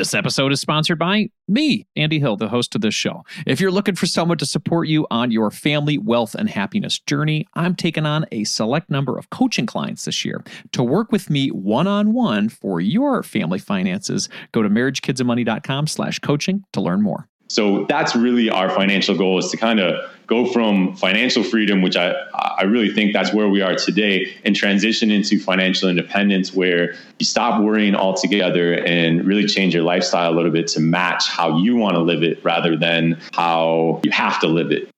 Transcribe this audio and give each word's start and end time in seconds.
This 0.00 0.14
episode 0.14 0.50
is 0.50 0.62
sponsored 0.62 0.98
by 0.98 1.28
me, 1.46 1.86
Andy 1.94 2.18
Hill, 2.18 2.34
the 2.34 2.48
host 2.48 2.74
of 2.74 2.80
this 2.80 2.94
show. 2.94 3.22
If 3.46 3.60
you're 3.60 3.70
looking 3.70 3.96
for 3.96 4.06
someone 4.06 4.38
to 4.38 4.46
support 4.46 4.88
you 4.88 5.06
on 5.10 5.30
your 5.30 5.50
family, 5.50 5.98
wealth, 5.98 6.34
and 6.34 6.48
happiness 6.48 6.98
journey, 7.00 7.46
I'm 7.52 7.74
taking 7.74 8.06
on 8.06 8.24
a 8.32 8.44
select 8.44 8.88
number 8.88 9.18
of 9.18 9.28
coaching 9.28 9.66
clients 9.66 10.06
this 10.06 10.24
year. 10.24 10.42
To 10.72 10.82
work 10.82 11.12
with 11.12 11.28
me 11.28 11.48
one-on-one 11.48 12.48
for 12.48 12.80
your 12.80 13.22
family 13.22 13.58
finances, 13.58 14.30
go 14.52 14.62
to 14.62 14.70
marriagekidsandmoney.com 14.70 15.86
slash 15.86 16.18
coaching 16.20 16.64
to 16.72 16.80
learn 16.80 17.02
more. 17.02 17.28
So 17.48 17.84
that's 17.86 18.16
really 18.16 18.48
our 18.48 18.70
financial 18.70 19.14
goal 19.14 19.38
is 19.38 19.50
to 19.50 19.58
kind 19.58 19.80
of 19.80 20.02
go 20.30 20.46
from 20.46 20.94
financial 20.94 21.42
freedom, 21.42 21.82
which 21.82 21.96
I, 21.96 22.12
I 22.34 22.62
really 22.62 22.94
think 22.94 23.12
that's 23.12 23.34
where 23.34 23.48
we 23.48 23.60
are 23.60 23.74
today, 23.74 24.32
and 24.44 24.54
transition 24.54 25.10
into 25.10 25.38
financial 25.40 25.88
independence 25.88 26.54
where 26.54 26.94
you 27.18 27.26
stop 27.26 27.60
worrying 27.60 27.96
altogether 27.96 28.74
and 28.74 29.26
really 29.26 29.46
change 29.46 29.74
your 29.74 29.82
lifestyle 29.82 30.32
a 30.32 30.34
little 30.34 30.52
bit 30.52 30.68
to 30.68 30.80
match 30.80 31.28
how 31.28 31.58
you 31.58 31.76
want 31.76 31.96
to 31.96 32.00
live 32.00 32.22
it 32.22 32.42
rather 32.44 32.76
than 32.76 33.20
how 33.32 34.00
you 34.04 34.12
have 34.12 34.40
to 34.40 34.46
live 34.46 34.70
it. 34.70 34.88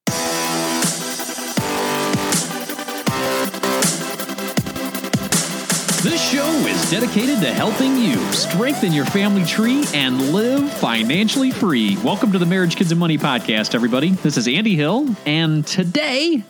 This 6.03 6.31
show 6.31 6.45
is 6.67 6.91
dedicated 6.91 7.39
to 7.39 7.53
helping 7.53 7.97
you 7.97 8.17
strengthen 8.33 8.91
your 8.91 9.05
family 9.05 9.45
tree 9.45 9.85
and 9.93 10.33
live 10.33 10.69
financially 10.73 11.49
free. 11.49 11.95
Welcome 12.03 12.33
to 12.33 12.37
the 12.37 12.45
Marriage, 12.45 12.75
Kids, 12.75 12.91
and 12.91 12.99
Money 12.99 13.17
podcast, 13.17 13.73
everybody. 13.73 14.09
This 14.09 14.35
is 14.35 14.45
Andy 14.45 14.75
Hill, 14.75 15.07
and 15.25 15.65
today 15.65 16.43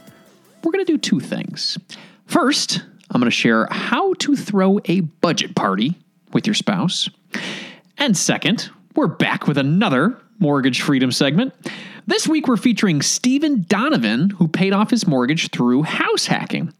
we're 0.64 0.72
going 0.72 0.84
to 0.84 0.92
do 0.92 0.98
two 0.98 1.20
things. 1.20 1.78
First, 2.26 2.82
I'm 3.12 3.22
going 3.22 3.30
to 3.30 3.32
share 3.32 3.68
how 3.70 4.16
to 4.16 4.36
throw 4.36 4.80
a 4.86 5.02
budget 5.02 5.56
party 5.56 6.00
with 6.32 6.48
your 6.48 6.56
spouse. 6.56 7.08
And 8.00 8.18
second, 8.18 8.72
we're 8.96 9.06
back 9.06 9.46
with 9.46 9.60
another 9.60 10.20
mortgage 10.40 10.82
freedom 10.82 11.12
segment. 11.12 11.54
This 12.08 12.28
week, 12.28 12.48
we're 12.48 12.58
featuring 12.58 13.04
Stephen 13.04 13.68
Donovan, 13.70 14.32
who 14.32 14.48
paid 14.48 14.74
off 14.74 14.90
his 14.90 15.06
mortgage 15.06 15.52
through 15.52 15.84
house 15.84 16.26
hacking. 16.26 16.74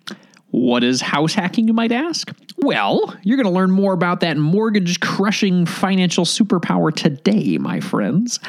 What 0.54 0.84
is 0.84 1.02
house 1.02 1.34
hacking, 1.34 1.68
you 1.68 1.74
might 1.74 1.92
ask? 1.92 2.32
Well, 2.58 3.18
you're 3.24 3.38
going 3.38 3.48
to 3.48 3.52
learn 3.52 3.72
more 3.72 3.92
about 3.92 4.20
that 4.20 4.38
mortgage 4.38 5.00
crushing 5.00 5.66
financial 5.66 6.26
superpower 6.26 6.94
today, 6.94 7.58
my 7.58 7.80
friends. 7.80 8.40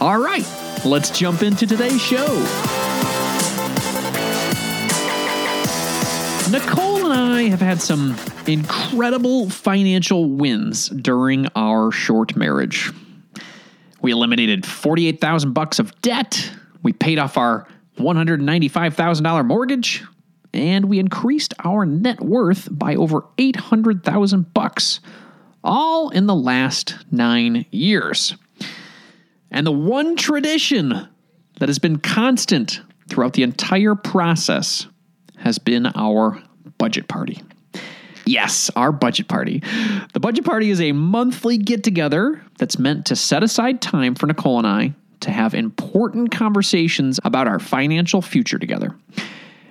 All 0.00 0.18
right, 0.18 0.46
let's 0.84 1.18
jump 1.18 1.42
into 1.42 1.66
today's 1.66 1.98
show. 2.02 2.26
Nicole 6.50 7.10
and 7.10 7.14
I 7.14 7.44
have 7.44 7.62
had 7.62 7.80
some 7.80 8.18
incredible 8.46 9.48
financial 9.48 10.28
wins 10.28 10.90
during 10.90 11.46
our 11.56 11.90
short 11.90 12.36
marriage. 12.36 12.92
We 14.02 14.12
eliminated 14.12 14.66
48,000 14.66 15.54
bucks 15.54 15.78
of 15.78 15.98
debt. 16.02 16.52
We 16.82 16.92
paid 16.92 17.18
off 17.18 17.38
our 17.38 17.66
$195,000 17.96 19.46
mortgage 19.46 20.04
and 20.52 20.86
we 20.86 20.98
increased 20.98 21.54
our 21.64 21.86
net 21.86 22.20
worth 22.20 22.68
by 22.70 22.94
over 22.94 23.24
800,000 23.38 24.52
bucks, 24.52 25.00
all 25.62 26.10
in 26.10 26.26
the 26.26 26.34
last 26.34 26.96
9 27.10 27.66
years. 27.70 28.36
And 29.50 29.66
the 29.66 29.72
one 29.72 30.16
tradition 30.16 31.08
that 31.58 31.68
has 31.68 31.78
been 31.78 31.98
constant 31.98 32.80
throughout 33.08 33.34
the 33.34 33.42
entire 33.42 33.94
process 33.94 34.86
has 35.36 35.58
been 35.58 35.86
our 35.94 36.40
budget 36.78 37.08
party. 37.08 37.42
Yes, 38.26 38.70
our 38.76 38.92
budget 38.92 39.28
party. 39.28 39.62
The 40.12 40.20
budget 40.20 40.44
party 40.44 40.70
is 40.70 40.80
a 40.80 40.92
monthly 40.92 41.58
get 41.58 41.82
together 41.82 42.42
that's 42.58 42.78
meant 42.78 43.06
to 43.06 43.16
set 43.16 43.42
aside 43.42 43.80
time 43.80 44.14
for 44.14 44.26
Nicole 44.26 44.58
and 44.58 44.66
I 44.66 44.94
to 45.20 45.30
have 45.30 45.54
important 45.54 46.30
conversations 46.30 47.18
about 47.24 47.48
our 47.48 47.58
financial 47.58 48.22
future 48.22 48.58
together. 48.58 48.94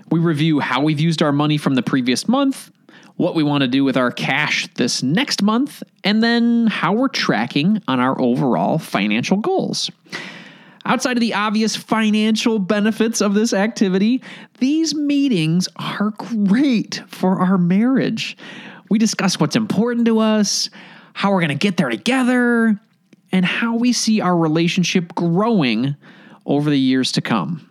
We 0.10 0.20
review 0.20 0.60
how 0.60 0.82
we've 0.82 1.00
used 1.00 1.22
our 1.22 1.32
money 1.32 1.58
from 1.58 1.76
the 1.76 1.84
previous 1.84 2.28
month, 2.28 2.72
what 3.18 3.36
we 3.36 3.44
want 3.44 3.62
to 3.62 3.68
do 3.68 3.84
with 3.84 3.98
our 3.98 4.12
cash 4.12 4.68
this 4.76 5.04
next 5.04 5.44
month, 5.44 5.84
and 6.04 6.24
then 6.24 6.68
how 6.68 6.94
we're 6.94 7.10
tracking 7.10 7.82
on 7.88 8.00
our 8.00 8.20
overall 8.20 8.80
financial 8.80 9.38
goals. 9.38 9.92
Outside 10.86 11.18
of 11.18 11.22
the 11.22 11.34
obvious 11.36 11.76
financial 11.76 12.58
benefits 12.58 13.22
of 13.22 13.34
this 13.36 13.54
activity, 13.54 14.24
these 14.60 14.96
meetings 14.96 15.68
are 15.76 16.12
great 16.12 17.04
for 17.08 17.40
our 17.40 17.58
marriage. 17.58 18.36
We 18.90 18.98
discuss 18.98 19.40
what's 19.40 19.56
important 19.56 20.06
to 20.08 20.20
us, 20.20 20.70
how 21.14 21.32
we're 21.32 21.42
going 21.42 21.50
to 21.50 21.56
get 21.56 21.78
there 21.78 21.90
together, 21.90 22.80
and 23.32 23.46
how 23.46 23.76
we 23.76 23.94
see 23.94 24.22
our 24.22 24.36
relationship 24.36 25.14
growing 25.14 25.96
over 26.46 26.72
the 26.72 26.80
years 26.80 27.12
to 27.12 27.22
come. 27.22 27.70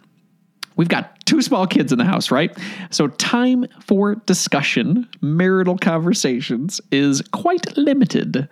We've 0.77 0.89
got 0.89 1.18
two 1.29 1.43
small 1.43 1.67
kids 1.67 1.93
in 1.93 1.99
the 1.99 2.05
house, 2.05 2.31
right? 2.31 2.57
So, 2.91 3.09
time 3.09 3.67
for 3.81 4.15
discussion, 4.15 5.07
marital 5.21 5.77
conversations 5.77 6.81
is 6.91 7.21
quite 7.33 7.77
limited. 7.77 8.49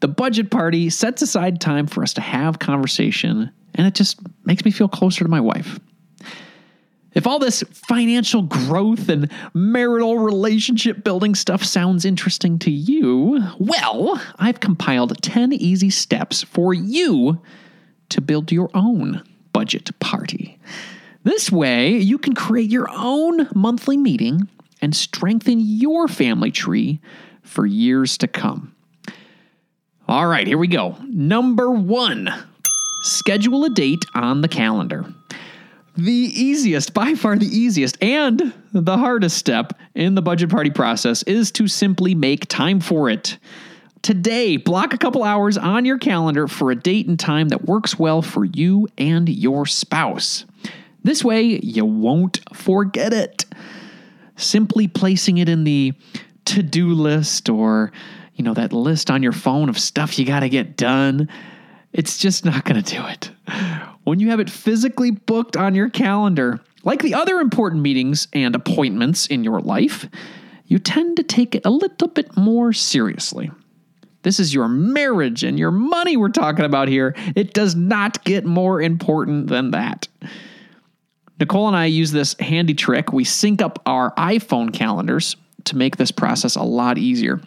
The 0.00 0.08
budget 0.08 0.50
party 0.50 0.90
sets 0.90 1.22
aside 1.22 1.60
time 1.60 1.86
for 1.86 2.02
us 2.02 2.12
to 2.14 2.20
have 2.20 2.58
conversation, 2.58 3.50
and 3.74 3.86
it 3.86 3.94
just 3.94 4.20
makes 4.44 4.64
me 4.64 4.70
feel 4.70 4.88
closer 4.88 5.24
to 5.24 5.30
my 5.30 5.40
wife. 5.40 5.80
If 7.14 7.26
all 7.26 7.38
this 7.38 7.64
financial 7.72 8.42
growth 8.42 9.08
and 9.08 9.32
marital 9.54 10.18
relationship 10.18 11.02
building 11.02 11.34
stuff 11.34 11.64
sounds 11.64 12.04
interesting 12.04 12.58
to 12.58 12.70
you, 12.70 13.42
well, 13.58 14.20
I've 14.38 14.60
compiled 14.60 15.22
10 15.22 15.54
easy 15.54 15.88
steps 15.88 16.42
for 16.42 16.74
you 16.74 17.40
to 18.10 18.20
build 18.20 18.52
your 18.52 18.68
own 18.74 19.22
budget 19.54 19.98
party. 19.98 20.55
This 21.26 21.50
way, 21.50 21.96
you 21.96 22.18
can 22.18 22.36
create 22.36 22.70
your 22.70 22.86
own 22.88 23.48
monthly 23.52 23.96
meeting 23.96 24.48
and 24.80 24.94
strengthen 24.94 25.58
your 25.58 26.06
family 26.06 26.52
tree 26.52 27.00
for 27.42 27.66
years 27.66 28.16
to 28.18 28.28
come. 28.28 28.76
All 30.06 30.28
right, 30.28 30.46
here 30.46 30.56
we 30.56 30.68
go. 30.68 30.96
Number 31.02 31.68
one 31.68 32.32
schedule 33.02 33.64
a 33.64 33.70
date 33.70 34.04
on 34.14 34.40
the 34.40 34.46
calendar. 34.46 35.04
The 35.96 36.12
easiest, 36.12 36.94
by 36.94 37.16
far 37.16 37.36
the 37.36 37.46
easiest, 37.46 38.00
and 38.00 38.54
the 38.72 38.96
hardest 38.96 39.36
step 39.36 39.72
in 39.96 40.14
the 40.14 40.22
budget 40.22 40.48
party 40.48 40.70
process 40.70 41.24
is 41.24 41.50
to 41.52 41.66
simply 41.66 42.14
make 42.14 42.46
time 42.46 42.78
for 42.78 43.10
it. 43.10 43.36
Today, 44.00 44.58
block 44.58 44.94
a 44.94 44.98
couple 44.98 45.24
hours 45.24 45.58
on 45.58 45.84
your 45.84 45.98
calendar 45.98 46.46
for 46.46 46.70
a 46.70 46.76
date 46.76 47.08
and 47.08 47.18
time 47.18 47.48
that 47.48 47.64
works 47.64 47.98
well 47.98 48.22
for 48.22 48.44
you 48.44 48.86
and 48.96 49.28
your 49.28 49.66
spouse. 49.66 50.44
This 51.06 51.22
way, 51.22 51.60
you 51.62 51.84
won't 51.84 52.40
forget 52.52 53.12
it. 53.12 53.44
Simply 54.34 54.88
placing 54.88 55.38
it 55.38 55.48
in 55.48 55.62
the 55.62 55.92
to 56.46 56.64
do 56.64 56.94
list 56.94 57.48
or, 57.48 57.92
you 58.34 58.42
know, 58.42 58.54
that 58.54 58.72
list 58.72 59.08
on 59.08 59.22
your 59.22 59.30
phone 59.30 59.68
of 59.68 59.78
stuff 59.78 60.18
you 60.18 60.26
got 60.26 60.40
to 60.40 60.48
get 60.48 60.76
done, 60.76 61.28
it's 61.92 62.18
just 62.18 62.44
not 62.44 62.64
going 62.64 62.82
to 62.82 62.94
do 62.94 63.06
it. 63.06 63.30
When 64.02 64.18
you 64.18 64.30
have 64.30 64.40
it 64.40 64.50
physically 64.50 65.12
booked 65.12 65.56
on 65.56 65.76
your 65.76 65.90
calendar, 65.90 66.60
like 66.82 67.02
the 67.02 67.14
other 67.14 67.36
important 67.36 67.82
meetings 67.82 68.26
and 68.32 68.56
appointments 68.56 69.28
in 69.28 69.44
your 69.44 69.60
life, 69.60 70.08
you 70.66 70.80
tend 70.80 71.18
to 71.18 71.22
take 71.22 71.54
it 71.54 71.64
a 71.64 71.70
little 71.70 72.08
bit 72.08 72.36
more 72.36 72.72
seriously. 72.72 73.52
This 74.22 74.40
is 74.40 74.52
your 74.52 74.66
marriage 74.66 75.44
and 75.44 75.56
your 75.56 75.70
money 75.70 76.16
we're 76.16 76.30
talking 76.30 76.64
about 76.64 76.88
here. 76.88 77.14
It 77.36 77.54
does 77.54 77.76
not 77.76 78.24
get 78.24 78.44
more 78.44 78.82
important 78.82 79.46
than 79.46 79.70
that. 79.70 80.08
Nicole 81.38 81.68
and 81.68 81.76
I 81.76 81.86
use 81.86 82.12
this 82.12 82.34
handy 82.40 82.74
trick. 82.74 83.12
We 83.12 83.24
sync 83.24 83.60
up 83.60 83.80
our 83.86 84.14
iPhone 84.14 84.72
calendars 84.72 85.36
to 85.64 85.76
make 85.76 85.96
this 85.96 86.10
process 86.10 86.56
a 86.56 86.62
lot 86.62 86.98
easier. 86.98 87.40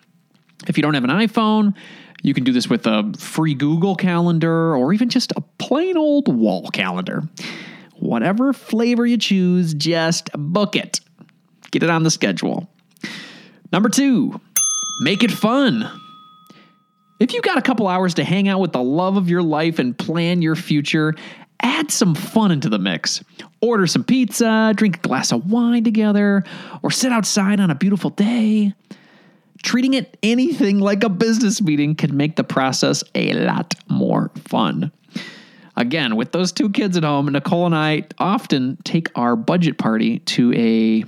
If 0.68 0.78
you 0.78 0.84
don't 0.84 0.94
have 0.94 1.04
an 1.04 1.10
iPhone, 1.10 1.76
you 2.22 2.34
can 2.34 2.44
do 2.44 2.52
this 2.52 2.70
with 2.70 2.86
a 2.86 3.12
free 3.18 3.54
Google 3.54 3.96
Calendar 3.96 4.76
or 4.76 4.94
even 4.94 5.10
just 5.10 5.32
a 5.36 5.42
plain 5.58 5.98
old 5.98 6.28
wall 6.28 6.70
calendar. 6.70 7.24
Whatever 7.96 8.54
flavor 8.54 9.06
you 9.06 9.18
choose, 9.18 9.74
just 9.74 10.30
book 10.34 10.76
it. 10.76 11.00
Get 11.72 11.84
it 11.84 11.90
on 11.90 12.04
the 12.04 12.12
schedule. 12.12 12.70
Number 13.72 13.90
two, 13.90 14.40
make 15.02 15.24
it 15.24 15.32
fun. 15.32 15.90
If 17.20 17.34
you 17.34 17.42
got 17.42 17.58
a 17.58 17.62
couple 17.62 17.88
hours 17.88 18.14
to 18.16 18.24
hang 18.24 18.48
out 18.48 18.60
with 18.60 18.72
the 18.72 18.82
love 18.82 19.18
of 19.18 19.30
your 19.30 19.44
life 19.44 19.80
and 19.80 19.98
plan 19.98 20.42
your 20.42 20.56
future, 20.56 21.16
add 21.62 21.92
some 21.92 22.16
fun 22.16 22.52
into 22.52 22.70
the 22.70 22.80
mix. 22.80 23.24
Order 23.62 23.88
some 23.88 24.04
pizza, 24.04 24.74
drink 24.76 24.98
a 24.98 25.00
glass 25.00 25.32
of 25.32 25.52
wine 25.52 25.84
together, 25.84 26.44
or 26.84 26.92
sit 26.92 27.12
outside 27.12 27.60
on 27.60 27.70
a 27.70 27.76
beautiful 27.76 28.10
day. 28.10 28.74
Treating 29.62 29.94
it 29.94 30.18
anything 30.24 30.80
like 30.80 31.04
a 31.04 31.10
business 31.10 31.62
meeting 31.62 31.96
can 31.96 32.16
make 32.16 32.38
the 32.38 32.44
process 32.46 33.04
a 33.16 33.34
lot 33.34 33.74
more 33.90 34.32
fun. 34.36 34.92
Again, 35.76 36.16
with 36.16 36.32
those 36.32 36.52
two 36.52 36.70
kids 36.70 36.98
at 36.98 37.04
home, 37.04 37.28
Nicole 37.28 37.66
and 37.66 37.76
I 37.76 38.04
often 38.18 38.78
take 38.84 39.10
our 39.16 39.36
budget 39.36 39.78
party 39.78 40.20
to 40.20 40.54
a 40.54 41.04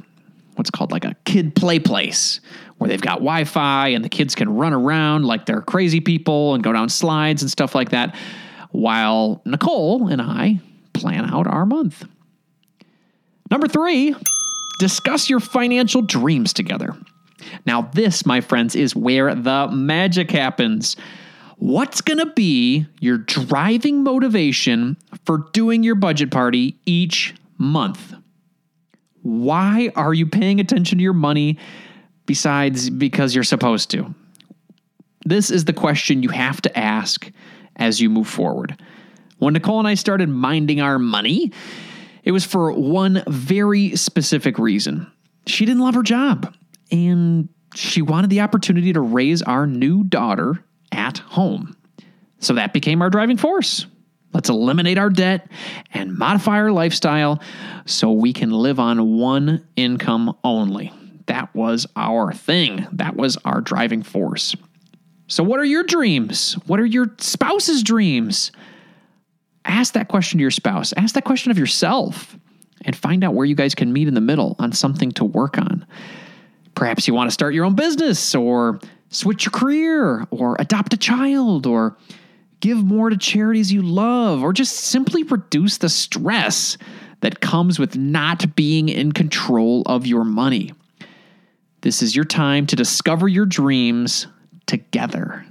what's 0.56 0.70
called 0.70 0.92
like 0.92 1.06
a 1.06 1.16
kid 1.26 1.56
play 1.56 1.80
place 1.80 2.40
where 2.78 2.88
they've 2.88 3.02
got 3.02 3.16
Wi 3.16 3.44
Fi 3.46 3.90
and 3.90 4.04
the 4.04 4.10
kids 4.10 4.34
can 4.36 4.56
run 4.56 4.74
around 4.74 5.26
like 5.26 5.46
they're 5.46 5.62
crazy 5.62 6.02
people 6.02 6.54
and 6.54 6.64
go 6.64 6.74
down 6.74 6.90
slides 6.90 7.42
and 7.42 7.52
stuff 7.52 7.76
like 7.76 7.90
that, 7.92 8.16
while 8.72 9.42
Nicole 9.46 10.08
and 10.08 10.22
I 10.22 10.60
plan 10.94 11.26
out 11.26 11.48
our 11.48 11.66
month. 11.66 12.06
Number 13.50 13.68
three, 13.68 14.16
discuss 14.80 15.30
your 15.30 15.40
financial 15.40 16.02
dreams 16.02 16.54
together. 16.54 16.96
Now, 17.66 17.84
this, 17.94 18.26
my 18.26 18.42
friends, 18.42 18.76
is 18.76 18.96
where 18.96 19.36
the 19.36 19.68
magic 19.68 20.32
happens. 20.32 20.96
What's 21.58 22.02
going 22.02 22.20
to 22.20 22.28
be 22.28 22.88
your 23.00 23.18
driving 23.18 24.04
motivation 24.04 24.98
for 25.26 25.50
doing 25.54 25.84
your 25.84 25.96
budget 25.96 26.32
party 26.32 26.80
each 26.86 27.36
month? 27.58 28.16
Why 29.22 29.92
are 29.96 30.14
you 30.14 30.26
paying 30.26 30.60
attention 30.60 30.98
to 30.98 31.04
your 31.04 31.14
money 31.14 31.60
besides 32.26 32.90
because 32.90 33.36
you're 33.36 33.44
supposed 33.44 33.92
to? 33.92 34.16
This 35.26 35.52
is 35.52 35.66
the 35.66 35.74
question 35.74 36.24
you 36.24 36.30
have 36.30 36.62
to 36.62 36.78
ask 36.78 37.30
as 37.76 38.02
you 38.02 38.10
move 38.10 38.28
forward. 38.28 38.80
When 39.38 39.54
Nicole 39.54 39.80
and 39.80 39.88
I 39.88 39.96
started 39.96 40.30
minding 40.30 40.82
our 40.82 41.00
money, 41.00 41.52
it 42.24 42.32
was 42.32 42.46
for 42.46 42.72
one 42.72 43.24
very 43.28 43.96
specific 43.96 44.60
reason. 44.60 45.12
She 45.48 45.66
didn't 45.66 45.82
love 45.82 45.96
her 45.96 46.04
job 46.04 46.56
and 46.92 47.50
she 47.74 48.02
wanted 48.02 48.30
the 48.30 48.42
opportunity 48.42 48.94
to 48.94 49.02
raise 49.02 49.42
our 49.42 49.66
new 49.66 50.04
daughter 50.04 50.64
at 50.92 51.20
home. 51.20 51.76
So 52.40 52.54
that 52.56 52.74
became 52.74 53.02
our 53.02 53.10
driving 53.10 53.38
force. 53.38 53.86
Let's 54.34 54.50
eliminate 54.50 54.98
our 54.98 55.10
debt 55.10 55.48
and 55.94 56.18
modify 56.18 56.58
our 56.58 56.72
lifestyle 56.72 57.42
so 57.86 58.12
we 58.12 58.34
can 58.34 58.52
live 58.52 58.80
on 58.80 59.18
one 59.18 59.68
income 59.76 60.38
only. 60.44 60.94
That 61.28 61.54
was 61.54 61.86
our 61.96 62.34
thing. 62.34 62.88
That 62.94 63.16
was 63.16 63.38
our 63.38 63.62
driving 63.62 64.04
force. 64.04 64.56
So, 65.32 65.46
what 65.46 65.62
are 65.62 65.66
your 65.66 65.84
dreams? 65.84 66.56
What 66.68 66.82
are 66.82 66.86
your 66.86 67.16
spouse's 67.20 67.84
dreams? 67.84 68.52
Ask 69.64 69.94
that 69.94 70.10
question 70.10 70.40
to 70.40 70.42
your 70.42 70.52
spouse. 70.52 70.94
Ask 70.98 71.16
that 71.16 71.24
question 71.24 71.52
of 71.52 71.58
yourself 71.58 72.38
and 72.84 72.94
find 72.98 73.24
out 73.24 73.34
where 73.34 73.46
you 73.46 73.56
guys 73.56 73.74
can 73.74 73.94
meet 73.94 74.10
in 74.10 74.14
the 74.14 74.20
middle 74.20 74.58
on 74.60 74.74
something 74.74 75.10
to 75.14 75.24
work 75.24 75.58
on. 75.58 75.86
Perhaps 76.76 77.08
you 77.08 77.14
want 77.14 77.30
to 77.30 77.34
start 77.34 77.54
your 77.54 77.64
own 77.64 77.76
business 77.76 78.36
or 78.36 78.82
switch 79.08 79.46
your 79.46 79.52
career 79.52 80.28
or 80.32 80.58
adopt 80.60 80.94
a 80.94 80.98
child 80.98 81.66
or 81.66 81.96
give 82.60 82.84
more 82.84 83.10
to 83.10 83.16
charities 83.16 83.72
you 83.72 83.82
love 83.82 84.44
or 84.44 84.52
just 84.52 84.76
simply 84.76 85.24
reduce 85.24 85.78
the 85.78 85.88
stress 85.88 86.78
that 87.22 87.40
comes 87.40 87.80
with 87.80 87.96
not 87.96 88.54
being 88.58 88.90
in 88.90 89.14
control 89.14 89.84
of 89.86 90.06
your 90.06 90.26
money. 90.26 90.74
This 91.82 92.02
is 92.02 92.18
your 92.18 92.26
time 92.26 92.66
to 92.68 92.76
discover 92.76 93.30
your 93.30 93.46
dreams 93.46 94.28
together. 94.72 95.46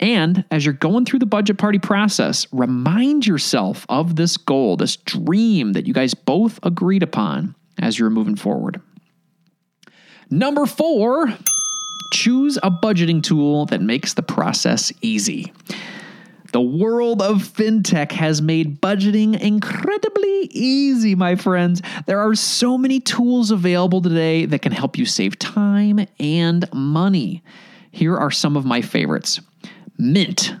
And 0.00 0.44
as 0.50 0.64
you're 0.64 0.72
going 0.72 1.04
through 1.04 1.18
the 1.20 1.26
budget 1.26 1.58
party 1.58 1.78
process, 1.78 2.46
remind 2.52 3.26
yourself 3.26 3.84
of 3.88 4.16
this 4.16 4.38
goal, 4.38 4.78
this 4.78 4.96
dream 4.96 5.74
that 5.74 5.86
you 5.86 5.92
guys 5.92 6.14
both 6.14 6.58
agreed 6.62 7.02
upon 7.02 7.54
as 7.78 7.98
you're 7.98 8.10
moving 8.10 8.34
forward. 8.34 8.80
Number 10.30 10.64
four, 10.64 11.32
choose 12.12 12.56
a 12.62 12.70
budgeting 12.70 13.22
tool 13.22 13.66
that 13.66 13.82
makes 13.82 14.14
the 14.14 14.22
process 14.22 14.90
easy. 15.02 15.52
The 16.52 16.60
world 16.60 17.20
of 17.20 17.42
fintech 17.42 18.12
has 18.12 18.40
made 18.40 18.80
budgeting 18.80 19.38
incredibly 19.38 20.48
easy, 20.50 21.14
my 21.14 21.34
friends. 21.34 21.82
There 22.06 22.20
are 22.20 22.34
so 22.34 22.78
many 22.78 23.00
tools 23.00 23.50
available 23.50 24.00
today 24.00 24.46
that 24.46 24.62
can 24.62 24.72
help 24.72 24.96
you 24.96 25.04
save 25.04 25.38
time 25.38 26.06
and 26.18 26.72
money. 26.72 27.42
Here 27.94 28.16
are 28.16 28.32
some 28.32 28.56
of 28.56 28.64
my 28.64 28.82
favorites 28.82 29.40
Mint. 29.96 30.52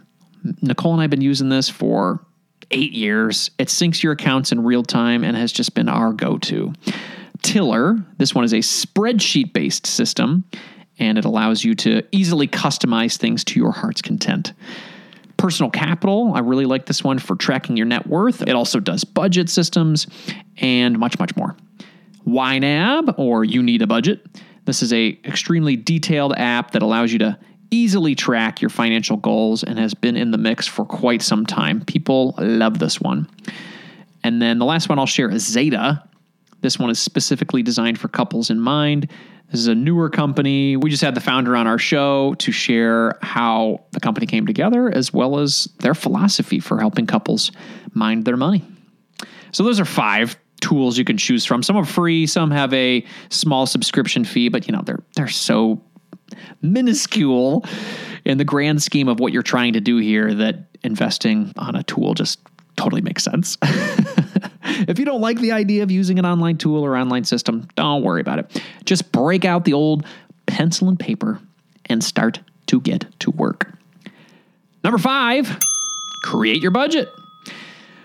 Nicole 0.62 0.92
and 0.92 1.00
I 1.00 1.04
have 1.04 1.10
been 1.10 1.20
using 1.20 1.48
this 1.48 1.68
for 1.68 2.24
eight 2.70 2.92
years. 2.92 3.50
It 3.58 3.66
syncs 3.66 4.04
your 4.04 4.12
accounts 4.12 4.52
in 4.52 4.62
real 4.62 4.84
time 4.84 5.24
and 5.24 5.36
has 5.36 5.50
just 5.50 5.74
been 5.74 5.88
our 5.88 6.12
go 6.12 6.38
to. 6.38 6.72
Tiller, 7.42 7.98
this 8.18 8.36
one 8.36 8.44
is 8.44 8.52
a 8.52 8.58
spreadsheet 8.58 9.52
based 9.52 9.84
system 9.84 10.44
and 11.00 11.18
it 11.18 11.24
allows 11.24 11.64
you 11.64 11.74
to 11.74 12.02
easily 12.12 12.46
customize 12.46 13.16
things 13.16 13.42
to 13.44 13.58
your 13.58 13.72
heart's 13.72 14.00
content. 14.00 14.52
Personal 15.36 15.70
Capital, 15.70 16.34
I 16.34 16.38
really 16.38 16.66
like 16.66 16.86
this 16.86 17.02
one 17.02 17.18
for 17.18 17.34
tracking 17.34 17.76
your 17.76 17.86
net 17.86 18.06
worth. 18.06 18.42
It 18.42 18.54
also 18.54 18.78
does 18.78 19.02
budget 19.02 19.50
systems 19.50 20.06
and 20.58 21.00
much, 21.00 21.18
much 21.18 21.34
more. 21.34 21.56
YNAB, 22.28 23.18
or 23.18 23.44
You 23.44 23.60
Need 23.60 23.82
a 23.82 23.88
Budget. 23.88 24.24
This 24.64 24.82
is 24.82 24.92
a 24.92 25.18
extremely 25.24 25.76
detailed 25.76 26.34
app 26.36 26.72
that 26.72 26.82
allows 26.82 27.12
you 27.12 27.18
to 27.20 27.38
easily 27.70 28.14
track 28.14 28.60
your 28.60 28.70
financial 28.70 29.16
goals 29.16 29.62
and 29.62 29.78
has 29.78 29.94
been 29.94 30.16
in 30.16 30.30
the 30.30 30.38
mix 30.38 30.66
for 30.66 30.84
quite 30.84 31.22
some 31.22 31.44
time. 31.44 31.84
People 31.84 32.34
love 32.38 32.78
this 32.78 33.00
one. 33.00 33.28
And 34.22 34.40
then 34.40 34.58
the 34.58 34.64
last 34.64 34.88
one 34.88 34.98
I'll 34.98 35.06
share 35.06 35.30
is 35.30 35.44
Zeta. 35.46 36.02
This 36.60 36.78
one 36.78 36.88
is 36.88 36.98
specifically 36.98 37.62
designed 37.62 37.98
for 37.98 38.08
couples 38.08 38.48
in 38.48 38.58
mind. 38.58 39.10
This 39.50 39.60
is 39.60 39.66
a 39.66 39.74
newer 39.74 40.08
company. 40.08 40.76
We 40.76 40.88
just 40.88 41.02
had 41.02 41.14
the 41.14 41.20
founder 41.20 41.54
on 41.56 41.66
our 41.66 41.78
show 41.78 42.34
to 42.34 42.50
share 42.50 43.18
how 43.20 43.84
the 43.92 44.00
company 44.00 44.26
came 44.26 44.46
together 44.46 44.88
as 44.88 45.12
well 45.12 45.38
as 45.38 45.68
their 45.80 45.94
philosophy 45.94 46.60
for 46.60 46.78
helping 46.78 47.06
couples 47.06 47.52
mind 47.92 48.24
their 48.24 48.36
money. 48.36 48.64
So, 49.52 49.62
those 49.62 49.78
are 49.78 49.84
five 49.84 50.36
tools 50.64 50.96
you 50.96 51.04
can 51.04 51.18
choose 51.18 51.44
from. 51.44 51.62
Some 51.62 51.76
are 51.76 51.84
free, 51.84 52.26
some 52.26 52.50
have 52.50 52.72
a 52.72 53.04
small 53.28 53.66
subscription 53.66 54.24
fee, 54.24 54.48
but 54.48 54.66
you 54.66 54.72
know, 54.72 54.80
they're 54.82 55.02
they're 55.14 55.28
so 55.28 55.82
minuscule 56.62 57.64
in 58.24 58.38
the 58.38 58.44
grand 58.44 58.82
scheme 58.82 59.06
of 59.06 59.20
what 59.20 59.32
you're 59.32 59.42
trying 59.42 59.74
to 59.74 59.80
do 59.80 59.98
here 59.98 60.32
that 60.32 60.64
investing 60.82 61.52
on 61.56 61.76
a 61.76 61.82
tool 61.82 62.14
just 62.14 62.40
totally 62.76 63.02
makes 63.02 63.22
sense. 63.22 63.58
if 64.88 64.98
you 64.98 65.04
don't 65.04 65.20
like 65.20 65.38
the 65.38 65.52
idea 65.52 65.82
of 65.82 65.90
using 65.90 66.18
an 66.18 66.24
online 66.24 66.56
tool 66.56 66.82
or 66.82 66.96
online 66.96 67.24
system, 67.24 67.68
don't 67.76 68.02
worry 68.02 68.22
about 68.22 68.38
it. 68.38 68.62
Just 68.86 69.12
break 69.12 69.44
out 69.44 69.66
the 69.66 69.74
old 69.74 70.06
pencil 70.46 70.88
and 70.88 70.98
paper 70.98 71.40
and 71.86 72.02
start 72.02 72.40
to 72.66 72.80
get 72.80 73.04
to 73.20 73.30
work. 73.30 73.70
Number 74.82 74.98
five, 74.98 75.58
create 76.22 76.62
your 76.62 76.70
budget. 76.70 77.10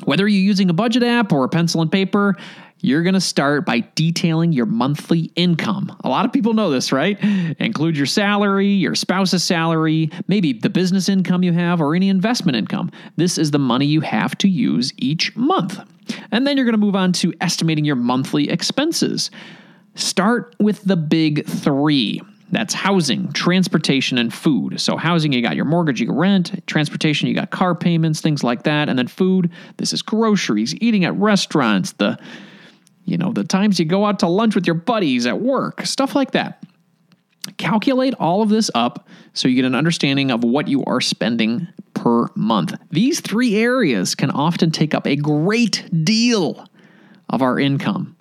Whether 0.03 0.27
you're 0.27 0.41
using 0.41 0.69
a 0.69 0.73
budget 0.73 1.03
app 1.03 1.31
or 1.31 1.43
a 1.43 1.49
pencil 1.49 1.81
and 1.81 1.91
paper, 1.91 2.35
you're 2.81 3.03
going 3.03 3.13
to 3.13 3.21
start 3.21 3.65
by 3.65 3.81
detailing 3.95 4.53
your 4.53 4.65
monthly 4.65 5.31
income. 5.35 5.95
A 6.03 6.09
lot 6.09 6.25
of 6.25 6.31
people 6.31 6.53
know 6.53 6.69
this, 6.69 6.91
right? 6.91 7.21
Include 7.59 7.97
your 7.97 8.05
salary, 8.05 8.69
your 8.69 8.95
spouse's 8.95 9.43
salary, 9.43 10.09
maybe 10.27 10.53
the 10.53 10.69
business 10.69 11.09
income 11.09 11.43
you 11.43 11.51
have, 11.51 11.81
or 11.81 11.93
any 11.93 12.07
investment 12.07 12.57
income. 12.57 12.89
This 13.17 13.37
is 13.37 13.51
the 13.51 13.59
money 13.59 13.85
you 13.85 14.01
have 14.01 14.37
to 14.37 14.47
use 14.47 14.93
each 14.97 15.35
month. 15.35 15.79
And 16.31 16.47
then 16.47 16.55
you're 16.55 16.65
going 16.65 16.73
to 16.73 16.77
move 16.77 16.95
on 16.95 17.11
to 17.13 17.33
estimating 17.41 17.83
your 17.83 17.97
monthly 17.97 18.49
expenses. 18.49 19.29
Start 19.95 20.55
with 20.59 20.81
the 20.83 20.95
big 20.95 21.45
three. 21.45 22.21
That's 22.51 22.73
housing, 22.73 23.31
transportation, 23.33 24.17
and 24.17 24.33
food. 24.33 24.81
So, 24.81 24.97
housing, 24.97 25.31
you 25.33 25.41
got 25.41 25.55
your 25.55 25.65
mortgage, 25.65 26.01
you 26.01 26.07
got 26.07 26.17
rent. 26.17 26.65
Transportation, 26.67 27.27
you 27.27 27.35
got 27.35 27.51
car 27.51 27.75
payments, 27.75 28.21
things 28.21 28.43
like 28.43 28.63
that. 28.63 28.89
And 28.89 28.97
then 28.97 29.07
food, 29.07 29.51
this 29.77 29.93
is 29.93 30.01
groceries, 30.01 30.73
eating 30.81 31.05
at 31.05 31.13
restaurants, 31.15 31.91
the 31.93 32.17
you 33.05 33.17
know, 33.17 33.33
the 33.33 33.43
times 33.43 33.79
you 33.79 33.85
go 33.85 34.05
out 34.05 34.19
to 34.19 34.27
lunch 34.27 34.53
with 34.53 34.67
your 34.67 34.75
buddies 34.75 35.25
at 35.25 35.41
work, 35.41 35.85
stuff 35.85 36.15
like 36.15 36.31
that. 36.31 36.63
Calculate 37.57 38.13
all 38.19 38.43
of 38.43 38.49
this 38.49 38.69
up 38.75 39.07
so 39.33 39.47
you 39.47 39.55
get 39.55 39.65
an 39.65 39.73
understanding 39.73 40.29
of 40.29 40.43
what 40.43 40.67
you 40.67 40.83
are 40.85 41.01
spending 41.01 41.67
per 41.95 42.27
month. 42.35 42.75
These 42.91 43.21
three 43.21 43.55
areas 43.55 44.13
can 44.13 44.29
often 44.29 44.69
take 44.69 44.93
up 44.93 45.07
a 45.07 45.15
great 45.15 45.89
deal 46.03 46.67
of 47.29 47.41
our 47.41 47.59
income. 47.59 48.15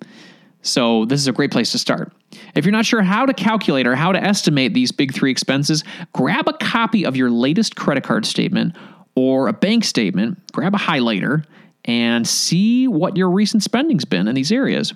So, 0.63 1.05
this 1.05 1.19
is 1.19 1.27
a 1.27 1.33
great 1.33 1.51
place 1.51 1.71
to 1.73 1.77
start. 1.77 2.11
If 2.55 2.65
you're 2.65 2.71
not 2.71 2.85
sure 2.85 3.01
how 3.01 3.25
to 3.25 3.33
calculate 3.33 3.87
or 3.87 3.95
how 3.95 4.11
to 4.11 4.21
estimate 4.21 4.73
these 4.73 4.91
big 4.91 5.13
three 5.13 5.31
expenses, 5.31 5.83
grab 6.13 6.47
a 6.47 6.53
copy 6.53 7.05
of 7.05 7.15
your 7.15 7.29
latest 7.29 7.75
credit 7.75 8.03
card 8.03 8.25
statement 8.25 8.75
or 9.15 9.47
a 9.47 9.53
bank 9.53 9.83
statement, 9.83 10.39
grab 10.51 10.73
a 10.75 10.77
highlighter, 10.77 11.43
and 11.85 12.27
see 12.27 12.87
what 12.87 13.17
your 13.17 13.29
recent 13.29 13.63
spending's 13.63 14.05
been 14.05 14.27
in 14.27 14.35
these 14.35 14.51
areas. 14.51 14.93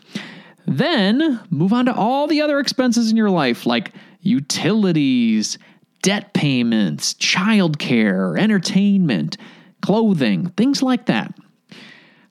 Then 0.65 1.39
move 1.49 1.73
on 1.73 1.85
to 1.85 1.93
all 1.93 2.27
the 2.27 2.41
other 2.41 2.59
expenses 2.59 3.09
in 3.09 3.17
your 3.17 3.29
life, 3.29 3.65
like 3.65 3.93
utilities, 4.21 5.57
debt 6.01 6.33
payments, 6.33 7.13
childcare, 7.15 8.39
entertainment, 8.39 9.37
clothing, 9.81 10.49
things 10.51 10.81
like 10.81 11.07
that. 11.07 11.33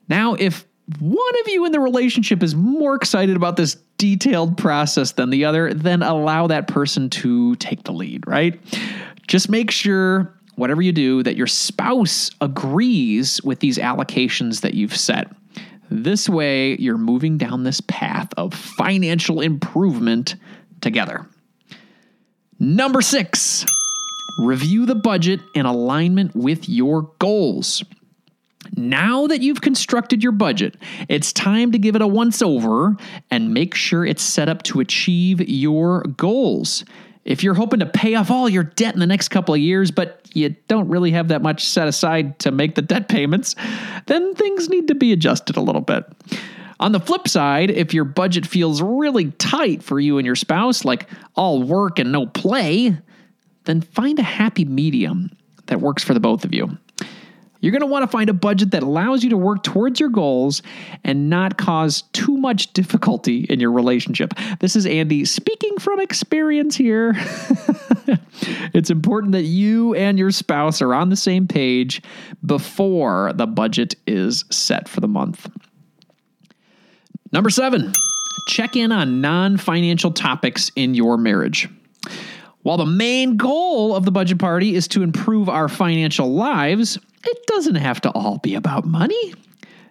Now, 0.07 0.33
if 0.35 0.65
one 0.99 1.35
of 1.41 1.47
you 1.47 1.65
in 1.65 1.71
the 1.71 1.79
relationship 1.79 2.43
is 2.43 2.55
more 2.55 2.95
excited 2.95 3.35
about 3.35 3.55
this 3.55 3.75
detailed 4.03 4.57
process 4.57 5.13
than 5.13 5.29
the 5.29 5.45
other, 5.45 5.73
then 5.73 6.03
allow 6.03 6.47
that 6.47 6.67
person 6.67 7.09
to 7.09 7.55
take 7.55 7.83
the 7.83 7.93
lead, 7.93 8.27
right? 8.27 8.59
Just 9.27 9.47
make 9.47 9.71
sure 9.71 10.37
whatever 10.55 10.81
you 10.81 10.91
do, 10.91 11.23
that 11.23 11.37
your 11.37 11.47
spouse 11.47 12.29
agrees 12.41 13.41
with 13.43 13.61
these 13.61 13.77
allocations 13.77 14.59
that 14.59 14.73
you've 14.73 14.95
set. 14.95 15.31
This 15.89 16.27
way, 16.27 16.75
you're 16.75 16.97
moving 16.97 17.37
down 17.37 17.63
this 17.63 17.79
path 17.81 18.27
of 18.35 18.53
financial 18.53 19.39
improvement 19.39 20.35
together. 20.81 21.25
Number 22.59 23.01
six, 23.01 23.65
review 24.37 24.85
the 24.85 24.95
budget 24.95 25.39
in 25.55 25.65
alignment 25.65 26.35
with 26.35 26.67
your 26.67 27.13
goals. 27.19 27.85
Now 28.75 29.27
that 29.27 29.41
you've 29.41 29.61
constructed 29.61 30.23
your 30.23 30.31
budget, 30.31 30.77
it's 31.07 31.31
time 31.31 31.71
to 31.71 31.77
give 31.77 31.95
it 31.95 32.01
a 32.01 32.07
once 32.07 32.41
over 32.41 32.95
and 33.29 33.53
make 33.53 33.75
sure 33.75 34.05
it's 34.05 34.23
set 34.23 34.49
up 34.49 34.63
to 34.63 34.79
achieve 34.79 35.41
your 35.47 36.01
goals. 36.17 36.83
If 37.23 37.43
you're 37.43 37.53
hoping 37.53 37.79
to 37.79 37.85
pay 37.85 38.15
off 38.15 38.31
all 38.31 38.49
your 38.49 38.63
debt 38.63 38.93
in 38.93 38.99
the 38.99 39.07
next 39.07 39.29
couple 39.29 39.53
of 39.53 39.61
years, 39.61 39.91
but 39.91 40.27
you 40.33 40.55
don't 40.67 40.89
really 40.89 41.11
have 41.11 41.29
that 41.29 41.41
much 41.41 41.65
set 41.65 41.87
aside 41.87 42.39
to 42.39 42.51
make 42.51 42.75
the 42.75 42.81
debt 42.81 43.07
payments, 43.07 43.55
then 44.07 44.33
things 44.35 44.69
need 44.69 44.87
to 44.87 44.95
be 44.95 45.13
adjusted 45.13 45.55
a 45.55 45.61
little 45.61 45.81
bit. 45.81 46.03
On 46.79 46.91
the 46.91 46.99
flip 46.99 47.27
side, 47.27 47.69
if 47.69 47.93
your 47.93 48.03
budget 48.03 48.45
feels 48.45 48.81
really 48.81 49.31
tight 49.31 49.83
for 49.83 49.99
you 49.99 50.17
and 50.17 50.25
your 50.25 50.35
spouse, 50.35 50.83
like 50.83 51.07
all 51.35 51.61
work 51.61 51.99
and 51.99 52.11
no 52.11 52.25
play, 52.25 52.97
then 53.65 53.81
find 53.81 54.19
a 54.19 54.23
happy 54.23 54.65
medium 54.65 55.31
that 55.67 55.79
works 55.79 56.03
for 56.03 56.13
the 56.13 56.19
both 56.19 56.43
of 56.43 56.53
you. 56.53 56.77
You're 57.63 57.71
going 57.71 57.79
to 57.79 57.87
want 57.87 58.03
to 58.03 58.09
find 58.09 58.29
a 58.29 58.33
budget 58.33 58.71
that 58.71 58.83
allows 58.83 59.23
you 59.23 59.29
to 59.29 59.37
work 59.37 59.63
towards 59.63 59.97
your 59.97 60.09
goals 60.09 60.61
and 61.05 61.29
not 61.29 61.57
cause 61.57 62.01
too 62.11 62.35
much 62.35 62.73
difficulty 62.73 63.45
in 63.45 63.61
your 63.61 63.71
relationship. 63.71 64.33
This 64.59 64.75
is 64.75 64.85
Andy 64.85 65.23
speaking 65.23 65.77
from 65.77 66.01
experience 66.01 66.75
here. 66.75 67.13
it's 68.73 68.89
important 68.89 69.31
that 69.31 69.43
you 69.43 69.95
and 69.95 70.19
your 70.19 70.29
spouse 70.29 70.81
are 70.81 70.93
on 70.93 71.07
the 71.07 71.15
same 71.15 71.47
page 71.47 72.01
before 72.45 73.31
the 73.33 73.47
budget 73.47 73.95
is 74.05 74.43
set 74.51 74.89
for 74.89 74.99
the 74.99 75.07
month. 75.07 75.49
Number 77.31 77.49
seven, 77.49 77.93
check 78.49 78.75
in 78.75 78.91
on 78.91 79.21
non 79.21 79.55
financial 79.55 80.11
topics 80.11 80.69
in 80.75 80.95
your 80.95 81.17
marriage. 81.17 81.69
While 82.63 82.75
the 82.75 82.85
main 82.85 83.37
goal 83.37 83.95
of 83.95 84.03
the 84.03 84.11
budget 84.11 84.39
party 84.39 84.75
is 84.75 84.89
to 84.89 85.01
improve 85.01 85.47
our 85.47 85.69
financial 85.69 86.33
lives, 86.33 86.99
it 87.23 87.47
doesn't 87.47 87.75
have 87.75 88.01
to 88.01 88.11
all 88.11 88.37
be 88.39 88.55
about 88.55 88.85
money. 88.85 89.33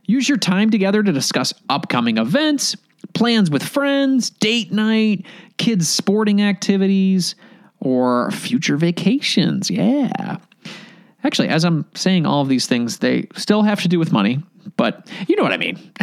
Use 0.05 0.29
your 0.29 0.39
time 0.39 0.71
together 0.71 1.03
to 1.03 1.13
discuss 1.13 1.55
upcoming 1.69 2.19
events, 2.19 2.77
plans 3.15 3.51
with 3.51 3.63
friends, 3.63 4.31
date 4.31 4.73
night, 4.73 5.25
kids' 5.59 5.89
sporting 5.89 6.43
activities, 6.43 7.35
or 7.81 8.31
future 8.31 8.77
vacations. 8.77 9.71
Yeah. 9.71 10.39
Actually, 11.25 11.49
as 11.49 11.65
I'm 11.65 11.87
saying 11.95 12.27
all 12.27 12.43
of 12.43 12.49
these 12.49 12.67
things, 12.67 12.99
they 12.99 13.29
still 13.37 13.63
have 13.63 13.81
to 13.83 13.89
do 13.89 13.99
with 13.99 14.13
money, 14.13 14.43
but 14.77 15.09
you 15.29 15.37
know 15.37 15.43
what 15.43 15.53
I 15.53 15.57
mean. 15.57 15.79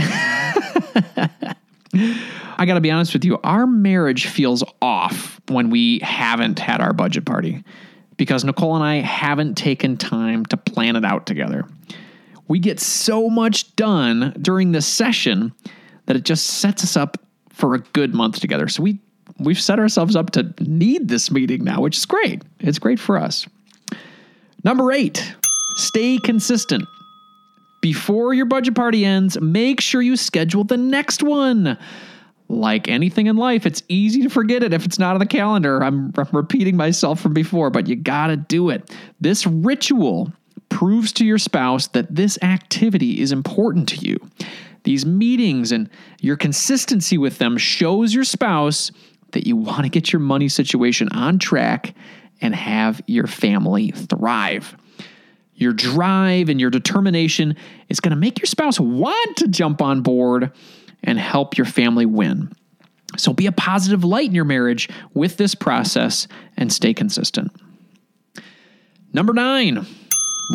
I 2.58 2.66
got 2.66 2.76
to 2.76 2.82
be 2.82 2.92
honest 2.92 3.14
with 3.14 3.26
you, 3.26 3.40
our 3.44 3.68
marriage 3.68 4.28
feels 4.28 4.64
off 4.82 5.42
when 5.48 5.70
we 5.70 6.00
haven't 6.00 6.60
had 6.60 6.82
our 6.82 6.94
budget 6.94 7.26
party 7.26 7.64
because 8.20 8.44
Nicole 8.44 8.76
and 8.76 8.84
I 8.84 8.96
haven't 8.96 9.56
taken 9.56 9.96
time 9.96 10.46
to 10.48 10.58
plan 10.58 10.98
it 10.98 11.06
out 11.06 11.26
together. 11.26 11.64
We 12.50 12.60
get 12.60 12.82
so 12.82 13.30
much 13.30 13.74
done 13.78 14.36
during 14.42 14.74
this 14.74 14.86
session 14.86 15.54
that 16.06 16.18
it 16.18 16.26
just 16.26 16.46
sets 16.46 16.84
us 16.84 16.98
up 16.98 17.18
for 17.50 17.76
a 17.76 17.80
good 17.80 18.14
month 18.14 18.42
together. 18.42 18.68
So 18.68 18.84
we 18.84 19.00
we've 19.40 19.60
set 19.60 19.80
ourselves 19.80 20.18
up 20.18 20.32
to 20.32 20.54
need 20.60 21.08
this 21.08 21.32
meeting 21.32 21.64
now, 21.64 21.80
which 21.80 21.98
is 21.98 22.06
great. 22.06 22.44
It's 22.60 22.78
great 22.78 23.00
for 23.00 23.18
us. 23.18 23.48
Number 24.66 24.92
8, 24.92 25.36
stay 25.78 26.18
consistent. 26.18 26.84
Before 27.82 28.34
your 28.34 28.48
budget 28.48 28.76
party 28.76 29.06
ends, 29.06 29.40
make 29.40 29.80
sure 29.80 30.02
you 30.02 30.18
schedule 30.18 30.66
the 30.66 30.76
next 30.76 31.24
one 31.24 31.78
like 32.50 32.88
anything 32.88 33.28
in 33.28 33.38
life, 33.38 33.66
it's 33.66 33.84
easy 33.88 34.24
to 34.24 34.30
forget 34.30 34.64
it 34.64 34.74
if 34.74 34.84
it's 34.84 35.00
not 35.00 35.14
on 35.14 35.20
the 35.20 35.26
calendar. 35.26 35.84
I'm, 35.84 36.12
I'm 36.18 36.28
repeating 36.32 36.76
myself 36.76 37.20
from 37.22 37.34
before, 37.34 37.70
but 37.70 37.88
you 37.88 37.96
gotta 37.96 38.36
do 38.36 38.70
it. 38.70 38.92
This 39.22 39.46
ritual 39.46 40.34
proves 40.70 41.12
to 41.14 41.26
your 41.26 41.38
spouse 41.38 41.88
that 41.90 42.14
this 42.14 42.40
activity 42.42 43.22
is 43.22 43.32
important 43.32 43.88
to 43.90 43.98
you. 43.98 44.18
These 44.84 45.06
meetings 45.06 45.72
and 45.72 45.90
your 46.22 46.38
consistency 46.38 47.18
with 47.18 47.38
them 47.38 47.58
shows 47.58 48.14
your 48.14 48.24
spouse 48.24 48.92
that 49.32 49.46
you 49.46 49.56
want 49.56 49.84
to 49.84 49.90
get 49.90 50.12
your 50.12 50.20
money 50.20 50.50
situation 50.50 51.10
on 51.10 51.38
track 51.38 51.94
and 52.42 52.56
have 52.56 53.02
your 53.06 53.28
family 53.28 53.92
thrive. 53.92 54.76
Your 55.54 55.74
drive 55.74 56.50
and 56.50 56.60
your 56.60 56.70
determination 56.70 57.56
is 57.90 58.00
going 58.00 58.12
to 58.12 58.16
make 58.16 58.40
your 58.40 58.46
spouse 58.46 58.80
want 58.80 59.38
to 59.38 59.48
jump 59.48 59.82
on 59.82 60.02
board 60.02 60.52
and 61.04 61.20
help 61.20 61.58
your 61.58 61.66
family 61.66 62.06
win. 62.06 62.54
So 63.18 63.34
be 63.34 63.48
a 63.48 63.52
positive 63.52 64.04
light 64.04 64.30
in 64.30 64.36
your 64.36 64.46
marriage 64.46 64.90
with 65.14 65.38
this 65.38 65.56
process 65.56 66.28
and 66.58 66.72
stay 66.72 66.94
consistent. 66.94 67.52
Number 69.14 69.34
nine, 69.34 69.86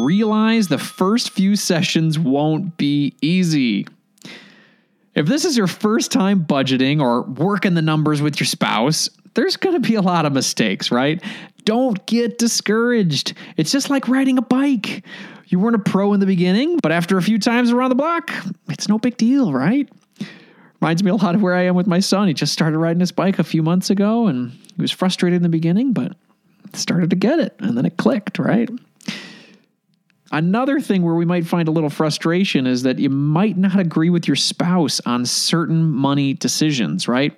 realize 0.01 0.69
the 0.69 0.79
first 0.79 1.31
few 1.31 1.57
sessions 1.57 2.19
won't 2.19 2.77
be 2.77 3.15
easy. 3.21 3.87
If 5.15 5.27
this 5.27 5.45
is 5.45 5.57
your 5.57 5.67
first 5.67 6.13
time 6.13 6.45
budgeting 6.45 7.01
or 7.01 7.23
working 7.23 7.75
the 7.75 7.83
numbers 7.83 8.23
with 8.23 8.39
your 8.39 8.47
spouse, 8.47 9.09
there's 9.35 9.57
going 9.57 9.81
to 9.81 9.89
be 9.89 9.97
a 9.97 10.03
lot 10.03 10.27
of 10.27 10.33
mistakes, 10.33 10.91
right? 10.91 11.23
Don't 11.65 12.05
get 12.07 12.39
discouraged. 12.39 13.35
It's 13.57 13.73
just 13.73 13.91
like 13.91 14.09
riding 14.09 14.39
a 14.39 14.43
bike. 14.43 15.05
You 15.47 15.59
weren't 15.59 15.77
a 15.77 15.81
pro 15.81 16.13
in 16.13 16.21
the 16.21 16.27
beginning, 16.27 16.79
but 16.83 16.93
after 16.93 17.17
a 17.17 17.23
few 17.23 17.39
times 17.39 17.71
around 17.71 17.91
the 17.91 17.97
block, 17.97 18.31
it's 18.69 18.89
no 18.89 18.99
big 18.99 19.17
deal, 19.17 19.53
right? 19.53 19.89
Reminds 20.85 21.03
me 21.03 21.11
a 21.11 21.15
lot 21.15 21.35
of 21.35 21.41
where 21.41 21.55
I 21.55 21.63
am 21.63 21.77
with 21.77 21.87
my 21.87 21.99
son. 21.99 22.29
He 22.29 22.35
just 22.35 22.53
started 22.53 22.77
riding 22.77 23.01
his 23.01 23.11
bike 23.11 23.39
a 23.39 23.43
few 23.43 23.63
months 23.63 23.89
ago 23.89 24.27
and 24.27 24.51
he 24.51 24.83
was 24.83 24.91
frustrated 24.91 25.39
in 25.39 25.43
the 25.43 25.49
beginning, 25.49 25.95
but 25.95 26.15
started 26.75 27.09
to 27.09 27.17
get 27.17 27.39
it 27.39 27.57
and 27.59 27.75
then 27.75 27.87
it 27.87 27.97
clicked, 27.97 28.39
right? 28.39 28.69
Another 30.31 30.81
thing 30.81 31.03
where 31.03 31.15
we 31.15 31.25
might 31.25 31.47
find 31.47 31.69
a 31.69 31.71
little 31.71 31.89
frustration 31.89 32.67
is 32.67 32.83
that 32.83 32.99
you 32.99 33.09
might 33.09 33.57
not 33.57 33.79
agree 33.79 34.11
with 34.11 34.29
your 34.29 34.37
spouse 34.37 35.01
on 35.07 35.25
certain 35.25 35.91
money 35.91 36.35
decisions, 36.35 37.09
right? 37.09 37.33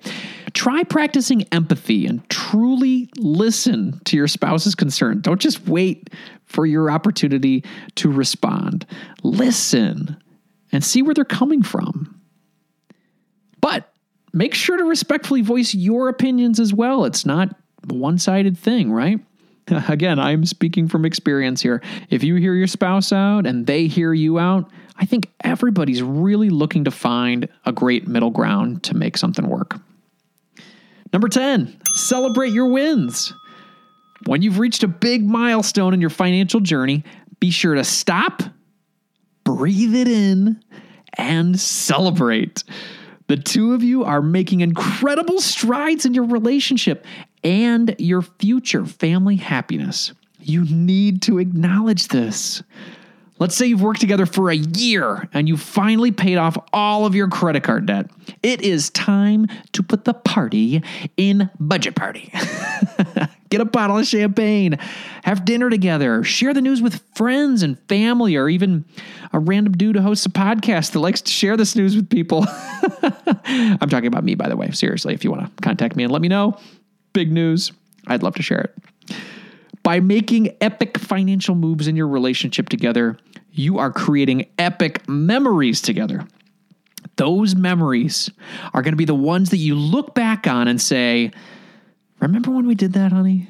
Try 0.51 0.83
practicing 0.83 1.43
empathy 1.53 2.05
and 2.05 2.29
truly 2.29 3.09
listen 3.15 4.01
to 4.03 4.17
your 4.17 4.27
spouse's 4.27 4.75
concern. 4.75 5.21
Don't 5.21 5.39
just 5.39 5.65
wait 5.69 6.09
for 6.43 6.65
your 6.65 6.91
opportunity 6.91 7.63
to 7.95 8.11
respond. 8.11 8.85
Listen 9.23 10.21
and 10.73 10.83
see 10.83 11.01
where 11.01 11.13
they're 11.13 11.23
coming 11.23 11.63
from. 11.63 12.16
But 13.61 13.91
make 14.33 14.53
sure 14.53 14.77
to 14.77 14.83
respectfully 14.83 15.41
voice 15.41 15.73
your 15.73 16.09
opinions 16.09 16.59
as 16.59 16.73
well. 16.73 17.05
It's 17.05 17.25
not 17.25 17.55
a 17.89 17.93
one 17.93 18.17
sided 18.17 18.57
thing, 18.57 18.91
right? 18.91 19.19
Again, 19.89 20.19
I'm 20.19 20.45
speaking 20.45 20.87
from 20.87 21.05
experience 21.05 21.61
here. 21.61 21.81
If 22.09 22.23
you 22.23 22.35
hear 22.35 22.53
your 22.53 22.67
spouse 22.67 23.11
out 23.11 23.45
and 23.45 23.67
they 23.67 23.87
hear 23.87 24.13
you 24.13 24.39
out, 24.39 24.69
I 24.97 25.05
think 25.05 25.29
everybody's 25.43 26.01
really 26.01 26.49
looking 26.49 26.85
to 26.85 26.91
find 26.91 27.47
a 27.65 27.71
great 27.71 28.07
middle 28.07 28.31
ground 28.31 28.83
to 28.83 28.95
make 28.95 29.17
something 29.17 29.47
work. 29.47 29.79
Number 31.13 31.29
10, 31.29 31.79
celebrate 31.93 32.51
your 32.51 32.67
wins. 32.67 33.33
When 34.25 34.41
you've 34.41 34.59
reached 34.59 34.83
a 34.83 34.87
big 34.87 35.25
milestone 35.25 35.93
in 35.93 36.01
your 36.01 36.09
financial 36.09 36.59
journey, 36.59 37.03
be 37.39 37.51
sure 37.51 37.75
to 37.75 37.83
stop, 37.83 38.41
breathe 39.43 39.95
it 39.95 40.07
in, 40.07 40.61
and 41.17 41.59
celebrate. 41.59 42.63
The 43.27 43.37
two 43.37 43.73
of 43.73 43.83
you 43.83 44.03
are 44.05 44.21
making 44.21 44.61
incredible 44.61 45.41
strides 45.41 46.05
in 46.05 46.13
your 46.13 46.25
relationship 46.25 47.05
and 47.43 47.95
your 47.99 48.21
future 48.21 48.85
family 48.85 49.35
happiness. 49.35 50.13
You 50.39 50.63
need 50.63 51.21
to 51.23 51.37
acknowledge 51.37 52.07
this. 52.07 52.63
Let's 53.39 53.55
say 53.55 53.67
you've 53.67 53.81
worked 53.81 53.99
together 53.99 54.25
for 54.25 54.49
a 54.49 54.55
year 54.55 55.29
and 55.33 55.47
you 55.47 55.57
finally 55.57 56.11
paid 56.11 56.37
off 56.37 56.57
all 56.73 57.05
of 57.05 57.13
your 57.13 57.27
credit 57.27 57.63
card 57.63 57.85
debt. 57.85 58.09
It 58.41 58.61
is 58.61 58.89
time 58.89 59.47
to 59.73 59.83
put 59.83 60.05
the 60.05 60.13
party 60.13 60.81
in 61.17 61.49
budget 61.59 61.95
party. 61.95 62.31
Get 63.49 63.61
a 63.61 63.65
bottle 63.65 63.97
of 63.97 64.05
champagne, 64.05 64.77
have 65.23 65.45
dinner 65.45 65.69
together, 65.69 66.23
share 66.23 66.53
the 66.53 66.61
news 66.61 66.81
with 66.81 67.01
friends 67.15 67.63
and 67.63 67.79
family, 67.87 68.35
or 68.35 68.49
even 68.49 68.83
a 69.31 69.39
random 69.39 69.73
dude 69.73 69.95
who 69.95 70.01
hosts 70.01 70.25
a 70.25 70.29
podcast 70.29 70.91
that 70.91 70.99
likes 70.99 71.21
to 71.21 71.31
share 71.31 71.55
this 71.55 71.75
news 71.75 71.95
with 71.95 72.09
people. 72.09 72.45
I'm 73.45 73.89
talking 73.89 74.07
about 74.07 74.23
me, 74.23 74.35
by 74.35 74.49
the 74.49 74.57
way. 74.57 74.71
Seriously, 74.71 75.13
if 75.13 75.23
you 75.23 75.31
want 75.31 75.45
to 75.45 75.61
contact 75.61 75.95
me 75.95 76.03
and 76.03 76.11
let 76.11 76.21
me 76.21 76.27
know, 76.27 76.59
big 77.13 77.31
news. 77.31 77.71
I'd 78.07 78.23
love 78.23 78.35
to 78.35 78.43
share 78.43 78.61
it. 78.61 79.17
By 79.83 79.99
making 79.99 80.55
epic 80.59 80.97
financial 80.97 81.55
moves 81.55 81.87
in 81.87 81.95
your 81.95 82.07
relationship 82.07 82.69
together, 82.69 83.17
you 83.51 83.79
are 83.79 83.91
creating 83.91 84.47
epic 84.57 85.07
memories 85.07 85.81
together. 85.81 86.27
Those 87.15 87.55
memories 87.55 88.29
are 88.73 88.81
going 88.81 88.91
to 88.91 88.97
be 88.97 89.05
the 89.05 89.15
ones 89.15 89.49
that 89.49 89.57
you 89.57 89.75
look 89.75 90.13
back 90.13 90.45
on 90.45 90.67
and 90.67 90.79
say, 90.79 91.31
Remember 92.19 92.51
when 92.51 92.67
we 92.67 92.75
did 92.75 92.93
that, 92.93 93.11
honey? 93.11 93.47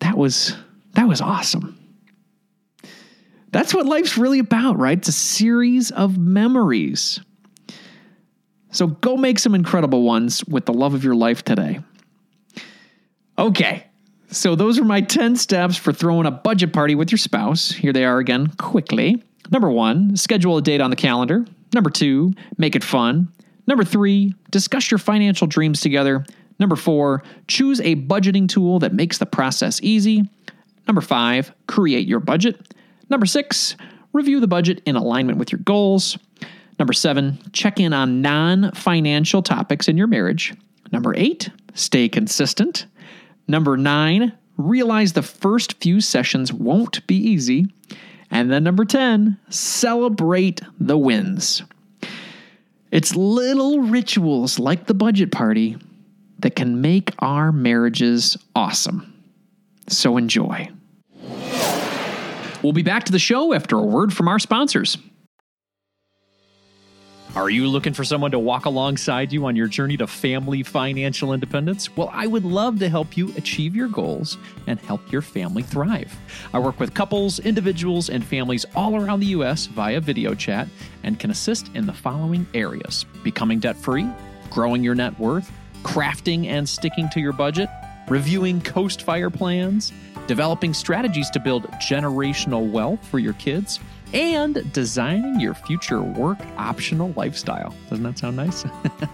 That 0.00 0.16
was 0.16 0.56
that 0.94 1.08
was 1.08 1.20
awesome. 1.20 1.78
That's 3.52 3.72
what 3.74 3.86
life's 3.86 4.18
really 4.18 4.38
about, 4.38 4.78
right? 4.78 4.98
It's 4.98 5.08
a 5.08 5.12
series 5.12 5.90
of 5.90 6.18
memories. 6.18 7.20
So 8.70 8.88
go 8.88 9.16
make 9.16 9.38
some 9.38 9.54
incredible 9.54 10.02
ones 10.02 10.44
with 10.44 10.66
the 10.66 10.74
love 10.74 10.94
of 10.94 11.04
your 11.04 11.14
life 11.14 11.42
today. 11.42 11.80
Okay, 13.38 13.86
so 14.30 14.54
those 14.54 14.78
are 14.78 14.84
my 14.84 15.00
10 15.00 15.36
steps 15.36 15.76
for 15.76 15.92
throwing 15.92 16.26
a 16.26 16.30
budget 16.30 16.72
party 16.72 16.94
with 16.94 17.10
your 17.10 17.18
spouse. 17.18 17.70
Here 17.70 17.92
they 17.92 18.04
are 18.04 18.18
again 18.18 18.48
quickly. 18.58 19.22
Number 19.50 19.70
one, 19.70 20.16
schedule 20.16 20.56
a 20.56 20.62
date 20.62 20.80
on 20.80 20.90
the 20.90 20.96
calendar. 20.96 21.44
Number 21.72 21.90
two, 21.90 22.34
make 22.58 22.76
it 22.76 22.84
fun. 22.84 23.32
Number 23.66 23.84
three, 23.84 24.34
discuss 24.50 24.90
your 24.90 24.98
financial 24.98 25.46
dreams 25.46 25.80
together. 25.80 26.24
Number 26.58 26.76
four, 26.76 27.22
choose 27.48 27.80
a 27.80 27.96
budgeting 27.96 28.48
tool 28.48 28.78
that 28.78 28.94
makes 28.94 29.18
the 29.18 29.26
process 29.26 29.80
easy. 29.82 30.28
Number 30.86 31.00
five, 31.00 31.52
create 31.66 32.06
your 32.06 32.20
budget. 32.20 32.74
Number 33.10 33.26
six, 33.26 33.76
review 34.12 34.40
the 34.40 34.46
budget 34.46 34.80
in 34.86 34.96
alignment 34.96 35.38
with 35.38 35.52
your 35.52 35.60
goals. 35.60 36.16
Number 36.78 36.92
seven, 36.92 37.38
check 37.52 37.80
in 37.80 37.92
on 37.92 38.22
non 38.22 38.72
financial 38.72 39.42
topics 39.42 39.88
in 39.88 39.96
your 39.96 40.06
marriage. 40.06 40.54
Number 40.92 41.14
eight, 41.16 41.50
stay 41.74 42.08
consistent. 42.08 42.86
Number 43.48 43.76
nine, 43.76 44.32
realize 44.56 45.12
the 45.12 45.22
first 45.22 45.82
few 45.82 46.00
sessions 46.00 46.52
won't 46.52 47.06
be 47.06 47.16
easy. 47.16 47.68
And 48.30 48.50
then 48.50 48.64
number 48.64 48.84
10, 48.84 49.38
celebrate 49.50 50.60
the 50.80 50.98
wins. 50.98 51.62
It's 52.90 53.14
little 53.14 53.80
rituals 53.80 54.58
like 54.58 54.86
the 54.86 54.94
budget 54.94 55.30
party 55.30 55.76
that 56.38 56.56
can 56.56 56.80
make 56.80 57.14
our 57.20 57.52
marriages 57.52 58.36
awesome. 58.54 59.12
So 59.88 60.16
enjoy. 60.16 60.68
We'll 62.62 62.72
be 62.72 62.82
back 62.82 63.04
to 63.04 63.12
the 63.12 63.18
show 63.18 63.52
after 63.52 63.76
a 63.76 63.82
word 63.82 64.12
from 64.12 64.28
our 64.28 64.38
sponsors. 64.38 64.98
Are 67.36 67.50
you 67.50 67.68
looking 67.68 67.92
for 67.92 68.02
someone 68.02 68.30
to 68.30 68.38
walk 68.38 68.64
alongside 68.64 69.30
you 69.30 69.44
on 69.44 69.56
your 69.56 69.66
journey 69.66 69.98
to 69.98 70.06
family 70.06 70.62
financial 70.62 71.34
independence? 71.34 71.94
Well, 71.94 72.08
I 72.10 72.26
would 72.26 72.46
love 72.46 72.78
to 72.78 72.88
help 72.88 73.14
you 73.14 73.30
achieve 73.36 73.76
your 73.76 73.88
goals 73.88 74.38
and 74.66 74.80
help 74.80 75.12
your 75.12 75.20
family 75.20 75.62
thrive. 75.62 76.18
I 76.54 76.58
work 76.58 76.80
with 76.80 76.94
couples, 76.94 77.38
individuals, 77.40 78.08
and 78.08 78.24
families 78.24 78.64
all 78.74 78.96
around 78.96 79.20
the 79.20 79.26
U.S. 79.26 79.66
via 79.66 80.00
video 80.00 80.34
chat 80.34 80.66
and 81.02 81.20
can 81.20 81.30
assist 81.30 81.70
in 81.74 81.84
the 81.84 81.92
following 81.92 82.46
areas 82.54 83.04
becoming 83.22 83.58
debt 83.58 83.76
free, 83.76 84.08
growing 84.48 84.82
your 84.82 84.94
net 84.94 85.18
worth, 85.20 85.52
crafting 85.82 86.46
and 86.46 86.68
sticking 86.68 87.08
to 87.10 87.20
your 87.20 87.32
budget, 87.32 87.68
reviewing 88.08 88.60
coast 88.60 89.02
fire 89.02 89.30
plans, 89.30 89.92
developing 90.26 90.74
strategies 90.74 91.30
to 91.30 91.40
build 91.40 91.64
generational 91.72 92.70
wealth 92.70 93.06
for 93.06 93.18
your 93.18 93.34
kids 93.34 93.80
and 94.12 94.72
designing 94.72 95.40
your 95.40 95.54
future 95.54 96.02
work 96.02 96.38
optional 96.56 97.12
lifestyle. 97.16 97.74
Doesn't 97.90 98.04
that 98.04 98.18
sound 98.18 98.36
nice? 98.36 98.64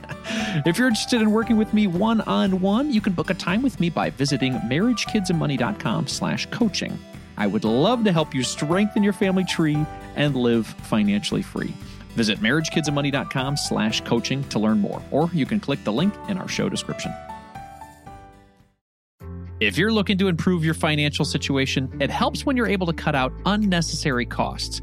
if 0.66 0.78
you're 0.78 0.88
interested 0.88 1.20
in 1.20 1.30
working 1.30 1.56
with 1.56 1.72
me 1.72 1.86
one 1.86 2.20
on 2.22 2.60
one, 2.60 2.92
you 2.92 3.00
can 3.00 3.12
book 3.12 3.30
a 3.30 3.34
time 3.34 3.62
with 3.62 3.80
me 3.80 3.90
by 3.90 4.10
visiting 4.10 4.54
marriagekidsandmoney.com 4.54 6.06
slash 6.06 6.46
coaching. 6.46 6.98
I 7.36 7.46
would 7.46 7.64
love 7.64 8.04
to 8.04 8.12
help 8.12 8.34
you 8.34 8.42
strengthen 8.42 9.02
your 9.02 9.14
family 9.14 9.44
tree 9.44 9.84
and 10.14 10.36
live 10.36 10.66
financially 10.66 11.42
free. 11.42 11.74
Visit 12.12 12.40
marriagekidsandmoney.com 12.40 13.56
slash 13.56 14.00
coaching 14.02 14.44
to 14.44 14.58
learn 14.58 14.80
more, 14.80 15.02
or 15.10 15.30
you 15.32 15.46
can 15.46 15.60
click 15.60 15.82
the 15.84 15.92
link 15.92 16.14
in 16.28 16.38
our 16.38 16.48
show 16.48 16.68
description. 16.68 17.12
If 19.60 19.78
you're 19.78 19.92
looking 19.92 20.18
to 20.18 20.26
improve 20.26 20.64
your 20.64 20.74
financial 20.74 21.24
situation, 21.24 21.88
it 22.00 22.10
helps 22.10 22.44
when 22.44 22.56
you're 22.56 22.66
able 22.66 22.86
to 22.88 22.92
cut 22.92 23.14
out 23.14 23.32
unnecessary 23.46 24.26
costs. 24.26 24.82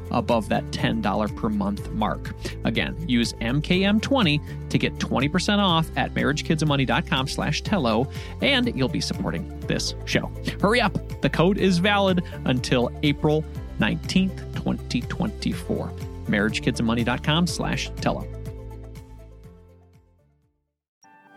above 0.11 0.49
that 0.49 0.63
$10 0.65 1.35
per 1.35 1.49
month 1.49 1.89
mark. 1.91 2.33
Again, 2.63 2.95
use 3.07 3.33
MKM20 3.33 4.69
to 4.69 4.77
get 4.77 4.93
20% 4.95 5.59
off 5.59 5.89
at 5.95 6.13
marriagekidsandmoney.com 6.13 7.27
slash 7.27 7.61
Tello, 7.61 8.09
and 8.41 8.75
you'll 8.75 8.89
be 8.89 9.01
supporting 9.01 9.59
this 9.61 9.95
show. 10.05 10.31
Hurry 10.61 10.81
up. 10.81 10.97
The 11.21 11.29
code 11.29 11.57
is 11.57 11.77
valid 11.77 12.23
until 12.45 12.91
April 13.03 13.43
19th, 13.79 14.37
2024. 14.55 15.91
marriagekidsandmoney.com 16.27 17.47
slash 17.47 17.91
Tello. 17.97 18.27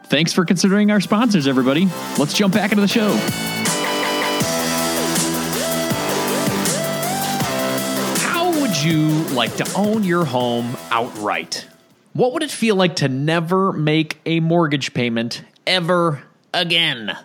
Thanks 0.07 0.33
for 0.33 0.45
considering 0.45 0.91
our 0.91 1.01
sponsors, 1.01 1.49
everybody. 1.49 1.89
Let's 2.19 2.35
jump 2.35 2.55
back 2.55 2.71
into 2.71 2.83
the 2.83 2.89
show. 2.89 3.54
You 8.85 9.09
like 9.35 9.57
to 9.57 9.73
own 9.75 10.05
your 10.05 10.27
home 10.27 10.77
outright? 10.91 11.67
What 12.13 12.35
would 12.35 12.43
it 12.43 12.51
feel 12.51 12.77
like 12.77 12.97
to 12.97 13.09
never 13.09 13.73
make 13.73 14.21
a 14.27 14.41
mortgage 14.41 14.93
payment 14.93 15.43
ever 15.67 16.23
again? 16.53 17.17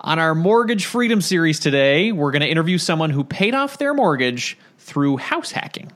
On 0.00 0.18
our 0.20 0.34
Mortgage 0.36 0.86
Freedom 0.86 1.20
series 1.20 1.58
today, 1.58 2.12
we're 2.12 2.30
going 2.30 2.42
to 2.42 2.48
interview 2.48 2.78
someone 2.78 3.10
who 3.10 3.24
paid 3.24 3.54
off 3.54 3.78
their 3.78 3.92
mortgage 3.92 4.56
through 4.78 5.16
house 5.16 5.50
hacking. 5.50 5.90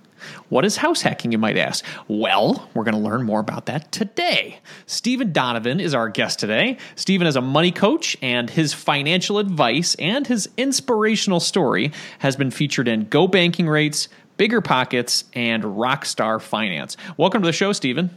What 0.49 0.65
is 0.65 0.77
house 0.77 1.03
hacking, 1.03 1.31
you 1.31 1.39
might 1.39 1.57
ask? 1.57 1.85
Well, 2.09 2.69
we're 2.75 2.85
going 2.85 2.95
to 2.97 3.01
learn 3.01 3.23
more 3.23 3.39
about 3.39 3.67
that 3.67 3.93
today. 3.93 4.59
Stephen 4.87 5.33
Donovan 5.33 5.79
is 5.79 5.95
our 5.95 6.09
guest 6.09 6.41
today. 6.41 6.77
Stephen 6.97 7.27
is 7.27 7.37
a 7.37 7.41
money 7.41 7.71
coach, 7.71 8.17
and 8.21 8.51
his 8.51 8.75
financial 8.75 9.39
advice 9.39 9.95
and 9.97 10.27
his 10.27 10.49
inspirational 10.57 11.39
story 11.39 11.93
has 12.19 12.35
been 12.35 12.51
featured 12.51 12.89
in 12.89 13.05
Go 13.05 13.29
Banking 13.29 13.69
Rates, 13.69 14.09
Bigger 14.39 14.63
Pockets, 14.63 15.25
and 15.35 15.63
Rockstar 15.63 16.41
Finance. 16.41 16.97
Welcome 17.19 17.43
to 17.43 17.47
the 17.47 17.53
show, 17.53 17.73
Stephen. 17.75 18.09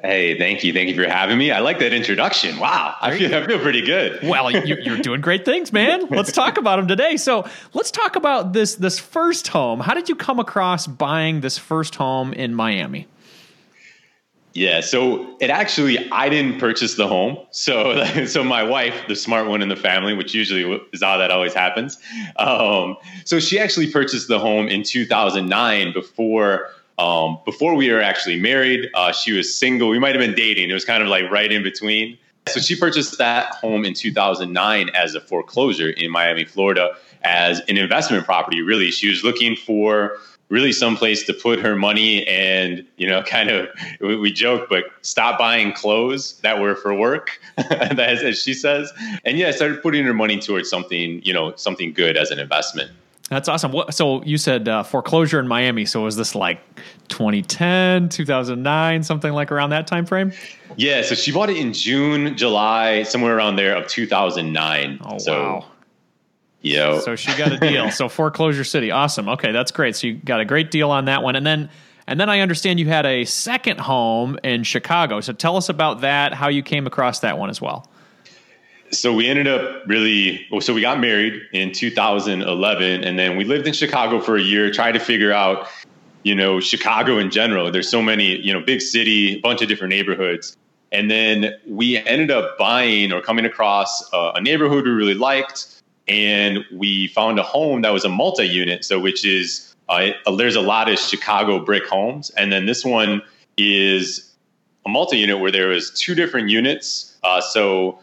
Hey, 0.00 0.38
thank 0.38 0.62
you. 0.62 0.72
Thank 0.72 0.90
you 0.90 0.94
for 0.94 1.08
having 1.08 1.36
me. 1.38 1.50
I 1.50 1.58
like 1.58 1.80
that 1.80 1.92
introduction. 1.92 2.60
Wow. 2.60 2.94
I 3.00 3.18
feel, 3.18 3.34
I 3.34 3.44
feel 3.44 3.58
pretty 3.58 3.82
good. 3.82 4.22
Well, 4.22 4.48
you're 4.48 4.98
doing 4.98 5.20
great 5.20 5.44
things, 5.44 5.72
man. 5.72 6.06
Let's 6.10 6.30
talk 6.30 6.56
about 6.56 6.76
them 6.76 6.86
today. 6.86 7.16
So 7.16 7.48
let's 7.72 7.90
talk 7.90 8.14
about 8.14 8.52
this, 8.52 8.76
this 8.76 9.00
first 9.00 9.48
home. 9.48 9.80
How 9.80 9.94
did 9.94 10.08
you 10.08 10.14
come 10.14 10.38
across 10.38 10.86
buying 10.86 11.40
this 11.40 11.58
first 11.58 11.96
home 11.96 12.32
in 12.32 12.54
Miami? 12.54 13.08
Yeah, 14.54 14.80
so 14.80 15.36
it 15.40 15.50
actually 15.50 16.10
I 16.10 16.28
didn't 16.28 16.58
purchase 16.58 16.94
the 16.94 17.06
home. 17.06 17.38
So 17.50 18.04
so 18.26 18.42
my 18.42 18.62
wife, 18.62 18.94
the 19.06 19.16
smart 19.16 19.48
one 19.48 19.62
in 19.62 19.68
the 19.68 19.76
family, 19.76 20.14
which 20.14 20.34
usually 20.34 20.80
is 20.92 21.02
how 21.02 21.18
that 21.18 21.30
always 21.30 21.54
happens. 21.54 21.98
Um, 22.36 22.96
so 23.24 23.40
she 23.40 23.58
actually 23.58 23.90
purchased 23.90 24.28
the 24.28 24.38
home 24.38 24.68
in 24.68 24.82
2009 24.82 25.92
before 25.92 26.70
um, 26.98 27.38
before 27.44 27.74
we 27.74 27.90
were 27.92 28.00
actually 28.00 28.40
married. 28.40 28.90
Uh, 28.94 29.12
she 29.12 29.32
was 29.32 29.54
single. 29.54 29.88
We 29.88 29.98
might 29.98 30.14
have 30.14 30.20
been 30.20 30.34
dating. 30.34 30.70
It 30.70 30.74
was 30.74 30.84
kind 30.84 31.02
of 31.02 31.08
like 31.08 31.30
right 31.30 31.50
in 31.50 31.62
between. 31.62 32.18
So 32.48 32.60
she 32.60 32.74
purchased 32.74 33.18
that 33.18 33.54
home 33.54 33.84
in 33.84 33.94
2009 33.94 34.88
as 34.90 35.14
a 35.14 35.20
foreclosure 35.20 35.90
in 35.90 36.10
Miami, 36.10 36.44
Florida, 36.46 36.96
as 37.22 37.60
an 37.68 37.76
investment 37.76 38.24
property. 38.24 38.62
Really, 38.62 38.90
she 38.90 39.08
was 39.08 39.22
looking 39.22 39.54
for 39.54 40.16
really 40.48 40.72
someplace 40.72 41.24
to 41.24 41.34
put 41.34 41.58
her 41.58 41.76
money 41.76 42.26
and 42.26 42.84
you 42.96 43.06
know 43.06 43.22
kind 43.26 43.50
of 43.50 43.68
we, 44.00 44.16
we 44.16 44.32
joke 44.32 44.66
but 44.68 44.84
stop 45.02 45.38
buying 45.38 45.72
clothes 45.72 46.38
that 46.40 46.60
were 46.60 46.74
for 46.74 46.94
work 46.94 47.40
as, 47.58 48.22
as 48.22 48.42
she 48.42 48.54
says 48.54 48.92
and 49.24 49.38
yeah 49.38 49.50
started 49.50 49.82
putting 49.82 50.04
her 50.04 50.14
money 50.14 50.38
towards 50.38 50.68
something 50.68 51.22
you 51.24 51.32
know 51.32 51.54
something 51.56 51.92
good 51.92 52.16
as 52.16 52.30
an 52.30 52.38
investment 52.38 52.90
that's 53.28 53.48
awesome. 53.48 53.72
What, 53.72 53.92
so 53.92 54.22
you 54.24 54.38
said 54.38 54.68
uh, 54.68 54.82
foreclosure 54.82 55.38
in 55.38 55.46
Miami. 55.46 55.84
So 55.84 56.04
was 56.04 56.16
this 56.16 56.34
like 56.34 56.60
2010, 57.08 58.08
2009, 58.08 59.02
something 59.02 59.32
like 59.32 59.52
around 59.52 59.70
that 59.70 59.86
time 59.86 60.06
frame? 60.06 60.32
Yeah. 60.76 61.02
So 61.02 61.14
she 61.14 61.30
bought 61.30 61.50
it 61.50 61.58
in 61.58 61.74
June, 61.74 62.36
July, 62.36 63.02
somewhere 63.02 63.36
around 63.36 63.56
there 63.56 63.76
of 63.76 63.86
2009. 63.86 65.00
Oh 65.04 65.18
so, 65.18 65.32
wow. 65.32 65.66
Yeah. 66.60 67.00
So 67.00 67.16
she 67.16 67.36
got 67.36 67.52
a 67.52 67.58
deal. 67.58 67.90
so 67.90 68.08
foreclosure 68.08 68.64
city, 68.64 68.90
awesome. 68.90 69.28
Okay, 69.28 69.52
that's 69.52 69.70
great. 69.70 69.96
So 69.96 70.08
you 70.08 70.14
got 70.14 70.40
a 70.40 70.44
great 70.44 70.70
deal 70.70 70.90
on 70.90 71.04
that 71.06 71.22
one, 71.22 71.36
and 71.36 71.46
then 71.46 71.70
and 72.06 72.18
then 72.18 72.30
I 72.30 72.40
understand 72.40 72.80
you 72.80 72.88
had 72.88 73.06
a 73.06 73.24
second 73.24 73.80
home 73.80 74.38
in 74.42 74.64
Chicago. 74.64 75.20
So 75.20 75.32
tell 75.32 75.56
us 75.56 75.68
about 75.68 76.00
that. 76.00 76.32
How 76.32 76.48
you 76.48 76.62
came 76.62 76.86
across 76.86 77.20
that 77.20 77.38
one 77.38 77.50
as 77.50 77.60
well. 77.60 77.86
So 78.90 79.12
we 79.12 79.28
ended 79.28 79.46
up 79.46 79.86
really. 79.86 80.46
So 80.60 80.72
we 80.74 80.80
got 80.80 80.98
married 80.98 81.42
in 81.52 81.72
2011, 81.72 83.04
and 83.04 83.18
then 83.18 83.36
we 83.36 83.44
lived 83.44 83.66
in 83.66 83.72
Chicago 83.72 84.20
for 84.20 84.36
a 84.36 84.42
year, 84.42 84.72
tried 84.72 84.92
to 84.92 85.00
figure 85.00 85.32
out, 85.32 85.68
you 86.22 86.34
know, 86.34 86.60
Chicago 86.60 87.18
in 87.18 87.30
general. 87.30 87.70
There's 87.70 87.90
so 87.90 88.02
many, 88.02 88.36
you 88.40 88.52
know, 88.52 88.60
big 88.60 88.80
city, 88.80 89.40
bunch 89.40 89.62
of 89.62 89.68
different 89.68 89.90
neighborhoods. 89.90 90.56
And 90.90 91.10
then 91.10 91.54
we 91.66 91.98
ended 91.98 92.30
up 92.30 92.56
buying 92.56 93.12
or 93.12 93.20
coming 93.20 93.44
across 93.44 94.10
a, 94.14 94.32
a 94.36 94.40
neighborhood 94.40 94.84
we 94.84 94.90
really 94.92 95.14
liked 95.14 95.77
and 96.08 96.64
we 96.72 97.08
found 97.08 97.38
a 97.38 97.42
home 97.42 97.82
that 97.82 97.92
was 97.92 98.04
a 98.04 98.08
multi-unit. 98.08 98.84
So, 98.84 98.98
which 98.98 99.24
is 99.24 99.74
uh, 99.88 100.10
there's 100.36 100.56
a 100.56 100.60
lot 100.60 100.88
of 100.88 100.98
Chicago 100.98 101.64
brick 101.64 101.86
homes, 101.86 102.30
and 102.30 102.52
then 102.52 102.66
this 102.66 102.84
one 102.84 103.22
is 103.56 104.32
a 104.86 104.88
multi-unit 104.88 105.40
where 105.40 105.50
there 105.50 105.68
was 105.68 105.90
two 105.90 106.14
different 106.14 106.48
units. 106.48 107.16
Uh, 107.22 107.40
so 107.40 107.98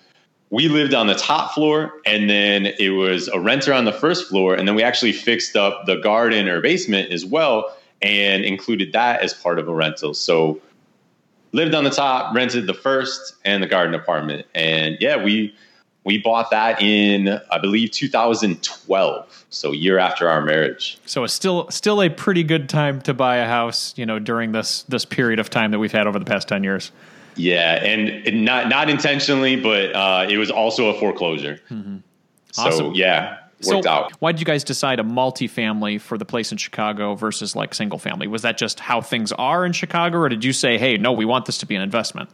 we 0.50 0.68
lived 0.68 0.94
on 0.94 1.08
the 1.08 1.16
top 1.16 1.54
floor, 1.54 1.94
and 2.06 2.30
then 2.30 2.68
it 2.80 2.90
was 2.90 3.28
a 3.30 3.40
renter 3.40 3.74
on 3.74 3.86
the 3.86 3.92
first 3.92 4.28
floor, 4.30 4.56
and 4.56 4.68
then 4.68 4.76
we 4.76 4.84
actually 4.84 5.12
fixed 5.12 5.56
up 5.56 5.86
the 5.86 5.96
garden 5.98 6.48
or 6.48 6.62
basement 6.62 7.12
as 7.12 7.26
well, 7.26 7.76
and 8.02 8.44
included 8.46 8.94
that 8.94 9.22
as 9.22 9.34
part 9.34 9.58
of 9.60 9.68
a 9.68 9.74
rental. 9.74 10.14
So 10.14 10.62
lived 11.52 11.74
on 11.74 11.84
the 11.84 11.90
top, 11.90 12.36
rented 12.36 12.68
the 12.68 12.74
first 12.74 13.36
and 13.46 13.64
the 13.64 13.68
garden 13.68 13.96
apartment, 13.96 14.46
and 14.54 14.98
yeah, 15.00 15.24
we 15.24 15.56
we 16.06 16.20
bought 16.20 16.52
that 16.52 16.82
in 16.82 17.42
I 17.52 17.58
believe 17.58 17.92
2012, 17.92 19.46
so 19.50 19.72
a 19.72 19.76
year 19.76 19.98
after 19.98 20.30
our 20.30 20.42
marriage. 20.42 20.98
So 21.06 21.24
it's 21.24 21.34
still 21.34 21.70
still 21.72 22.02
a 22.02 22.10
pretty 22.10 22.44
good 22.44 22.70
time 22.70 23.02
to 23.02 23.14
buy 23.14 23.38
a 23.38 23.48
house, 23.48 23.94
you 23.98 24.06
know, 24.06 24.20
during 24.20 24.54
this 24.54 24.84
this 24.84 25.04
period 25.04 25.40
of 25.40 25.50
time 25.50 25.72
that 25.72 25.80
we've 25.80 25.92
had 25.92 26.08
over 26.08 26.20
the 26.20 26.26
past 26.26 26.48
10 26.48 26.64
years. 26.64 26.92
Yeah, 27.36 27.84
and 27.84 28.46
not 28.46 28.70
not 28.70 28.90
intentionally, 28.90 29.58
but 29.58 29.94
uh, 29.94 30.28
it 30.30 30.38
was 30.38 30.50
also 30.50 30.90
a 30.90 31.00
foreclosure. 31.00 31.60
Mm-hmm. 31.70 31.98
Awesome. 32.58 32.72
So 32.72 32.94
yeah, 32.94 33.40
worked 33.66 33.84
so 33.84 33.90
out. 33.90 34.12
Why 34.20 34.32
did 34.32 34.40
you 34.40 34.46
guys 34.46 34.64
decide 34.64 35.00
a 35.00 35.04
multifamily 35.04 36.00
for 36.00 36.18
the 36.18 36.24
place 36.24 36.52
in 36.52 36.58
Chicago 36.58 37.16
versus 37.16 37.56
like 37.56 37.74
single 37.74 38.00
family? 38.00 38.28
Was 38.28 38.44
that 38.44 38.58
just 38.58 38.80
how 38.80 39.02
things 39.02 39.32
are 39.34 39.66
in 39.66 39.74
Chicago, 39.74 40.20
or 40.20 40.30
did 40.30 40.46
you 40.46 40.54
say, 40.54 40.78
"Hey, 40.78 40.98
no, 40.98 41.12
we 41.12 41.26
want 41.26 41.46
this 41.46 41.58
to 41.58 41.66
be 41.66 41.76
an 41.76 41.82
investment"? 41.82 42.30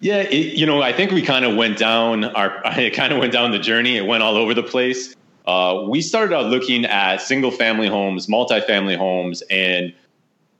Yeah, 0.00 0.18
it, 0.18 0.54
you 0.54 0.66
know, 0.66 0.82
I 0.82 0.92
think 0.92 1.10
we 1.10 1.22
kind 1.22 1.44
of 1.44 1.56
went 1.56 1.78
down 1.78 2.24
our, 2.24 2.60
it 2.64 2.94
kind 2.94 3.12
of 3.12 3.18
went 3.18 3.32
down 3.32 3.50
the 3.50 3.58
journey. 3.58 3.96
It 3.96 4.06
went 4.06 4.22
all 4.22 4.36
over 4.36 4.54
the 4.54 4.62
place. 4.62 5.14
Uh, 5.46 5.84
we 5.88 6.02
started 6.02 6.34
out 6.34 6.46
looking 6.46 6.84
at 6.84 7.22
single 7.22 7.50
family 7.50 7.86
homes, 7.86 8.26
multifamily 8.26 8.96
homes, 8.96 9.42
and 9.48 9.94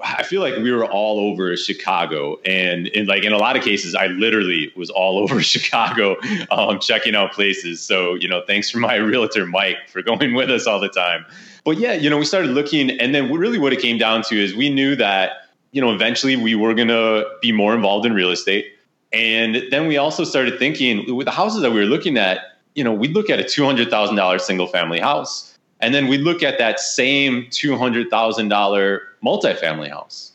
I 0.01 0.23
feel 0.23 0.41
like 0.41 0.57
we 0.57 0.71
were 0.71 0.85
all 0.85 1.19
over 1.19 1.57
Chicago. 1.57 2.39
And 2.45 2.87
in 2.89 3.07
like 3.07 3.25
in 3.25 3.33
a 3.33 3.39
lot 3.39 3.57
of 3.57 3.65
cases, 3.65 3.95
I 3.95 4.07
literally 4.07 4.73
was 4.77 4.89
all 4.91 5.19
over 5.23 5.43
Chicago, 5.43 6.17
um, 6.51 6.79
checking 6.79 7.17
out 7.17 7.33
places. 7.33 7.83
So, 7.83 8.15
you 8.15 8.29
know, 8.29 8.43
thanks 8.47 8.71
for 8.71 8.79
my 8.79 8.95
realtor, 8.97 9.45
Mike, 9.45 9.89
for 9.89 10.03
going 10.03 10.35
with 10.35 10.51
us 10.51 10.67
all 10.67 10.81
the 10.81 10.89
time. 10.89 11.27
But 11.65 11.79
yeah, 11.79 11.95
you 11.95 12.09
know, 12.09 12.19
we 12.19 12.25
started 12.25 12.53
looking, 12.53 12.91
and 12.91 13.13
then 13.15 13.33
really 13.33 13.59
what 13.59 13.73
it 13.73 13.81
came 13.81 13.99
down 13.99 14.23
to 14.25 14.41
is 14.41 14.55
we 14.55 14.71
knew 14.71 14.95
that, 14.97 15.49
you 15.73 15.81
know, 15.81 15.93
eventually 15.93 16.37
we 16.37 16.55
were 16.55 16.75
going 16.75 16.89
to 16.89 17.27
be 17.43 17.51
more 17.51 17.75
involved 17.75 18.07
in 18.07 18.15
real 18.15 18.31
estate 18.31 18.76
and 19.17 19.63
then 19.71 19.87
we 19.89 19.97
also 19.97 20.25
started 20.25 20.59
thinking 20.59 21.17
with 21.17 21.25
the 21.25 21.33
houses 21.33 21.63
that 21.63 21.71
we 21.71 21.81
were 21.81 21.87
looking 21.87 22.19
at, 22.19 22.59
you 22.75 22.85
know, 22.85 22.93
we'd 22.93 23.15
look 23.15 23.31
at 23.31 23.41
a 23.41 23.45
$200,000 23.45 24.41
single 24.43 24.67
family 24.67 25.01
house. 25.01 25.57
And 25.81 25.95
then 25.95 26.07
we'd 26.07 26.21
look 26.21 26.43
at 26.43 26.59
that 26.59 26.79
same 26.79 27.45
$200,000 27.45 28.99
multifamily 29.25 29.89
house. 29.89 30.33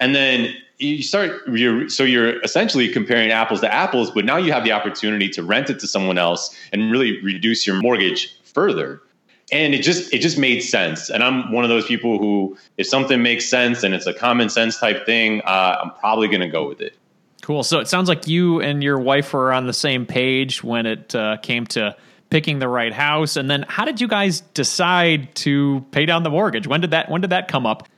And 0.00 0.16
then 0.16 0.52
you 0.78 1.02
start, 1.02 1.42
you're, 1.48 1.88
so 1.88 2.02
you're 2.02 2.42
essentially 2.42 2.88
comparing 2.88 3.30
apples 3.30 3.60
to 3.60 3.72
apples, 3.72 4.10
but 4.10 4.24
now 4.24 4.36
you 4.36 4.52
have 4.52 4.64
the 4.64 4.72
opportunity 4.72 5.28
to 5.30 5.42
rent 5.44 5.70
it 5.70 5.78
to 5.78 5.86
someone 5.86 6.18
else 6.18 6.56
and 6.72 6.90
really 6.90 7.22
reduce 7.22 7.68
your 7.68 7.80
mortgage 7.80 8.36
further. 8.42 9.00
And 9.52 9.74
it 9.74 9.82
just 9.82 10.12
it 10.12 10.18
just 10.18 10.38
made 10.38 10.60
sense. 10.60 11.08
And 11.08 11.22
I'm 11.22 11.52
one 11.52 11.64
of 11.64 11.70
those 11.70 11.86
people 11.86 12.18
who, 12.18 12.58
if 12.76 12.86
something 12.86 13.22
makes 13.22 13.48
sense 13.48 13.82
and 13.82 13.94
it's 13.94 14.06
a 14.06 14.12
common 14.12 14.50
sense 14.50 14.78
type 14.78 15.06
thing, 15.06 15.40
uh, 15.42 15.78
I'm 15.82 15.90
probably 15.92 16.28
going 16.28 16.42
to 16.42 16.48
go 16.48 16.68
with 16.68 16.80
it. 16.80 16.97
Cool. 17.48 17.62
So 17.62 17.78
it 17.78 17.88
sounds 17.88 18.10
like 18.10 18.28
you 18.28 18.60
and 18.60 18.84
your 18.84 18.98
wife 18.98 19.32
were 19.32 19.54
on 19.54 19.66
the 19.66 19.72
same 19.72 20.04
page 20.04 20.62
when 20.62 20.84
it 20.84 21.14
uh, 21.14 21.38
came 21.38 21.66
to 21.68 21.96
picking 22.28 22.58
the 22.58 22.68
right 22.68 22.92
house. 22.92 23.36
And 23.36 23.50
then, 23.50 23.64
how 23.66 23.86
did 23.86 24.02
you 24.02 24.06
guys 24.06 24.42
decide 24.52 25.34
to 25.36 25.82
pay 25.90 26.04
down 26.04 26.24
the 26.24 26.30
mortgage? 26.30 26.66
When 26.66 26.82
did 26.82 26.90
that 26.90 27.10
When 27.10 27.22
did 27.22 27.30
that 27.30 27.48
come 27.48 27.64
up? 27.64 27.88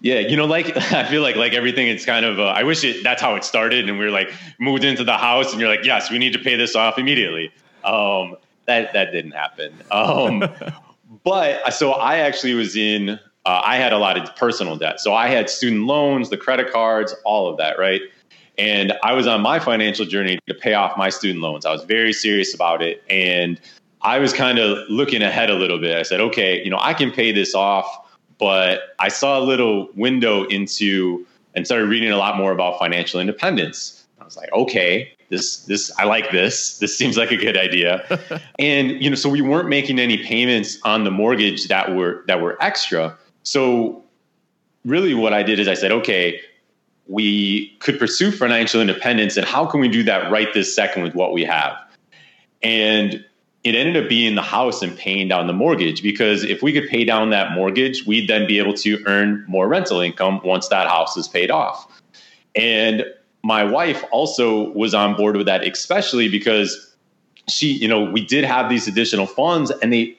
Yeah, 0.00 0.20
you 0.20 0.38
know, 0.38 0.46
like 0.46 0.74
I 0.94 1.04
feel 1.04 1.20
like 1.20 1.36
like 1.36 1.52
everything, 1.52 1.86
it's 1.86 2.06
kind 2.06 2.24
of. 2.24 2.40
Uh, 2.40 2.46
I 2.46 2.62
wish 2.62 2.82
it 2.82 3.02
that's 3.04 3.20
how 3.20 3.34
it 3.34 3.44
started, 3.44 3.90
and 3.90 3.98
we 3.98 4.06
are 4.06 4.10
like 4.10 4.32
moved 4.58 4.84
into 4.84 5.04
the 5.04 5.18
house, 5.18 5.52
and 5.52 5.60
you're 5.60 5.68
like, 5.68 5.84
yes, 5.84 6.10
we 6.10 6.16
need 6.16 6.32
to 6.32 6.38
pay 6.38 6.56
this 6.56 6.74
off 6.74 6.98
immediately. 6.98 7.52
Um, 7.84 8.36
that 8.64 8.94
that 8.94 9.12
didn't 9.12 9.32
happen. 9.32 9.74
Um, 9.90 10.48
but 11.24 11.74
so 11.74 11.92
I 11.92 12.20
actually 12.20 12.54
was 12.54 12.74
in. 12.74 13.20
Uh, 13.44 13.60
I 13.64 13.76
had 13.76 13.92
a 13.92 13.98
lot 13.98 14.16
of 14.16 14.34
personal 14.34 14.76
debt, 14.76 14.98
so 14.98 15.12
I 15.12 15.28
had 15.28 15.50
student 15.50 15.84
loans, 15.84 16.30
the 16.30 16.38
credit 16.38 16.72
cards, 16.72 17.14
all 17.26 17.50
of 17.50 17.58
that, 17.58 17.78
right? 17.78 18.00
And 18.58 18.92
I 19.04 19.12
was 19.12 19.26
on 19.26 19.40
my 19.40 19.60
financial 19.60 20.04
journey 20.04 20.38
to 20.48 20.54
pay 20.54 20.74
off 20.74 20.96
my 20.96 21.10
student 21.10 21.40
loans. 21.42 21.64
I 21.64 21.72
was 21.72 21.84
very 21.84 22.12
serious 22.12 22.54
about 22.54 22.82
it. 22.82 23.02
And 23.08 23.60
I 24.02 24.18
was 24.18 24.32
kind 24.32 24.58
of 24.58 24.78
looking 24.88 25.22
ahead 25.22 25.50
a 25.50 25.54
little 25.54 25.78
bit. 25.78 25.96
I 25.96 26.02
said, 26.02 26.20
okay, 26.20 26.62
you 26.62 26.70
know, 26.70 26.78
I 26.80 26.94
can 26.94 27.10
pay 27.10 27.32
this 27.32 27.54
off, 27.54 27.86
but 28.38 28.94
I 28.98 29.08
saw 29.08 29.38
a 29.38 29.42
little 29.42 29.88
window 29.94 30.44
into 30.44 31.26
and 31.54 31.66
started 31.66 31.86
reading 31.86 32.10
a 32.10 32.16
lot 32.16 32.36
more 32.36 32.52
about 32.52 32.78
financial 32.78 33.20
independence. 33.20 34.04
I 34.20 34.24
was 34.24 34.36
like, 34.36 34.52
okay, 34.52 35.12
this 35.28 35.64
this 35.64 35.92
I 35.98 36.04
like 36.04 36.30
this. 36.30 36.78
This 36.78 36.96
seems 36.96 37.16
like 37.16 37.30
a 37.30 37.36
good 37.36 37.56
idea. 37.56 38.20
and 38.58 38.90
you 39.02 39.10
know, 39.10 39.16
so 39.16 39.28
we 39.28 39.40
weren't 39.40 39.68
making 39.68 39.98
any 39.98 40.18
payments 40.18 40.78
on 40.84 41.04
the 41.04 41.10
mortgage 41.10 41.68
that 41.68 41.94
were 41.94 42.24
that 42.26 42.40
were 42.40 42.56
extra. 42.62 43.16
So 43.42 44.02
really 44.84 45.14
what 45.14 45.32
I 45.32 45.42
did 45.42 45.58
is 45.58 45.68
I 45.68 45.74
said, 45.74 45.92
okay, 45.92 46.40
we 47.08 47.74
could 47.78 47.98
pursue 47.98 48.30
financial 48.30 48.80
independence 48.80 49.36
and 49.36 49.46
how 49.46 49.64
can 49.66 49.80
we 49.80 49.88
do 49.88 50.02
that 50.04 50.30
right 50.30 50.52
this 50.52 50.74
second 50.74 51.02
with 51.02 51.14
what 51.14 51.32
we 51.32 51.42
have? 51.44 51.74
And 52.62 53.24
it 53.64 53.74
ended 53.74 54.02
up 54.02 54.08
being 54.08 54.34
the 54.34 54.42
house 54.42 54.82
and 54.82 54.96
paying 54.96 55.28
down 55.28 55.46
the 55.46 55.52
mortgage 55.52 56.02
because 56.02 56.44
if 56.44 56.62
we 56.62 56.72
could 56.72 56.88
pay 56.88 57.04
down 57.04 57.30
that 57.30 57.52
mortgage 57.52 58.06
we'd 58.06 58.28
then 58.28 58.46
be 58.46 58.58
able 58.58 58.74
to 58.74 59.02
earn 59.06 59.44
more 59.48 59.66
rental 59.68 60.00
income 60.00 60.40
once 60.44 60.68
that 60.68 60.86
house 60.86 61.16
is 61.16 61.26
paid 61.26 61.50
off. 61.50 62.00
And 62.54 63.04
my 63.42 63.64
wife 63.64 64.04
also 64.10 64.70
was 64.72 64.94
on 64.94 65.16
board 65.16 65.36
with 65.36 65.46
that 65.46 65.66
especially 65.66 66.28
because 66.28 66.94
she 67.48 67.72
you 67.72 67.88
know 67.88 68.04
we 68.10 68.24
did 68.24 68.44
have 68.44 68.68
these 68.68 68.86
additional 68.86 69.26
funds 69.26 69.70
and 69.70 69.92
they 69.92 70.16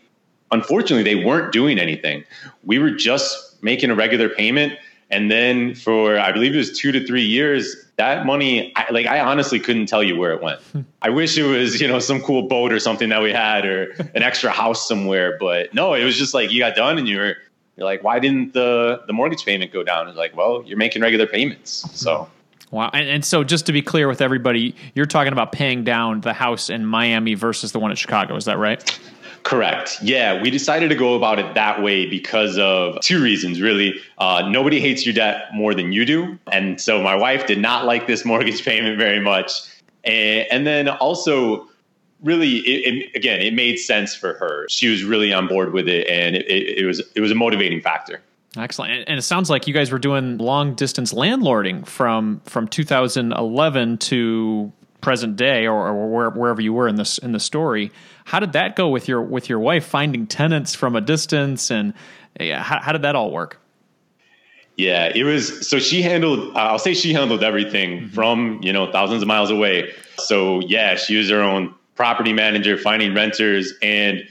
unfortunately 0.51 1.03
they 1.03 1.23
weren't 1.23 1.51
doing 1.51 1.77
anything. 1.77 2.23
We 2.63 2.79
were 2.79 2.91
just 2.91 3.61
making 3.61 3.91
a 3.91 3.95
regular 3.95 4.29
payment 4.29 4.73
and 5.09 5.31
then 5.31 5.75
for 5.75 6.19
I 6.19 6.31
believe 6.31 6.53
it 6.53 6.57
was 6.57 6.77
two 6.77 6.91
to 6.91 7.05
three 7.05 7.23
years, 7.23 7.75
that 7.97 8.25
money, 8.25 8.71
I, 8.75 8.91
like 8.91 9.07
I 9.07 9.19
honestly 9.19 9.59
couldn't 9.59 9.87
tell 9.87 10.03
you 10.03 10.17
where 10.17 10.31
it 10.33 10.41
went. 10.41 10.61
Hmm. 10.61 10.81
I 11.01 11.09
wish 11.09 11.37
it 11.37 11.43
was 11.43 11.81
you 11.81 11.87
know 11.87 11.99
some 11.99 12.21
cool 12.21 12.43
boat 12.43 12.71
or 12.71 12.79
something 12.79 13.09
that 13.09 13.21
we 13.21 13.31
had 13.31 13.65
or 13.65 13.91
an 14.15 14.23
extra 14.23 14.51
house 14.51 14.87
somewhere, 14.87 15.37
but 15.39 15.73
no, 15.73 15.93
it 15.93 16.03
was 16.03 16.17
just 16.17 16.33
like 16.33 16.51
you 16.51 16.59
got 16.59 16.75
done 16.75 16.97
and 16.97 17.07
you 17.07 17.17
were 17.17 17.35
you're 17.77 17.85
like, 17.85 18.03
why 18.03 18.19
didn't 18.19 18.53
the 18.53 19.01
the 19.07 19.13
mortgage 19.13 19.45
payment 19.45 19.71
go 19.71 19.83
down? 19.83 20.07
It's 20.07 20.17
like, 20.17 20.35
well, 20.35 20.63
you're 20.65 20.77
making 20.77 21.01
regular 21.01 21.27
payments, 21.27 21.89
so. 21.99 22.29
Wow. 22.71 22.91
And, 22.93 23.09
and, 23.09 23.25
so, 23.25 23.43
just 23.43 23.65
to 23.65 23.71
be 23.71 23.81
clear 23.81 24.07
with 24.07 24.21
everybody, 24.21 24.75
you're 24.93 25.07
talking 25.07 25.33
about 25.33 25.51
paying 25.51 25.83
down 25.83 26.21
the 26.21 26.33
house 26.33 26.69
in 26.69 26.85
Miami 26.85 27.33
versus 27.33 27.71
the 27.71 27.79
one 27.79 27.89
in 27.89 27.97
Chicago. 27.97 28.35
Is 28.35 28.45
that 28.45 28.59
right? 28.59 28.99
Correct. 29.43 29.97
Yeah, 30.01 30.41
we 30.41 30.49
decided 30.51 30.89
to 30.89 30.95
go 30.95 31.15
about 31.15 31.39
it 31.39 31.53
that 31.55 31.81
way 31.81 32.05
because 32.05 32.57
of 32.57 32.99
two 33.01 33.21
reasons, 33.21 33.61
really. 33.61 33.95
Uh, 34.17 34.47
nobody 34.49 34.79
hates 34.79 35.05
your 35.05 35.13
debt 35.13 35.53
more 35.53 35.73
than 35.73 35.91
you 35.91 36.05
do. 36.05 36.37
And 36.51 36.79
so 36.79 37.01
my 37.01 37.15
wife 37.15 37.47
did 37.47 37.59
not 37.59 37.85
like 37.85 38.07
this 38.07 38.25
mortgage 38.31 38.63
payment 38.63 38.97
very 38.97 39.19
much. 39.19 39.51
And, 40.03 40.65
then 40.65 40.87
also, 40.87 41.67
really, 42.23 42.57
it, 42.57 42.93
it, 42.93 43.15
again, 43.15 43.41
it 43.41 43.53
made 43.53 43.77
sense 43.77 44.15
for 44.15 44.33
her. 44.35 44.65
She 44.69 44.87
was 44.87 45.03
really 45.03 45.33
on 45.33 45.47
board 45.47 45.73
with 45.73 45.87
it, 45.87 46.07
and 46.07 46.35
it, 46.35 46.47
it 46.47 46.85
was 46.85 47.01
it 47.15 47.21
was 47.21 47.31
a 47.31 47.35
motivating 47.35 47.81
factor. 47.81 48.21
Excellent. 48.57 49.07
And 49.07 49.19
it 49.19 49.21
sounds 49.21 49.49
like 49.49 49.67
you 49.67 49.73
guys 49.73 49.91
were 49.91 49.99
doing 49.99 50.37
long 50.37 50.73
distance 50.73 51.13
landlording 51.13 51.85
from 51.85 52.41
from 52.45 52.67
2011 52.67 53.97
to 53.97 54.71
present 55.01 55.35
day 55.35 55.65
or, 55.65 55.87
or 55.87 56.29
wherever 56.29 56.61
you 56.61 56.73
were 56.73 56.87
in 56.87 56.95
this 56.95 57.17
in 57.17 57.31
the 57.31 57.39
story. 57.39 57.91
How 58.25 58.39
did 58.39 58.53
that 58.53 58.75
go 58.75 58.89
with 58.89 59.07
your 59.07 59.21
with 59.21 59.49
your 59.49 59.59
wife 59.59 59.85
finding 59.85 60.27
tenants 60.27 60.75
from 60.75 60.95
a 60.95 61.01
distance 61.01 61.71
and 61.71 61.93
yeah, 62.39 62.61
how, 62.61 62.79
how 62.79 62.91
did 62.91 63.01
that 63.03 63.15
all 63.15 63.31
work? 63.31 63.59
Yeah, 64.77 65.11
it 65.13 65.23
was 65.23 65.67
so 65.67 65.79
she 65.79 66.01
handled 66.01 66.55
I'll 66.55 66.79
say 66.79 66.93
she 66.93 67.13
handled 67.13 67.43
everything 67.43 68.01
mm-hmm. 68.01 68.13
from, 68.13 68.59
you 68.61 68.71
know, 68.71 68.91
thousands 68.91 69.21
of 69.21 69.27
miles 69.27 69.51
away. 69.51 69.91
So, 70.17 70.59
yeah, 70.61 70.95
she 70.95 71.17
was 71.17 71.29
her 71.29 71.41
own 71.41 71.73
property 71.95 72.31
manager 72.31 72.77
finding 72.77 73.13
renters 73.13 73.73
and 73.81 74.23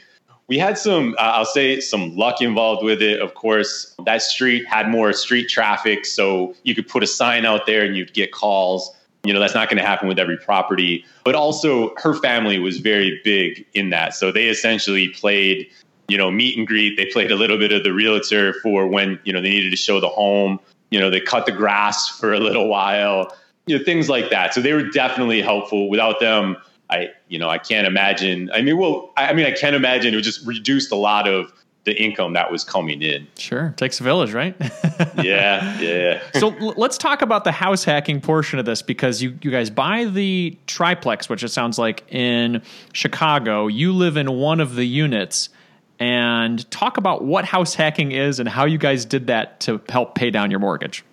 we 0.46 0.56
had 0.56 0.78
some 0.78 1.14
uh, 1.18 1.32
i'll 1.34 1.44
say 1.44 1.78
some 1.80 2.16
luck 2.16 2.40
involved 2.40 2.82
with 2.82 3.02
it 3.02 3.20
of 3.20 3.34
course 3.34 3.94
that 4.06 4.22
street 4.22 4.66
had 4.66 4.88
more 4.88 5.12
street 5.12 5.50
traffic 5.50 6.06
so 6.06 6.54
you 6.62 6.74
could 6.74 6.88
put 6.88 7.02
a 7.02 7.06
sign 7.06 7.44
out 7.44 7.66
there 7.66 7.84
and 7.84 7.94
you'd 7.94 8.14
get 8.14 8.32
calls 8.32 8.96
you 9.28 9.34
know 9.34 9.40
that's 9.40 9.54
not 9.54 9.68
going 9.68 9.78
to 9.78 9.86
happen 9.86 10.08
with 10.08 10.18
every 10.18 10.38
property. 10.38 11.04
But 11.24 11.34
also 11.34 11.94
her 11.96 12.14
family 12.14 12.58
was 12.58 12.78
very 12.78 13.20
big 13.22 13.66
in 13.74 13.90
that. 13.90 14.14
So 14.14 14.32
they 14.32 14.46
essentially 14.46 15.08
played 15.08 15.68
you 16.08 16.16
know 16.16 16.30
meet 16.30 16.56
and 16.56 16.66
greet. 16.66 16.96
They 16.96 17.06
played 17.06 17.30
a 17.30 17.36
little 17.36 17.58
bit 17.58 17.70
of 17.70 17.84
the 17.84 17.92
realtor 17.92 18.54
for 18.62 18.86
when 18.86 19.20
you 19.24 19.32
know 19.32 19.40
they 19.40 19.50
needed 19.50 19.70
to 19.70 19.76
show 19.76 20.00
the 20.00 20.08
home. 20.08 20.58
You 20.90 20.98
know 20.98 21.10
they 21.10 21.20
cut 21.20 21.46
the 21.46 21.52
grass 21.52 22.08
for 22.20 22.32
a 22.32 22.40
little 22.40 22.68
while 22.68 23.32
you 23.66 23.78
know 23.78 23.84
things 23.84 24.08
like 24.08 24.30
that. 24.30 24.54
So 24.54 24.60
they 24.62 24.72
were 24.72 24.88
definitely 24.88 25.42
helpful. 25.42 25.90
Without 25.90 26.20
them 26.20 26.56
I, 26.90 27.10
you 27.28 27.38
know, 27.38 27.48
I 27.48 27.58
can't 27.58 27.86
imagine. 27.86 28.50
I 28.52 28.62
mean, 28.62 28.78
well, 28.78 29.12
I 29.16 29.32
mean, 29.34 29.46
I 29.46 29.52
can't 29.52 29.76
imagine 29.76 30.14
it 30.14 30.20
just 30.22 30.46
reduced 30.46 30.90
a 30.90 30.96
lot 30.96 31.28
of 31.28 31.52
the 31.88 32.02
income 32.02 32.34
that 32.34 32.52
was 32.52 32.64
coming 32.64 33.00
in. 33.00 33.26
Sure, 33.38 33.72
takes 33.78 33.98
a 33.98 34.02
village, 34.02 34.34
right? 34.34 34.54
yeah, 35.22 35.80
yeah. 35.80 36.20
so 36.34 36.48
let's 36.76 36.98
talk 36.98 37.22
about 37.22 37.44
the 37.44 37.52
house 37.52 37.82
hacking 37.82 38.20
portion 38.20 38.58
of 38.58 38.66
this 38.66 38.82
because 38.82 39.22
you 39.22 39.38
you 39.40 39.50
guys 39.50 39.70
buy 39.70 40.04
the 40.04 40.56
triplex, 40.66 41.30
which 41.30 41.42
it 41.42 41.48
sounds 41.48 41.78
like 41.78 42.04
in 42.12 42.60
Chicago. 42.92 43.68
You 43.68 43.94
live 43.94 44.18
in 44.18 44.30
one 44.32 44.60
of 44.60 44.74
the 44.74 44.84
units, 44.84 45.48
and 45.98 46.70
talk 46.70 46.98
about 46.98 47.24
what 47.24 47.46
house 47.46 47.72
hacking 47.72 48.12
is 48.12 48.38
and 48.38 48.46
how 48.46 48.66
you 48.66 48.76
guys 48.76 49.06
did 49.06 49.28
that 49.28 49.60
to 49.60 49.80
help 49.88 50.14
pay 50.14 50.30
down 50.30 50.50
your 50.50 50.60
mortgage. 50.60 51.04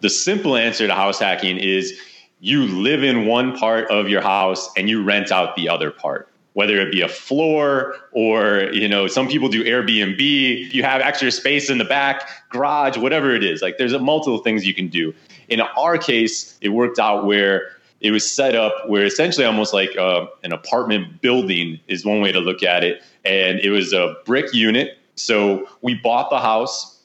The 0.00 0.10
simple 0.10 0.56
answer 0.56 0.86
to 0.86 0.94
house 0.94 1.18
hacking 1.18 1.58
is 1.58 1.98
you 2.38 2.66
live 2.66 3.02
in 3.02 3.26
one 3.26 3.58
part 3.58 3.90
of 3.90 4.08
your 4.08 4.20
house 4.20 4.70
and 4.76 4.88
you 4.88 5.02
rent 5.02 5.32
out 5.32 5.56
the 5.56 5.68
other 5.68 5.90
part 5.90 6.28
whether 6.56 6.80
it 6.80 6.90
be 6.90 7.02
a 7.02 7.08
floor 7.08 7.94
or 8.12 8.70
you 8.72 8.88
know 8.88 9.06
some 9.06 9.28
people 9.28 9.46
do 9.50 9.62
airbnb. 9.62 10.72
You 10.72 10.82
have 10.82 11.02
extra 11.02 11.30
space 11.30 11.68
in 11.68 11.76
the 11.76 11.84
back 11.84 12.30
garage 12.48 12.96
whatever 12.96 13.34
it 13.34 13.44
is. 13.44 13.60
Like 13.60 13.76
there's 13.76 13.92
a 13.92 13.98
multiple 13.98 14.38
things 14.38 14.66
you 14.66 14.72
can 14.72 14.88
do. 14.88 15.12
In 15.48 15.60
our 15.60 15.98
case 15.98 16.56
it 16.62 16.70
worked 16.70 16.98
out 16.98 17.26
where 17.26 17.72
it 18.00 18.10
was 18.10 18.28
set 18.28 18.54
up 18.54 18.72
where 18.88 19.04
essentially 19.04 19.44
almost 19.44 19.74
like 19.74 19.94
uh, 19.98 20.28
an 20.44 20.52
apartment 20.54 21.20
building 21.20 21.78
is 21.88 22.06
one 22.06 22.22
way 22.22 22.32
to 22.32 22.40
look 22.40 22.62
at 22.62 22.82
it. 22.82 23.02
And 23.26 23.60
it 23.60 23.68
was 23.68 23.92
a 23.92 24.16
brick 24.24 24.54
unit. 24.54 24.96
So 25.14 25.68
we 25.82 25.94
bought 25.94 26.30
the 26.30 26.40
house 26.40 26.96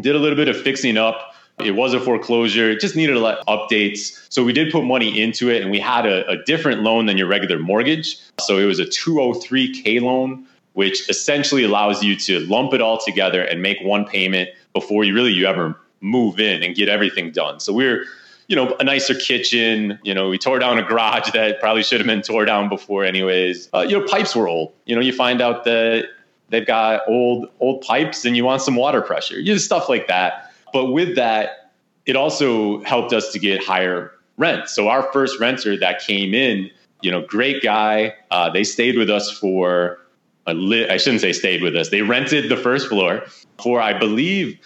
did 0.00 0.14
a 0.14 0.18
little 0.18 0.36
bit 0.36 0.48
of 0.48 0.60
fixing 0.60 0.96
up 0.96 1.33
it 1.58 1.72
was 1.72 1.94
a 1.94 2.00
foreclosure, 2.00 2.70
it 2.70 2.80
just 2.80 2.96
needed 2.96 3.16
a 3.16 3.20
lot 3.20 3.38
of 3.38 3.46
updates. 3.46 4.26
So 4.30 4.42
we 4.42 4.52
did 4.52 4.72
put 4.72 4.84
money 4.84 5.20
into 5.20 5.50
it 5.50 5.62
and 5.62 5.70
we 5.70 5.78
had 5.78 6.06
a, 6.06 6.28
a 6.28 6.42
different 6.44 6.82
loan 6.82 7.06
than 7.06 7.16
your 7.16 7.26
regular 7.26 7.58
mortgage. 7.58 8.18
So 8.40 8.58
it 8.58 8.64
was 8.64 8.80
a 8.80 8.84
203K 8.84 10.00
loan, 10.00 10.46
which 10.72 11.08
essentially 11.08 11.62
allows 11.62 12.02
you 12.02 12.16
to 12.16 12.40
lump 12.40 12.74
it 12.74 12.80
all 12.80 12.98
together 12.98 13.42
and 13.42 13.62
make 13.62 13.78
one 13.82 14.04
payment 14.04 14.50
before 14.72 15.04
you 15.04 15.14
really 15.14 15.32
you 15.32 15.46
ever 15.46 15.78
move 16.00 16.40
in 16.40 16.62
and 16.62 16.74
get 16.74 16.88
everything 16.88 17.30
done. 17.30 17.60
So 17.60 17.72
we're 17.72 18.04
you 18.46 18.56
know, 18.56 18.76
a 18.78 18.84
nicer 18.84 19.14
kitchen. 19.14 19.98
You 20.02 20.14
know, 20.14 20.28
we 20.28 20.38
tore 20.38 20.58
down 20.58 20.78
a 20.78 20.82
garage 20.82 21.30
that 21.32 21.60
probably 21.60 21.82
should 21.82 22.00
have 22.00 22.06
been 22.06 22.22
tore 22.22 22.44
down 22.44 22.68
before, 22.68 23.04
anyways. 23.04 23.70
Uh, 23.72 23.86
you 23.88 23.98
know, 23.98 24.06
pipes 24.06 24.36
were 24.36 24.48
old. 24.48 24.72
You 24.84 24.94
know, 24.94 25.00
you 25.00 25.12
find 25.12 25.40
out 25.40 25.64
that 25.64 26.08
they've 26.50 26.66
got 26.66 27.02
old 27.08 27.48
old 27.60 27.82
pipes, 27.82 28.24
and 28.24 28.36
you 28.36 28.44
want 28.44 28.62
some 28.62 28.76
water 28.76 29.00
pressure. 29.00 29.40
You 29.40 29.54
know, 29.54 29.58
stuff 29.58 29.88
like 29.88 30.08
that. 30.08 30.43
But 30.74 30.86
with 30.86 31.14
that, 31.14 31.70
it 32.04 32.16
also 32.16 32.82
helped 32.82 33.12
us 33.12 33.32
to 33.32 33.38
get 33.38 33.64
higher 33.64 34.10
rent. 34.36 34.68
So 34.68 34.88
our 34.88 35.10
first 35.12 35.38
renter 35.38 35.78
that 35.78 36.00
came 36.00 36.34
in, 36.34 36.68
you 37.00 37.12
know, 37.12 37.22
great 37.22 37.62
guy. 37.62 38.14
Uh, 38.32 38.50
they 38.50 38.64
stayed 38.64 38.98
with 38.98 39.08
us 39.08 39.30
for 39.30 40.00
li- 40.48 40.88
I 40.88 40.96
shouldn't 40.96 41.20
say 41.20 41.32
stayed 41.32 41.62
with 41.62 41.76
us. 41.76 41.90
They 41.90 42.02
rented 42.02 42.50
the 42.50 42.56
first 42.56 42.88
floor 42.88 43.24
for, 43.62 43.80
I 43.80 43.96
believe, 43.96 44.58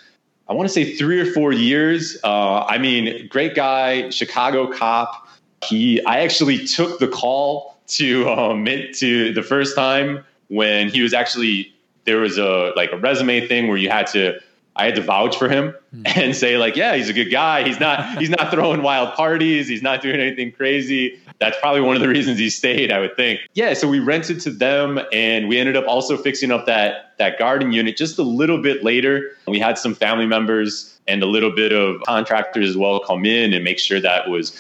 I 0.49 0.55
want 0.55 0.67
to 0.67 0.73
say 0.73 0.97
three 0.97 1.21
or 1.21 1.31
four 1.31 1.53
years. 1.53 2.17
Uh, 2.25 2.65
I 2.65 2.79
mean, 2.79 3.29
great 3.29 3.55
guy, 3.55 4.09
Chicago 4.09 4.73
cop. 4.73 5.29
He, 5.63 6.03
I 6.07 6.21
actually 6.21 6.67
took 6.67 7.01
the 7.01 7.09
call 7.09 7.77
to 7.89 8.31
um, 8.31 8.65
to 8.65 9.35
the 9.35 9.43
first 9.43 9.77
time 9.77 10.25
when 10.49 10.89
he 10.89 11.03
was 11.03 11.13
actually 11.13 11.75
there 12.07 12.17
was 12.17 12.39
a 12.39 12.73
like 12.77 12.93
a 12.93 12.97
resume 12.97 13.47
thing 13.47 13.69
where 13.69 13.77
you 13.77 13.91
had 13.91 14.07
to 14.07 14.41
I 14.79 14.85
had 14.85 14.95
to 14.95 15.03
vouch 15.03 15.37
for 15.37 15.49
him 15.49 15.75
mm. 15.95 16.03
and 16.17 16.35
say 16.35 16.57
like, 16.57 16.77
yeah, 16.77 16.95
he's 16.95 17.11
a 17.11 17.13
good 17.13 17.31
guy. 17.31 17.65
He's 17.65 17.81
not 17.81 18.19
he's 18.19 18.31
not 18.31 18.51
throwing 18.51 18.83
wild 18.83 19.15
parties. 19.15 19.69
He's 19.69 19.83
not 19.83 20.01
doing 20.01 20.21
anything 20.21 20.53
crazy. 20.53 21.19
That's 21.41 21.59
probably 21.61 21.81
one 21.83 21.97
of 21.97 22.03
the 22.03 22.09
reasons 22.09 22.39
he 22.39 22.51
stayed, 22.51 22.91
I 22.91 22.99
would 22.99 23.17
think. 23.17 23.41
Yeah, 23.55 23.75
so 23.75 23.89
we 23.89 24.01
rented 24.01 24.41
to 24.41 24.51
them 24.51 25.01
and 25.13 25.49
we 25.49 25.59
ended 25.59 25.77
up 25.77 25.87
also 25.87 26.17
fixing 26.17 26.51
up 26.51 26.67
that 26.67 27.17
that 27.19 27.39
garden 27.39 27.73
unit 27.73 27.97
just 27.97 28.19
a 28.19 28.23
little 28.23 28.63
bit 28.63 28.85
later. 28.85 29.37
We 29.47 29.59
had 29.59 29.77
some 29.77 29.95
family 29.95 30.27
members 30.27 30.97
and 31.09 31.23
a 31.23 31.27
little 31.27 31.51
bit 31.51 31.73
of 31.73 32.01
contractors 32.03 32.71
as 32.71 32.77
well 32.77 33.01
come 33.01 33.25
in 33.25 33.53
and 33.53 33.65
make 33.65 33.79
sure 33.79 34.01
that 34.01 34.29
was 34.31 34.57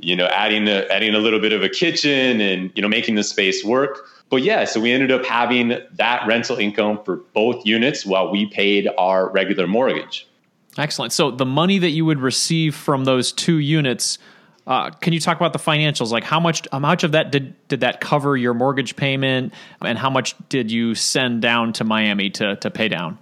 you 0.00 0.16
know 0.16 0.26
adding 0.26 0.66
a, 0.66 0.84
adding 0.90 1.14
a 1.14 1.18
little 1.18 1.40
bit 1.40 1.52
of 1.52 1.62
a 1.62 1.68
kitchen 1.68 2.40
and 2.40 2.72
you 2.74 2.82
know 2.82 2.88
making 2.88 3.14
the 3.14 3.24
space 3.24 3.64
work 3.64 4.08
but 4.32 4.42
yeah, 4.42 4.64
so 4.64 4.80
we 4.80 4.90
ended 4.90 5.12
up 5.12 5.26
having 5.26 5.78
that 5.92 6.26
rental 6.26 6.56
income 6.56 7.04
for 7.04 7.16
both 7.16 7.66
units 7.66 8.06
while 8.06 8.32
we 8.32 8.46
paid 8.46 8.88
our 8.96 9.28
regular 9.28 9.66
mortgage. 9.66 10.26
Excellent. 10.78 11.12
So 11.12 11.30
the 11.30 11.44
money 11.44 11.78
that 11.78 11.90
you 11.90 12.06
would 12.06 12.18
receive 12.18 12.74
from 12.74 13.04
those 13.04 13.30
two 13.30 13.58
units, 13.58 14.16
uh, 14.66 14.88
can 14.88 15.12
you 15.12 15.20
talk 15.20 15.36
about 15.36 15.52
the 15.52 15.58
financials? 15.58 16.12
Like 16.12 16.24
how 16.24 16.40
much 16.40 16.66
how 16.72 16.78
much 16.78 17.04
of 17.04 17.12
that 17.12 17.30
did 17.30 17.54
did 17.68 17.80
that 17.80 18.00
cover 18.00 18.34
your 18.34 18.54
mortgage 18.54 18.96
payment, 18.96 19.52
and 19.82 19.98
how 19.98 20.08
much 20.08 20.34
did 20.48 20.70
you 20.70 20.94
send 20.94 21.42
down 21.42 21.74
to 21.74 21.84
Miami 21.84 22.30
to 22.30 22.56
to 22.56 22.70
pay 22.70 22.88
down? 22.88 23.18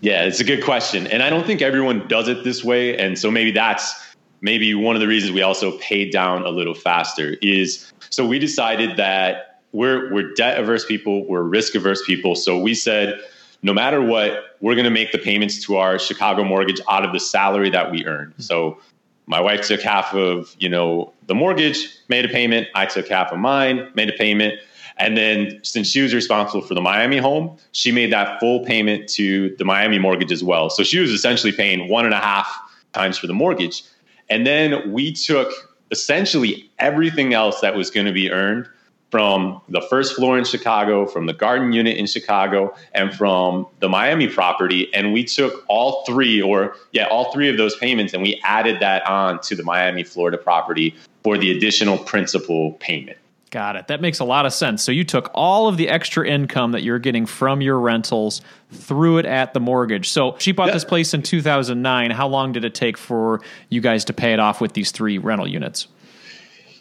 Yeah, 0.00 0.22
it's 0.22 0.38
a 0.38 0.44
good 0.44 0.62
question, 0.62 1.08
and 1.08 1.20
I 1.20 1.30
don't 1.30 1.44
think 1.44 1.62
everyone 1.62 2.06
does 2.06 2.28
it 2.28 2.44
this 2.44 2.62
way, 2.62 2.96
and 2.96 3.18
so 3.18 3.28
maybe 3.28 3.50
that's 3.50 3.92
maybe 4.40 4.72
one 4.72 4.94
of 4.94 5.00
the 5.00 5.08
reasons 5.08 5.32
we 5.32 5.42
also 5.42 5.76
paid 5.78 6.12
down 6.12 6.46
a 6.46 6.50
little 6.50 6.74
faster 6.74 7.36
is 7.42 7.92
so 8.08 8.24
we 8.24 8.38
decided 8.38 8.96
that 8.96 9.49
we're 9.72 10.12
we're 10.12 10.32
debt 10.34 10.58
averse 10.58 10.84
people, 10.84 11.26
we're 11.26 11.42
risk 11.42 11.74
averse 11.74 12.02
people. 12.04 12.34
So 12.34 12.58
we 12.58 12.74
said, 12.74 13.20
no 13.62 13.72
matter 13.72 14.02
what, 14.02 14.56
we're 14.60 14.74
going 14.74 14.84
to 14.84 14.90
make 14.90 15.12
the 15.12 15.18
payments 15.18 15.64
to 15.66 15.76
our 15.76 15.98
Chicago 15.98 16.44
mortgage 16.44 16.80
out 16.88 17.04
of 17.04 17.12
the 17.12 17.20
salary 17.20 17.70
that 17.70 17.90
we 17.90 18.04
earn. 18.06 18.34
So 18.38 18.78
my 19.26 19.40
wife 19.40 19.66
took 19.66 19.80
half 19.80 20.12
of 20.14 20.54
you 20.58 20.68
know 20.68 21.12
the 21.26 21.34
mortgage, 21.34 21.88
made 22.08 22.24
a 22.24 22.28
payment. 22.28 22.68
I 22.74 22.86
took 22.86 23.08
half 23.08 23.32
of 23.32 23.38
mine, 23.38 23.90
made 23.94 24.08
a 24.08 24.14
payment. 24.14 24.54
And 24.96 25.16
then, 25.16 25.60
since 25.62 25.88
she 25.88 26.02
was 26.02 26.12
responsible 26.12 26.60
for 26.60 26.74
the 26.74 26.82
Miami 26.82 27.16
home, 27.16 27.56
she 27.72 27.90
made 27.90 28.12
that 28.12 28.38
full 28.38 28.66
payment 28.66 29.08
to 29.10 29.54
the 29.56 29.64
Miami 29.64 29.98
mortgage 29.98 30.30
as 30.30 30.44
well. 30.44 30.68
So 30.68 30.82
she 30.82 30.98
was 30.98 31.10
essentially 31.10 31.52
paying 31.52 31.88
one 31.88 32.04
and 32.04 32.12
a 32.12 32.18
half 32.18 32.46
times 32.92 33.16
for 33.16 33.26
the 33.26 33.32
mortgage. 33.32 33.82
And 34.28 34.46
then 34.46 34.92
we 34.92 35.12
took 35.12 35.52
essentially 35.90 36.70
everything 36.78 37.32
else 37.32 37.60
that 37.60 37.74
was 37.74 37.90
going 37.90 38.06
to 38.06 38.12
be 38.12 38.30
earned 38.30 38.68
from 39.10 39.60
the 39.68 39.80
first 39.82 40.14
floor 40.14 40.38
in 40.38 40.44
Chicago, 40.44 41.06
from 41.06 41.26
the 41.26 41.32
garden 41.32 41.72
unit 41.72 41.96
in 41.96 42.06
Chicago, 42.06 42.74
and 42.94 43.12
from 43.12 43.66
the 43.80 43.88
Miami 43.88 44.28
property. 44.28 44.92
And 44.94 45.12
we 45.12 45.24
took 45.24 45.64
all 45.68 46.04
three, 46.04 46.40
or 46.40 46.76
yeah, 46.92 47.06
all 47.06 47.32
three 47.32 47.48
of 47.48 47.56
those 47.56 47.76
payments, 47.76 48.14
and 48.14 48.22
we 48.22 48.40
added 48.44 48.80
that 48.80 49.06
on 49.08 49.40
to 49.42 49.56
the 49.56 49.64
Miami, 49.64 50.04
Florida 50.04 50.38
property 50.38 50.94
for 51.24 51.36
the 51.36 51.50
additional 51.50 51.98
principal 51.98 52.72
payment. 52.74 53.18
Got 53.50 53.74
it. 53.74 53.88
That 53.88 54.00
makes 54.00 54.20
a 54.20 54.24
lot 54.24 54.46
of 54.46 54.52
sense. 54.52 54.80
So 54.80 54.92
you 54.92 55.02
took 55.02 55.28
all 55.34 55.66
of 55.66 55.76
the 55.76 55.88
extra 55.88 56.24
income 56.24 56.70
that 56.70 56.84
you're 56.84 57.00
getting 57.00 57.26
from 57.26 57.60
your 57.60 57.80
rentals, 57.80 58.42
threw 58.70 59.18
it 59.18 59.26
at 59.26 59.54
the 59.54 59.60
mortgage. 59.60 60.08
So 60.08 60.36
she 60.38 60.52
bought 60.52 60.68
yeah. 60.68 60.74
this 60.74 60.84
place 60.84 61.14
in 61.14 61.22
2009. 61.22 62.12
How 62.12 62.28
long 62.28 62.52
did 62.52 62.64
it 62.64 62.76
take 62.76 62.96
for 62.96 63.40
you 63.68 63.80
guys 63.80 64.04
to 64.04 64.12
pay 64.12 64.32
it 64.32 64.38
off 64.38 64.60
with 64.60 64.74
these 64.74 64.92
three 64.92 65.18
rental 65.18 65.48
units? 65.48 65.88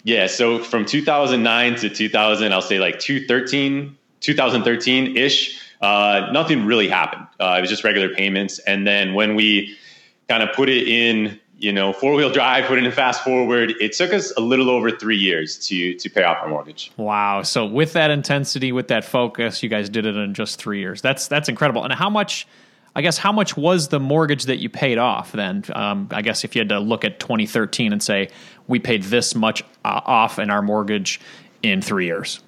Yeah, 0.03 0.27
so 0.27 0.59
from 0.59 0.85
2009 0.85 1.75
to 1.75 1.89
2000, 1.89 2.53
I'll 2.53 2.62
say 2.62 2.79
like 2.79 2.99
2013, 2.99 3.97
2013 4.21 5.17
ish, 5.17 5.59
uh, 5.81 6.29
nothing 6.31 6.65
really 6.65 6.88
happened. 6.88 7.27
Uh, 7.39 7.55
it 7.57 7.62
was 7.62 7.69
just 7.69 7.83
regular 7.83 8.13
payments. 8.13 8.59
And 8.59 8.85
then 8.88 9.13
when 9.13 9.35
we 9.35 9.77
kind 10.27 10.43
of 10.43 10.55
put 10.55 10.69
it 10.69 10.88
in, 10.88 11.39
you 11.57 11.73
know, 11.73 11.91
four 11.91 12.15
wheel 12.15 12.31
drive, 12.31 12.65
put 12.65 12.77
it 12.77 12.85
in 12.85 12.91
fast 12.91 13.23
forward. 13.23 13.73
It 13.81 13.93
took 13.93 14.13
us 14.13 14.31
a 14.38 14.39
little 14.39 14.69
over 14.69 14.91
three 14.91 15.17
years 15.17 15.57
to 15.67 15.93
to 15.95 16.09
pay 16.09 16.23
off 16.23 16.38
our 16.41 16.47
mortgage. 16.47 16.91
Wow! 16.95 17.43
So 17.43 17.65
with 17.65 17.93
that 17.93 18.12
intensity, 18.12 18.71
with 18.71 18.88
that 18.88 19.03
focus, 19.03 19.62
you 19.62 19.67
guys 19.67 19.89
did 19.89 20.05
it 20.05 20.15
in 20.15 20.33
just 20.33 20.57
three 20.57 20.79
years. 20.79 21.01
That's 21.01 21.27
that's 21.27 21.49
incredible. 21.49 21.83
And 21.83 21.91
how 21.91 22.09
much? 22.09 22.47
I 22.95 23.02
guess 23.02 23.17
how 23.17 23.32
much 23.32 23.56
was 23.56 23.89
the 23.89 23.99
mortgage 23.99 24.45
that 24.45 24.58
you 24.58 24.69
paid 24.69 24.97
off 24.97 25.32
then? 25.32 25.63
Um, 25.73 26.08
I 26.12 26.21
guess 26.21 26.43
if 26.43 26.56
you 26.56 26.60
had 26.60 26.69
to 26.69 26.80
look 26.80 27.06
at 27.06 27.19
2013 27.19 27.93
and 27.93 28.02
say 28.02 28.30
we 28.67 28.80
paid 28.80 29.04
this 29.04 29.36
much 29.36 29.63
uh, 29.86 30.02
off 30.06 30.39
in 30.39 30.49
our 30.49 30.62
mortgage 30.62 31.19
in 31.62 31.82
three 31.82 32.06
years. 32.06 32.39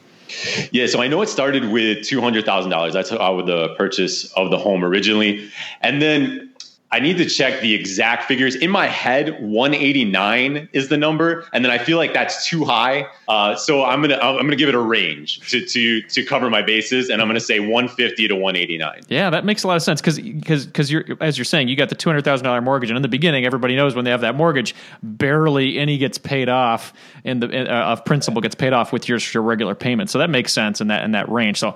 Yeah, 0.71 0.87
so 0.87 1.01
I 1.01 1.07
know 1.07 1.21
it 1.21 1.27
started 1.27 1.71
with 1.71 2.05
two 2.05 2.21
hundred 2.21 2.45
thousand 2.45 2.71
dollars. 2.71 2.93
That's 2.93 3.09
how 3.09 3.35
with 3.35 3.47
the 3.47 3.75
purchase 3.75 4.31
of 4.33 4.49
the 4.49 4.57
home 4.57 4.83
originally, 4.83 5.51
and 5.81 6.01
then 6.01 6.50
I 6.93 6.99
need 6.99 7.17
to 7.17 7.25
check 7.25 7.61
the 7.61 7.73
exact 7.73 8.25
figures. 8.25 8.53
In 8.55 8.69
my 8.69 8.85
head, 8.85 9.41
189 9.41 10.67
is 10.73 10.89
the 10.89 10.97
number, 10.97 11.45
and 11.53 11.63
then 11.63 11.71
I 11.71 11.77
feel 11.77 11.97
like 11.97 12.13
that's 12.13 12.45
too 12.45 12.65
high. 12.65 13.07
Uh, 13.29 13.55
so 13.55 13.85
I'm 13.85 14.01
gonna 14.01 14.17
I'm 14.17 14.35
gonna 14.37 14.57
give 14.57 14.67
it 14.67 14.75
a 14.75 14.79
range 14.79 15.39
to 15.51 15.65
to 15.65 16.01
to 16.01 16.25
cover 16.25 16.49
my 16.49 16.61
bases, 16.61 17.09
and 17.09 17.21
I'm 17.21 17.29
gonna 17.29 17.39
say 17.39 17.61
150 17.61 18.27
to 18.27 18.35
189. 18.35 19.01
Yeah, 19.07 19.29
that 19.29 19.45
makes 19.45 19.63
a 19.63 19.67
lot 19.67 19.77
of 19.77 19.83
sense 19.83 20.01
because 20.01 20.19
because 20.19 20.65
because 20.65 20.91
you're 20.91 21.05
as 21.21 21.37
you're 21.37 21.45
saying, 21.45 21.69
you 21.69 21.77
got 21.77 21.87
the 21.87 21.95
two 21.95 22.09
hundred 22.09 22.25
thousand 22.25 22.43
dollar 22.43 22.59
mortgage, 22.59 22.89
and 22.89 22.97
in 22.97 23.03
the 23.03 23.07
beginning, 23.07 23.45
everybody 23.45 23.77
knows 23.77 23.95
when 23.95 24.03
they 24.03 24.11
have 24.11 24.21
that 24.21 24.35
mortgage, 24.35 24.75
barely 25.01 25.79
any 25.79 25.97
gets 25.97 26.17
paid 26.17 26.49
off, 26.49 26.91
and 27.23 27.41
the 27.41 27.73
uh, 27.73 27.91
of 27.93 28.03
principal 28.03 28.41
gets 28.41 28.55
paid 28.55 28.73
off 28.73 28.91
with 28.91 29.07
your 29.07 29.19
your 29.33 29.43
regular 29.43 29.75
payment. 29.75 30.09
So 30.09 30.19
that 30.19 30.29
makes 30.29 30.51
sense 30.51 30.81
in 30.81 30.87
that 30.87 31.05
in 31.05 31.11
that 31.11 31.29
range. 31.29 31.57
So 31.57 31.73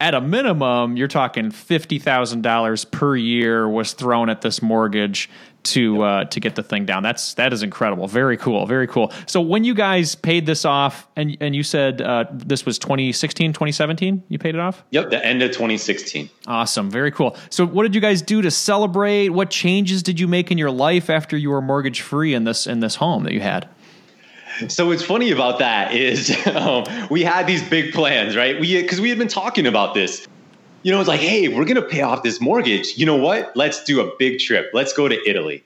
at 0.00 0.14
a 0.14 0.20
minimum, 0.20 0.96
you're 0.96 1.08
talking 1.08 1.50
fifty 1.50 1.98
thousand 1.98 2.42
dollars 2.42 2.84
per 2.84 3.14
year 3.14 3.68
was 3.68 3.92
thrown 3.92 4.30
at 4.30 4.40
this 4.40 4.62
mortgage 4.62 5.28
to 5.62 6.02
uh, 6.02 6.24
to 6.24 6.40
get 6.40 6.54
the 6.54 6.62
thing 6.62 6.86
down. 6.86 7.02
That's 7.02 7.34
that 7.34 7.52
is 7.52 7.62
incredible. 7.62 8.08
Very 8.08 8.36
cool. 8.36 8.66
Very 8.66 8.86
cool. 8.86 9.12
So 9.26 9.40
when 9.40 9.64
you 9.64 9.74
guys 9.74 10.14
paid 10.14 10.46
this 10.46 10.64
off, 10.64 11.06
and 11.16 11.36
and 11.40 11.54
you 11.54 11.62
said 11.62 12.00
uh, 12.00 12.24
this 12.32 12.64
was 12.64 12.78
2016, 12.78 13.52
2017, 13.52 14.24
you 14.28 14.38
paid 14.38 14.54
it 14.54 14.60
off. 14.60 14.82
Yep, 14.90 15.10
the 15.10 15.24
end 15.24 15.42
of 15.42 15.50
2016. 15.50 16.30
Awesome. 16.46 16.90
Very 16.90 17.10
cool. 17.10 17.36
So 17.50 17.66
what 17.66 17.82
did 17.82 17.94
you 17.94 18.00
guys 18.00 18.22
do 18.22 18.42
to 18.42 18.50
celebrate? 18.50 19.30
What 19.30 19.50
changes 19.50 20.02
did 20.02 20.18
you 20.18 20.26
make 20.26 20.50
in 20.50 20.58
your 20.58 20.70
life 20.70 21.10
after 21.10 21.36
you 21.36 21.50
were 21.50 21.60
mortgage 21.60 22.00
free 22.00 22.34
in 22.34 22.44
this 22.44 22.66
in 22.66 22.80
this 22.80 22.96
home 22.96 23.24
that 23.24 23.34
you 23.34 23.40
had? 23.40 23.68
So 24.68 24.86
what's 24.86 25.02
funny 25.02 25.30
about 25.30 25.58
that 25.60 25.94
is 25.94 26.36
um, 26.54 26.84
we 27.10 27.22
had 27.22 27.46
these 27.46 27.62
big 27.68 27.92
plans, 27.92 28.36
right? 28.36 28.60
We 28.60 28.80
because 28.80 29.00
we 29.00 29.08
had 29.08 29.18
been 29.18 29.28
talking 29.28 29.66
about 29.66 29.94
this. 29.94 30.26
You 30.82 30.92
know, 30.92 31.00
it's 31.00 31.08
like, 31.08 31.20
hey, 31.20 31.48
we're 31.48 31.66
gonna 31.66 31.82
pay 31.82 32.02
off 32.02 32.22
this 32.22 32.40
mortgage. 32.40 32.96
You 32.96 33.06
know 33.06 33.16
what? 33.16 33.52
Let's 33.54 33.84
do 33.84 34.00
a 34.00 34.16
big 34.18 34.38
trip. 34.40 34.70
Let's 34.72 34.92
go 34.92 35.08
to 35.08 35.28
Italy. 35.28 35.64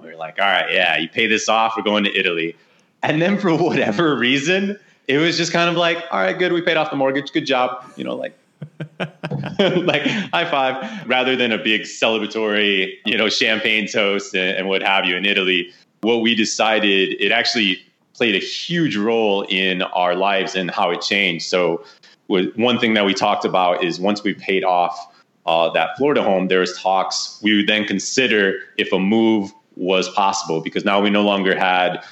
We 0.00 0.08
are 0.08 0.16
like, 0.16 0.38
all 0.38 0.46
right, 0.46 0.72
yeah, 0.72 0.96
you 0.96 1.08
pay 1.08 1.26
this 1.26 1.48
off. 1.48 1.74
We're 1.76 1.82
going 1.82 2.04
to 2.04 2.18
Italy. 2.18 2.56
And 3.02 3.20
then 3.20 3.38
for 3.38 3.54
whatever 3.62 4.14
reason, 4.16 4.78
it 5.08 5.18
was 5.18 5.36
just 5.36 5.52
kind 5.52 5.68
of 5.68 5.76
like, 5.76 5.98
all 6.10 6.20
right, 6.20 6.38
good. 6.38 6.52
We 6.52 6.62
paid 6.62 6.76
off 6.76 6.90
the 6.90 6.96
mortgage. 6.96 7.32
Good 7.32 7.46
job. 7.46 7.84
You 7.96 8.04
know, 8.04 8.14
like 8.14 8.36
like 9.58 10.02
high 10.02 10.48
five 10.50 11.08
rather 11.08 11.36
than 11.36 11.52
a 11.52 11.58
big 11.58 11.82
celebratory 11.82 12.92
you 13.06 13.16
know 13.16 13.28
champagne 13.28 13.86
toast 13.86 14.34
and, 14.34 14.58
and, 14.58 14.68
what 14.68 14.82
have 14.82 15.06
you 15.06 15.16
in 15.16 15.24
italy 15.24 15.72
what 16.02 16.18
we 16.18 16.34
decided 16.34 17.14
it 17.20 17.32
actually 17.32 17.82
played 18.20 18.34
a 18.34 18.38
huge 18.38 18.98
role 18.98 19.46
in 19.48 19.80
our 19.80 20.14
lives 20.14 20.54
and 20.54 20.70
how 20.70 20.90
it 20.90 21.00
changed. 21.00 21.46
So, 21.46 21.82
one 22.28 22.78
thing 22.78 22.92
that 22.92 23.06
we 23.06 23.14
talked 23.14 23.46
about 23.46 23.82
is 23.82 23.98
once 23.98 24.22
we 24.22 24.34
paid 24.34 24.62
off 24.62 24.94
uh, 25.46 25.70
that 25.70 25.96
Florida 25.96 26.22
home, 26.22 26.48
there 26.48 26.60
was 26.60 26.78
talks. 26.78 27.40
We 27.42 27.56
would 27.56 27.66
then 27.66 27.86
consider 27.86 28.58
if 28.76 28.92
a 28.92 28.98
move 28.98 29.50
was 29.74 30.10
possible 30.10 30.60
because 30.60 30.84
now 30.84 31.00
we 31.00 31.08
no 31.08 31.22
longer 31.22 31.58
had, 31.58 32.04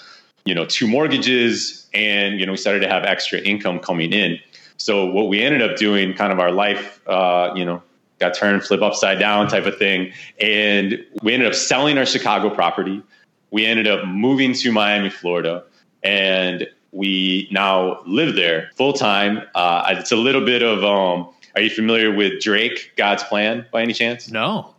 you 0.46 0.54
know, 0.54 0.64
two 0.64 0.88
mortgages, 0.88 1.86
and 1.92 2.40
you 2.40 2.46
know 2.46 2.52
we 2.52 2.58
started 2.58 2.80
to 2.80 2.88
have 2.88 3.04
extra 3.04 3.38
income 3.40 3.78
coming 3.78 4.14
in. 4.14 4.38
So 4.78 5.04
what 5.04 5.28
we 5.28 5.42
ended 5.42 5.60
up 5.60 5.76
doing, 5.76 6.14
kind 6.14 6.32
of 6.32 6.40
our 6.40 6.52
life, 6.52 7.06
uh, 7.06 7.52
you 7.54 7.66
know, 7.66 7.82
got 8.18 8.34
turned 8.34 8.64
flip 8.64 8.80
upside 8.80 9.18
down 9.18 9.46
type 9.46 9.66
of 9.66 9.76
thing, 9.76 10.14
and 10.40 11.04
we 11.22 11.34
ended 11.34 11.48
up 11.48 11.54
selling 11.54 11.98
our 11.98 12.06
Chicago 12.06 12.48
property. 12.48 13.02
We 13.50 13.66
ended 13.66 13.86
up 13.86 14.06
moving 14.06 14.54
to 14.54 14.72
Miami, 14.72 15.10
Florida 15.10 15.64
and 16.02 16.66
we 16.92 17.48
now 17.50 18.02
live 18.06 18.34
there 18.34 18.70
full 18.76 18.92
time. 18.92 19.42
Uh, 19.54 19.94
it's 19.96 20.12
a 20.12 20.16
little 20.16 20.44
bit 20.44 20.62
of. 20.62 20.84
Um, 20.84 21.28
are 21.54 21.62
you 21.62 21.70
familiar 21.70 22.14
with 22.14 22.40
Drake, 22.40 22.92
God's 22.96 23.24
Plan, 23.24 23.66
by 23.72 23.82
any 23.82 23.92
chance? 23.92 24.30
No. 24.30 24.74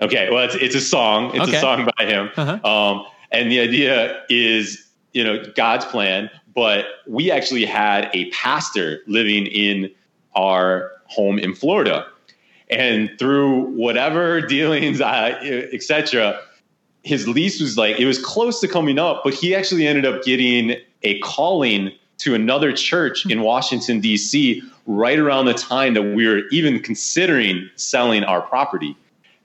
Okay, 0.00 0.28
well, 0.30 0.44
it's 0.44 0.54
it's 0.56 0.74
a 0.74 0.80
song. 0.80 1.34
It's 1.34 1.48
okay. 1.48 1.56
a 1.56 1.60
song 1.60 1.88
by 1.96 2.04
him, 2.04 2.30
uh-huh. 2.36 2.68
um, 2.68 3.06
and 3.32 3.50
the 3.50 3.60
idea 3.60 4.22
is, 4.28 4.86
you 5.12 5.24
know, 5.24 5.42
God's 5.56 5.84
plan. 5.86 6.30
But 6.54 6.86
we 7.06 7.30
actually 7.30 7.64
had 7.64 8.10
a 8.14 8.30
pastor 8.30 9.00
living 9.06 9.46
in 9.46 9.90
our 10.34 10.92
home 11.06 11.38
in 11.38 11.54
Florida, 11.54 12.06
and 12.70 13.10
through 13.18 13.62
whatever 13.76 14.40
dealings, 14.46 15.00
uh, 15.00 15.38
etc 15.72 16.40
his 17.02 17.28
lease 17.28 17.60
was 17.60 17.78
like 17.78 17.98
it 17.98 18.06
was 18.06 18.18
close 18.18 18.60
to 18.60 18.68
coming 18.68 18.98
up, 18.98 19.22
but 19.24 19.34
he 19.34 19.54
actually 19.54 19.86
ended 19.86 20.04
up 20.06 20.22
getting 20.24 20.76
a 21.02 21.18
calling 21.20 21.92
to 22.18 22.34
another 22.34 22.72
church 22.72 23.26
in 23.26 23.42
Washington 23.42 24.00
D.C. 24.00 24.62
right 24.86 25.18
around 25.18 25.46
the 25.46 25.54
time 25.54 25.94
that 25.94 26.02
we 26.02 26.26
were 26.26 26.42
even 26.50 26.80
considering 26.80 27.70
selling 27.76 28.24
our 28.24 28.42
property. 28.42 28.96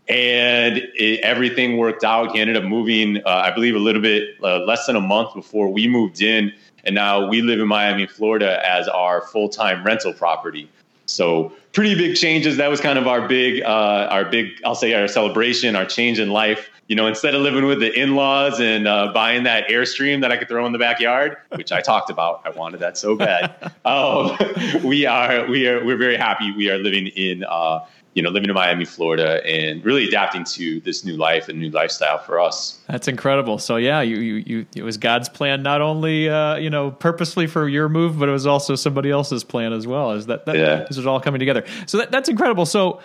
And 0.09 0.77
it, 0.95 1.21
everything 1.21 1.77
worked 1.77 2.03
out. 2.03 2.33
He 2.33 2.41
ended 2.41 2.57
up 2.57 2.63
moving, 2.63 3.17
uh, 3.17 3.29
I 3.29 3.51
believe, 3.51 3.75
a 3.75 3.79
little 3.79 4.01
bit 4.01 4.35
uh, 4.43 4.59
less 4.65 4.85
than 4.85 4.95
a 4.95 5.01
month 5.01 5.33
before 5.33 5.69
we 5.69 5.87
moved 5.87 6.21
in. 6.21 6.51
And 6.83 6.95
now 6.95 7.29
we 7.29 7.41
live 7.41 7.61
in 7.61 7.67
Miami, 7.67 8.07
Florida 8.07 8.59
as 8.67 8.87
our 8.89 9.21
full 9.21 9.47
time 9.47 9.85
rental 9.85 10.11
property. 10.11 10.67
So 11.05 11.53
pretty 11.71 11.95
big 11.95 12.17
changes. 12.17 12.57
That 12.57 12.69
was 12.69 12.81
kind 12.81 12.99
of 12.99 13.07
our 13.07 13.27
big, 13.27 13.61
uh, 13.63 14.07
our 14.11 14.25
big, 14.25 14.47
I'll 14.65 14.75
say 14.75 14.93
our 14.93 15.07
celebration, 15.07 15.75
our 15.75 15.85
change 15.85 16.19
in 16.19 16.31
life 16.31 16.69
you 16.93 16.95
know, 16.95 17.07
instead 17.07 17.33
of 17.33 17.41
living 17.41 17.65
with 17.65 17.79
the 17.79 17.91
in-laws 17.99 18.59
and 18.59 18.87
uh, 18.87 19.11
buying 19.11 19.41
that 19.45 19.67
airstream 19.67 20.21
that 20.21 20.31
I 20.31 20.37
could 20.37 20.47
throw 20.47 20.63
in 20.67 20.73
the 20.73 20.77
backyard, 20.77 21.37
which 21.55 21.71
I 21.71 21.81
talked 21.81 22.11
about, 22.11 22.43
I 22.45 22.51
wanted 22.51 22.81
that 22.81 22.99
so 22.99 23.15
bad. 23.15 23.55
um, 23.85 24.37
we 24.83 25.07
are, 25.07 25.47
we 25.47 25.67
are, 25.67 25.83
we're 25.83 25.97
very 25.97 26.17
happy. 26.17 26.51
We 26.51 26.69
are 26.69 26.77
living 26.77 27.07
in, 27.07 27.45
uh, 27.45 27.83
you 28.13 28.21
know, 28.21 28.29
living 28.29 28.47
in 28.47 28.53
Miami, 28.53 28.85
Florida, 28.85 29.43
and 29.43 29.83
really 29.83 30.07
adapting 30.07 30.43
to 30.43 30.81
this 30.81 31.03
new 31.03 31.17
life 31.17 31.49
and 31.49 31.57
new 31.57 31.71
lifestyle 31.71 32.19
for 32.19 32.39
us. 32.39 32.79
That's 32.87 33.07
incredible. 33.07 33.57
So 33.57 33.77
yeah, 33.77 34.01
you, 34.01 34.17
you, 34.17 34.43
you 34.45 34.65
it 34.75 34.83
was 34.83 34.97
God's 34.97 35.29
plan, 35.29 35.63
not 35.63 35.81
only 35.81 36.29
uh, 36.29 36.57
you 36.57 36.69
know 36.69 36.91
purposely 36.91 37.47
for 37.47 37.67
your 37.67 37.89
move, 37.89 38.19
but 38.19 38.29
it 38.29 38.33
was 38.33 38.45
also 38.45 38.75
somebody 38.75 39.09
else's 39.09 39.43
plan 39.43 39.73
as 39.73 39.87
well. 39.87 40.11
Is 40.11 40.27
that, 40.27 40.45
that 40.45 40.55
yeah. 40.55 40.83
this 40.83 40.99
is 40.99 41.07
all 41.07 41.19
coming 41.19 41.39
together? 41.39 41.65
So 41.87 41.97
that, 41.97 42.11
that's 42.11 42.29
incredible. 42.29 42.67
So 42.67 43.01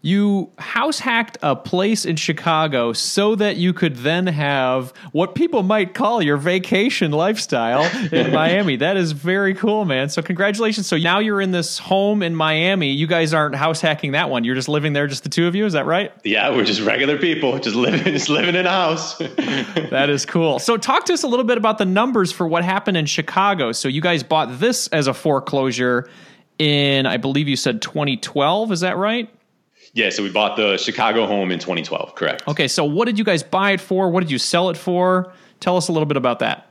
you 0.00 0.52
house 0.58 1.00
hacked 1.00 1.38
a 1.42 1.56
place 1.56 2.04
in 2.04 2.14
Chicago 2.14 2.92
so 2.92 3.34
that 3.34 3.56
you 3.56 3.72
could 3.72 3.96
then 3.96 4.28
have 4.28 4.92
what 5.10 5.34
people 5.34 5.64
might 5.64 5.92
call 5.92 6.22
your 6.22 6.36
vacation 6.36 7.10
lifestyle 7.10 7.82
in 8.12 8.32
Miami. 8.32 8.76
That 8.76 8.96
is 8.96 9.10
very 9.10 9.54
cool, 9.54 9.84
man. 9.84 10.08
So 10.08 10.22
congratulations. 10.22 10.86
So 10.86 10.96
now 10.96 11.18
you're 11.18 11.40
in 11.40 11.50
this 11.50 11.78
home 11.78 12.22
in 12.22 12.36
Miami. 12.36 12.92
You 12.92 13.08
guys 13.08 13.34
aren't 13.34 13.56
house 13.56 13.80
hacking 13.80 14.12
that 14.12 14.30
one. 14.30 14.44
You're 14.44 14.54
just 14.54 14.68
living 14.68 14.92
there, 14.92 15.08
just 15.08 15.24
the 15.24 15.28
two 15.28 15.48
of 15.48 15.56
you. 15.56 15.66
Is 15.66 15.72
that 15.72 15.84
right? 15.84 16.12
Yeah, 16.22 16.54
we're 16.54 16.64
just 16.64 16.80
regular 16.80 17.18
people, 17.18 17.58
just 17.58 17.74
living, 17.74 18.04
just 18.04 18.28
living 18.28 18.54
in 18.54 18.66
a 18.66 18.70
house. 18.70 19.18
that 19.18 20.10
is 20.10 20.24
cool. 20.24 20.60
So 20.60 20.76
talk 20.76 21.06
to 21.06 21.12
us 21.12 21.24
a 21.24 21.28
little 21.28 21.44
bit 21.44 21.58
about 21.58 21.78
the 21.78 21.86
numbers 21.86 22.30
for 22.30 22.46
what 22.46 22.64
happened 22.64 22.96
in 22.96 23.06
Chicago. 23.06 23.72
So 23.72 23.88
you 23.88 24.00
guys 24.00 24.22
bought 24.22 24.60
this 24.60 24.86
as 24.88 25.08
a 25.08 25.14
foreclosure 25.14 26.08
in, 26.60 27.04
I 27.06 27.16
believe 27.16 27.48
you 27.48 27.56
said 27.56 27.82
2012. 27.82 28.70
Is 28.70 28.80
that 28.80 28.96
right? 28.96 29.28
Yeah, 29.98 30.10
so 30.10 30.22
we 30.22 30.30
bought 30.30 30.56
the 30.56 30.76
Chicago 30.76 31.26
home 31.26 31.50
in 31.50 31.58
2012, 31.58 32.14
correct. 32.14 32.46
Okay, 32.46 32.68
so 32.68 32.84
what 32.84 33.06
did 33.06 33.18
you 33.18 33.24
guys 33.24 33.42
buy 33.42 33.72
it 33.72 33.80
for? 33.80 34.08
What 34.08 34.20
did 34.20 34.30
you 34.30 34.38
sell 34.38 34.70
it 34.70 34.76
for? 34.76 35.32
Tell 35.58 35.76
us 35.76 35.88
a 35.88 35.92
little 35.92 36.06
bit 36.06 36.16
about 36.16 36.38
that. 36.38 36.70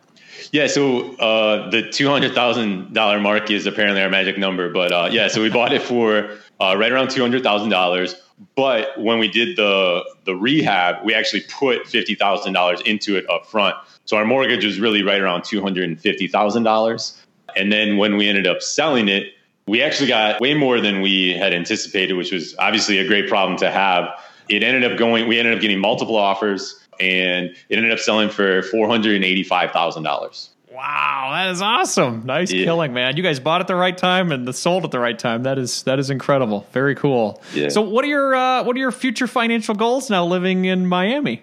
Yeah, 0.53 0.67
so 0.67 1.13
uh, 1.17 1.69
the 1.69 1.89
two 1.89 2.07
hundred 2.07 2.33
thousand 2.33 2.93
dollar 2.93 3.19
mark 3.19 3.51
is 3.51 3.65
apparently 3.65 4.01
our 4.01 4.09
magic 4.09 4.37
number, 4.37 4.71
but 4.71 4.93
uh, 4.93 5.09
yeah, 5.11 5.27
so 5.27 5.41
we 5.41 5.49
bought 5.49 5.73
it 5.73 5.81
for 5.81 6.29
uh, 6.61 6.77
right 6.77 6.89
around 6.89 7.09
two 7.09 7.19
hundred 7.19 7.43
thousand 7.43 7.69
dollars. 7.69 8.15
But 8.55 8.97
when 8.97 9.19
we 9.19 9.27
did 9.27 9.57
the 9.57 10.05
the 10.23 10.33
rehab, 10.33 11.03
we 11.03 11.13
actually 11.13 11.41
put 11.49 11.85
fifty 11.85 12.15
thousand 12.15 12.53
dollars 12.53 12.79
into 12.85 13.17
it 13.17 13.29
up 13.29 13.45
front. 13.45 13.75
So 14.05 14.15
our 14.15 14.23
mortgage 14.23 14.63
was 14.63 14.79
really 14.79 15.03
right 15.03 15.19
around 15.19 15.43
two 15.43 15.61
hundred 15.61 15.83
and 15.89 15.99
fifty 15.99 16.29
thousand 16.29 16.63
dollars. 16.63 17.21
And 17.57 17.73
then 17.73 17.97
when 17.97 18.15
we 18.15 18.29
ended 18.29 18.47
up 18.47 18.61
selling 18.61 19.09
it, 19.09 19.33
we 19.67 19.83
actually 19.83 20.07
got 20.07 20.39
way 20.39 20.53
more 20.53 20.79
than 20.81 21.01
we 21.01 21.33
had 21.33 21.53
anticipated, 21.53 22.13
which 22.13 22.31
was 22.31 22.55
obviously 22.57 22.97
a 22.99 23.07
great 23.07 23.27
problem 23.27 23.57
to 23.59 23.69
have. 23.69 24.09
It 24.49 24.63
ended 24.63 24.89
up 24.89 24.97
going, 24.97 25.27
we 25.27 25.37
ended 25.37 25.53
up 25.55 25.61
getting 25.61 25.79
multiple 25.79 26.15
offers 26.15 26.79
and 26.99 27.49
it 27.69 27.75
ended 27.75 27.91
up 27.91 27.99
selling 27.99 28.29
for 28.29 28.61
$485,000. 28.61 30.49
Wow, 30.71 31.29
that 31.33 31.49
is 31.49 31.61
awesome. 31.61 32.23
Nice 32.25 32.51
yeah. 32.51 32.65
killing, 32.65 32.93
man. 32.93 33.17
You 33.17 33.23
guys 33.23 33.39
bought 33.39 33.61
at 33.61 33.67
the 33.67 33.75
right 33.75 33.97
time 33.97 34.31
and 34.31 34.53
sold 34.53 34.83
at 34.85 34.91
the 34.91 34.99
right 34.99 35.17
time. 35.17 35.43
That 35.43 35.57
is 35.57 35.81
that 35.83 35.97
is 35.97 36.11
incredible. 36.11 36.67
Very 36.71 36.93
cool. 36.93 37.41
Yeah. 37.53 37.69
So 37.69 37.81
what 37.81 38.05
are 38.05 38.07
your 38.07 38.35
uh, 38.35 38.63
what 38.63 38.75
are 38.75 38.79
your 38.79 38.91
future 38.91 39.25
financial 39.25 39.73
goals 39.73 40.11
now 40.11 40.23
living 40.23 40.65
in 40.65 40.85
Miami? 40.85 41.41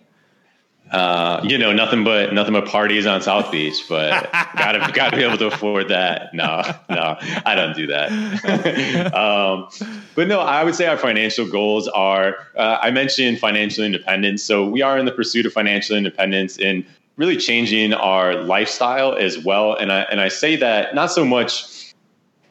Uh, 0.90 1.40
you 1.42 1.56
know, 1.56 1.72
nothing 1.72 2.04
but 2.04 2.34
nothing 2.34 2.52
but 2.52 2.66
parties 2.66 3.06
on 3.06 3.22
South 3.22 3.50
Beach, 3.50 3.84
but 3.88 4.30
gotta 4.56 4.92
gotta 4.92 5.16
be 5.16 5.22
able 5.22 5.38
to 5.38 5.46
afford 5.46 5.88
that. 5.88 6.32
No, 6.34 6.62
no, 6.90 7.16
I 7.44 7.54
don't 7.54 7.74
do 7.74 7.86
that. 7.86 9.14
um, 9.14 9.68
but 10.14 10.28
no, 10.28 10.40
I 10.40 10.62
would 10.62 10.74
say 10.74 10.86
our 10.86 10.98
financial 10.98 11.46
goals 11.48 11.88
are. 11.88 12.36
Uh, 12.56 12.78
I 12.82 12.90
mentioned 12.90 13.38
financial 13.38 13.82
independence, 13.82 14.44
so 14.44 14.68
we 14.68 14.82
are 14.82 14.98
in 14.98 15.06
the 15.06 15.12
pursuit 15.12 15.46
of 15.46 15.52
financial 15.52 15.96
independence 15.96 16.58
and 16.58 16.84
really 17.16 17.36
changing 17.36 17.94
our 17.94 18.42
lifestyle 18.42 19.14
as 19.14 19.38
well. 19.38 19.74
And 19.74 19.90
I 19.90 20.02
and 20.02 20.20
I 20.20 20.28
say 20.28 20.54
that 20.56 20.94
not 20.94 21.10
so 21.10 21.24
much, 21.24 21.94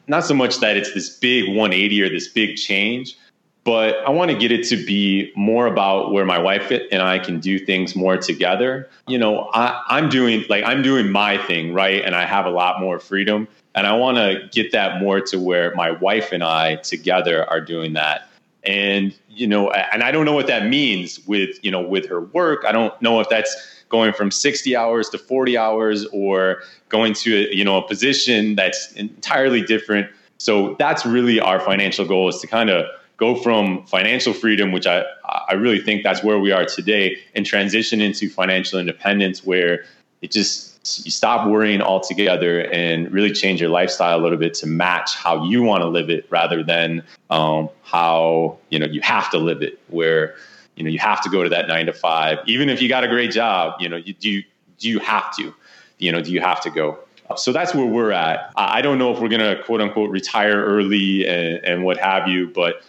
not 0.08 0.24
so 0.24 0.34
much 0.34 0.58
that 0.58 0.76
it's 0.76 0.92
this 0.92 1.08
big 1.08 1.46
180 1.48 2.02
or 2.02 2.08
this 2.08 2.28
big 2.28 2.56
change 2.56 3.16
but 3.64 3.96
I 4.06 4.10
want 4.10 4.30
to 4.30 4.36
get 4.36 4.52
it 4.52 4.68
to 4.68 4.76
be 4.76 5.32
more 5.34 5.66
about 5.66 6.12
where 6.12 6.26
my 6.26 6.38
wife 6.38 6.70
and 6.70 7.00
I 7.00 7.18
can 7.18 7.40
do 7.40 7.58
things 7.58 7.96
more 7.96 8.18
together. 8.18 8.90
You 9.08 9.16
know, 9.16 9.50
I, 9.54 9.82
I'm 9.88 10.10
doing 10.10 10.44
like 10.50 10.64
I'm 10.64 10.82
doing 10.82 11.10
my 11.10 11.38
thing, 11.38 11.72
right? 11.72 12.04
And 12.04 12.14
I 12.14 12.26
have 12.26 12.44
a 12.44 12.50
lot 12.50 12.78
more 12.78 12.98
freedom. 12.98 13.48
And 13.74 13.86
I 13.86 13.96
want 13.96 14.18
to 14.18 14.48
get 14.52 14.72
that 14.72 15.00
more 15.00 15.20
to 15.22 15.38
where 15.38 15.74
my 15.74 15.90
wife 15.90 16.30
and 16.30 16.44
I 16.44 16.76
together 16.76 17.48
are 17.50 17.60
doing 17.60 17.94
that. 17.94 18.28
And, 18.62 19.14
you 19.28 19.46
know, 19.46 19.70
and 19.70 20.02
I 20.02 20.12
don't 20.12 20.24
know 20.24 20.32
what 20.32 20.46
that 20.46 20.68
means 20.68 21.26
with, 21.26 21.58
you 21.64 21.70
know, 21.70 21.82
with 21.82 22.06
her 22.06 22.20
work. 22.20 22.64
I 22.66 22.72
don't 22.72 23.00
know 23.02 23.20
if 23.20 23.28
that's 23.28 23.84
going 23.88 24.12
from 24.12 24.30
60 24.30 24.76
hours 24.76 25.08
to 25.10 25.18
40 25.18 25.58
hours 25.58 26.06
or 26.12 26.62
going 26.88 27.14
to, 27.14 27.34
a, 27.34 27.54
you 27.54 27.64
know, 27.64 27.78
a 27.78 27.86
position 27.86 28.54
that's 28.54 28.92
entirely 28.92 29.60
different. 29.60 30.08
So 30.38 30.76
that's 30.78 31.04
really 31.04 31.40
our 31.40 31.58
financial 31.58 32.04
goal 32.04 32.28
is 32.28 32.38
to 32.40 32.46
kind 32.46 32.70
of 32.70 32.86
go 33.16 33.34
from 33.34 33.86
financial 33.86 34.32
freedom, 34.32 34.72
which 34.72 34.86
I, 34.86 35.04
I 35.48 35.54
really 35.54 35.80
think 35.80 36.02
that's 36.02 36.22
where 36.22 36.38
we 36.38 36.52
are 36.52 36.64
today, 36.64 37.18
and 37.34 37.46
transition 37.46 38.00
into 38.00 38.28
financial 38.28 38.78
independence 38.78 39.44
where 39.44 39.84
it 40.22 40.30
just 40.30 40.74
you 41.04 41.10
stop 41.10 41.48
worrying 41.48 41.80
altogether 41.80 42.60
and 42.70 43.10
really 43.10 43.32
change 43.32 43.60
your 43.60 43.70
lifestyle 43.70 44.18
a 44.18 44.22
little 44.22 44.36
bit 44.36 44.52
to 44.52 44.66
match 44.66 45.16
how 45.16 45.44
you 45.44 45.62
want 45.62 45.82
to 45.82 45.88
live 45.88 46.10
it 46.10 46.26
rather 46.28 46.62
than 46.62 47.02
um, 47.30 47.70
how 47.82 48.58
you 48.68 48.78
know 48.78 48.86
you 48.86 49.00
have 49.00 49.30
to 49.30 49.38
live 49.38 49.62
it 49.62 49.78
where 49.88 50.34
you 50.76 50.84
know 50.84 50.90
you 50.90 50.98
have 50.98 51.22
to 51.22 51.30
go 51.30 51.42
to 51.42 51.48
that 51.48 51.68
nine 51.68 51.86
to 51.86 51.92
five. 51.92 52.38
Even 52.46 52.68
if 52.68 52.82
you 52.82 52.88
got 52.88 53.04
a 53.04 53.08
great 53.08 53.30
job 53.30 53.80
you 53.80 53.88
know 53.88 53.96
you 53.96 54.12
do 54.14 54.42
do 54.78 54.88
you 54.88 54.98
have 54.98 55.34
to 55.36 55.54
you 55.98 56.12
know 56.12 56.20
do 56.20 56.32
you 56.32 56.40
have 56.40 56.60
to 56.60 56.70
go? 56.70 56.98
So 57.36 57.52
that's 57.52 57.74
where 57.74 57.86
we're 57.86 58.12
at. 58.12 58.52
I 58.54 58.82
don't 58.82 58.98
know 58.98 59.10
if 59.14 59.18
we're 59.18 59.30
going 59.30 59.56
to 59.56 59.62
quote 59.62 59.80
unquote 59.80 60.10
retire 60.10 60.62
early 60.62 61.26
and, 61.26 61.64
and 61.64 61.84
what 61.84 61.96
have 61.96 62.28
you 62.28 62.48
but 62.48 62.82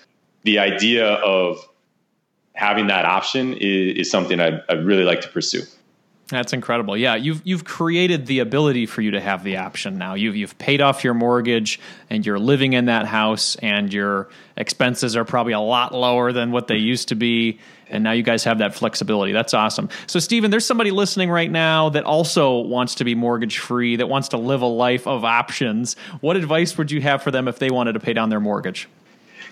the 0.46 0.60
idea 0.60 1.06
of 1.06 1.58
having 2.54 2.88
that 2.88 3.04
option 3.06 3.54
is, 3.54 3.98
is 3.98 4.12
something 4.12 4.40
I'd, 4.40 4.64
I'd 4.70 4.86
really 4.86 5.04
like 5.04 5.22
to 5.22 5.28
pursue. 5.28 5.64
That's 6.28 6.54
incredible. 6.54 6.98
Yeah, 6.98 7.16
you've 7.16 7.42
you've 7.46 7.66
created 7.66 8.26
the 8.26 8.40
ability 8.40 8.88
for 8.88 9.02
you 9.02 9.12
to 9.12 9.22
have 9.22 9.44
the 9.44 9.58
option 9.58 10.00
now. 10.00 10.16
You've 10.16 10.36
you've 10.36 10.58
paid 10.58 10.82
off 10.82 11.04
your 11.04 11.14
mortgage 11.14 11.80
and 12.10 12.26
you're 12.26 12.40
living 12.40 12.74
in 12.74 12.86
that 12.86 13.06
house 13.06 13.56
and 13.58 13.94
your 13.94 14.30
expenses 14.58 15.16
are 15.16 15.24
probably 15.24 15.54
a 15.54 15.60
lot 15.60 15.94
lower 15.94 16.32
than 16.32 16.52
what 16.52 16.68
they 16.68 16.78
used 16.78 17.10
to 17.10 17.16
be 17.16 17.60
and 17.90 18.04
now 18.04 18.12
you 18.12 18.24
guys 18.24 18.44
have 18.44 18.58
that 18.60 18.74
flexibility. 18.74 19.32
That's 19.32 19.54
awesome. 19.54 19.90
So 20.08 20.20
Stephen, 20.20 20.52
there's 20.52 20.66
somebody 20.66 20.92
listening 20.92 21.30
right 21.30 21.52
now 21.52 21.90
that 21.90 22.04
also 22.04 22.60
wants 22.60 22.96
to 22.96 23.04
be 23.04 23.16
mortgage 23.16 23.60
free, 23.60 23.98
that 23.98 24.10
wants 24.10 24.30
to 24.30 24.38
live 24.38 24.62
a 24.62 24.68
life 24.68 25.08
of 25.08 25.24
options. 25.24 25.96
What 26.22 26.36
advice 26.36 26.78
would 26.78 26.92
you 26.92 27.02
have 27.02 27.22
for 27.22 27.32
them 27.32 27.48
if 27.48 27.60
they 27.60 27.70
wanted 27.70 27.94
to 27.94 28.00
pay 28.00 28.14
down 28.14 28.30
their 28.30 28.40
mortgage? 28.40 28.90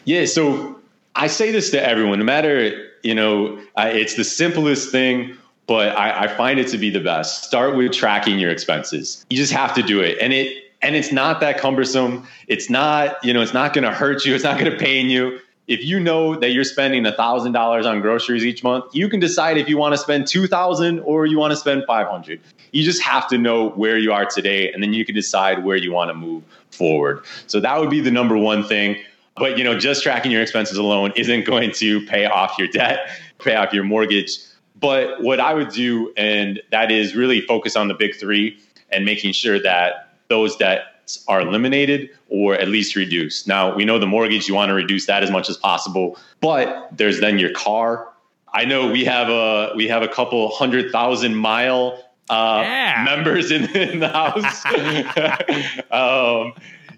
Yeah, 0.05 0.25
so 0.25 0.79
I 1.15 1.27
say 1.27 1.51
this 1.51 1.69
to 1.71 1.83
everyone, 1.83 2.19
no 2.19 2.25
matter, 2.25 2.89
you 3.03 3.15
know, 3.15 3.59
uh, 3.75 3.89
it's 3.91 4.15
the 4.15 4.23
simplest 4.23 4.91
thing, 4.91 5.37
but 5.67 5.95
I, 5.95 6.23
I 6.23 6.27
find 6.27 6.59
it 6.59 6.67
to 6.69 6.77
be 6.77 6.89
the 6.89 6.99
best. 6.99 7.43
Start 7.43 7.75
with 7.75 7.91
tracking 7.91 8.39
your 8.39 8.51
expenses. 8.51 9.25
You 9.29 9.37
just 9.37 9.53
have 9.53 9.73
to 9.75 9.83
do 9.83 10.01
it. 10.01 10.17
And 10.19 10.33
it, 10.33 10.63
and 10.81 10.95
it's 10.95 11.11
not 11.11 11.39
that 11.39 11.57
cumbersome. 11.57 12.27
It's 12.47 12.69
not, 12.69 13.23
you 13.23 13.33
know, 13.33 13.41
it's 13.41 13.53
not 13.53 13.73
going 13.73 13.85
to 13.85 13.91
hurt 13.91 14.25
you. 14.25 14.35
It's 14.35 14.43
not 14.43 14.59
going 14.59 14.71
to 14.71 14.77
pain 14.77 15.09
you. 15.09 15.39
If 15.65 15.85
you 15.85 15.97
know 15.97 16.35
that 16.35 16.49
you're 16.49 16.65
spending 16.65 17.05
thousand 17.05 17.53
dollars 17.53 17.85
on 17.85 18.01
groceries 18.01 18.43
each 18.43 18.65
month, 18.65 18.93
you 18.93 19.07
can 19.07 19.21
decide 19.21 19.57
if 19.57 19.69
you 19.69 19.77
want 19.77 19.93
to 19.93 19.97
spend 19.97 20.27
two 20.27 20.45
thousand 20.45 20.99
or 20.99 21.25
you 21.25 21.39
want 21.39 21.51
to 21.51 21.55
spend 21.55 21.85
five 21.87 22.05
hundred. 22.07 22.41
You 22.73 22.83
just 22.83 23.01
have 23.01 23.29
to 23.29 23.37
know 23.37 23.69
where 23.69 23.97
you 23.97 24.11
are 24.11 24.25
today, 24.25 24.73
and 24.73 24.83
then 24.83 24.93
you 24.93 25.05
can 25.05 25.15
decide 25.15 25.63
where 25.63 25.77
you 25.77 25.93
want 25.93 26.09
to 26.09 26.15
move 26.15 26.43
forward. 26.71 27.23
So 27.47 27.61
that 27.61 27.79
would 27.79 27.89
be 27.89 28.01
the 28.01 28.11
number 28.11 28.37
one 28.37 28.65
thing. 28.65 28.97
But 29.35 29.57
you 29.57 29.63
know, 29.63 29.77
just 29.77 30.03
tracking 30.03 30.31
your 30.31 30.41
expenses 30.41 30.77
alone 30.77 31.13
isn't 31.15 31.45
going 31.45 31.71
to 31.71 32.05
pay 32.05 32.25
off 32.25 32.57
your 32.57 32.67
debt, 32.67 33.09
pay 33.39 33.55
off 33.55 33.73
your 33.73 33.83
mortgage. 33.83 34.37
But 34.79 35.21
what 35.21 35.39
I 35.39 35.53
would 35.53 35.69
do, 35.69 36.13
and 36.17 36.61
that 36.71 36.91
is 36.91 37.15
really 37.15 37.41
focus 37.41 37.75
on 37.75 37.87
the 37.87 37.93
big 37.93 38.15
three 38.15 38.57
and 38.91 39.05
making 39.05 39.33
sure 39.33 39.59
that 39.61 40.17
those 40.27 40.55
debts 40.55 41.23
are 41.27 41.41
eliminated 41.41 42.09
or 42.29 42.55
at 42.55 42.67
least 42.67 42.95
reduced. 42.95 43.47
Now, 43.47 43.75
we 43.75 43.85
know 43.85 43.97
the 43.97 44.07
mortgage, 44.07 44.47
you 44.47 44.55
want 44.55 44.69
to 44.69 44.73
reduce 44.73 45.05
that 45.07 45.23
as 45.23 45.31
much 45.31 45.49
as 45.49 45.57
possible, 45.57 46.17
but 46.41 46.89
there's 46.91 47.19
then 47.19 47.39
your 47.39 47.51
car. 47.51 48.09
I 48.53 48.65
know 48.65 48.91
we 48.91 49.03
have 49.05 49.29
a 49.29 49.73
we 49.75 49.87
have 49.87 50.03
a 50.03 50.07
couple 50.07 50.49
hundred 50.49 50.91
thousand 50.91 51.35
mile 51.35 51.99
uh, 52.29 52.61
yeah. 52.63 53.03
members 53.03 53.51
in, 53.51 53.75
in 53.75 53.99
the 53.99 54.09
house. 54.09 54.65
um, 55.91 56.53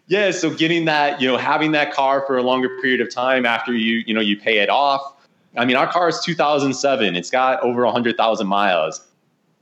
yeah, 0.07 0.31
so 0.31 0.53
getting 0.53 0.85
that, 0.85 1.19
you 1.19 1.27
know, 1.27 1.37
having 1.37 1.71
that 1.71 1.93
car 1.93 2.23
for 2.27 2.37
a 2.37 2.43
longer 2.43 2.69
period 2.81 3.01
of 3.01 3.09
time 3.09 3.45
after 3.45 3.73
you, 3.73 4.03
you 4.05 4.13
know, 4.13 4.21
you 4.21 4.37
pay 4.37 4.59
it 4.59 4.69
off. 4.69 5.13
I 5.57 5.65
mean, 5.65 5.75
our 5.75 5.91
car 5.91 6.09
is 6.09 6.19
2007. 6.23 7.15
It's 7.15 7.31
got 7.31 7.61
over 7.61 7.83
100,000 7.85 8.47
miles. 8.47 9.05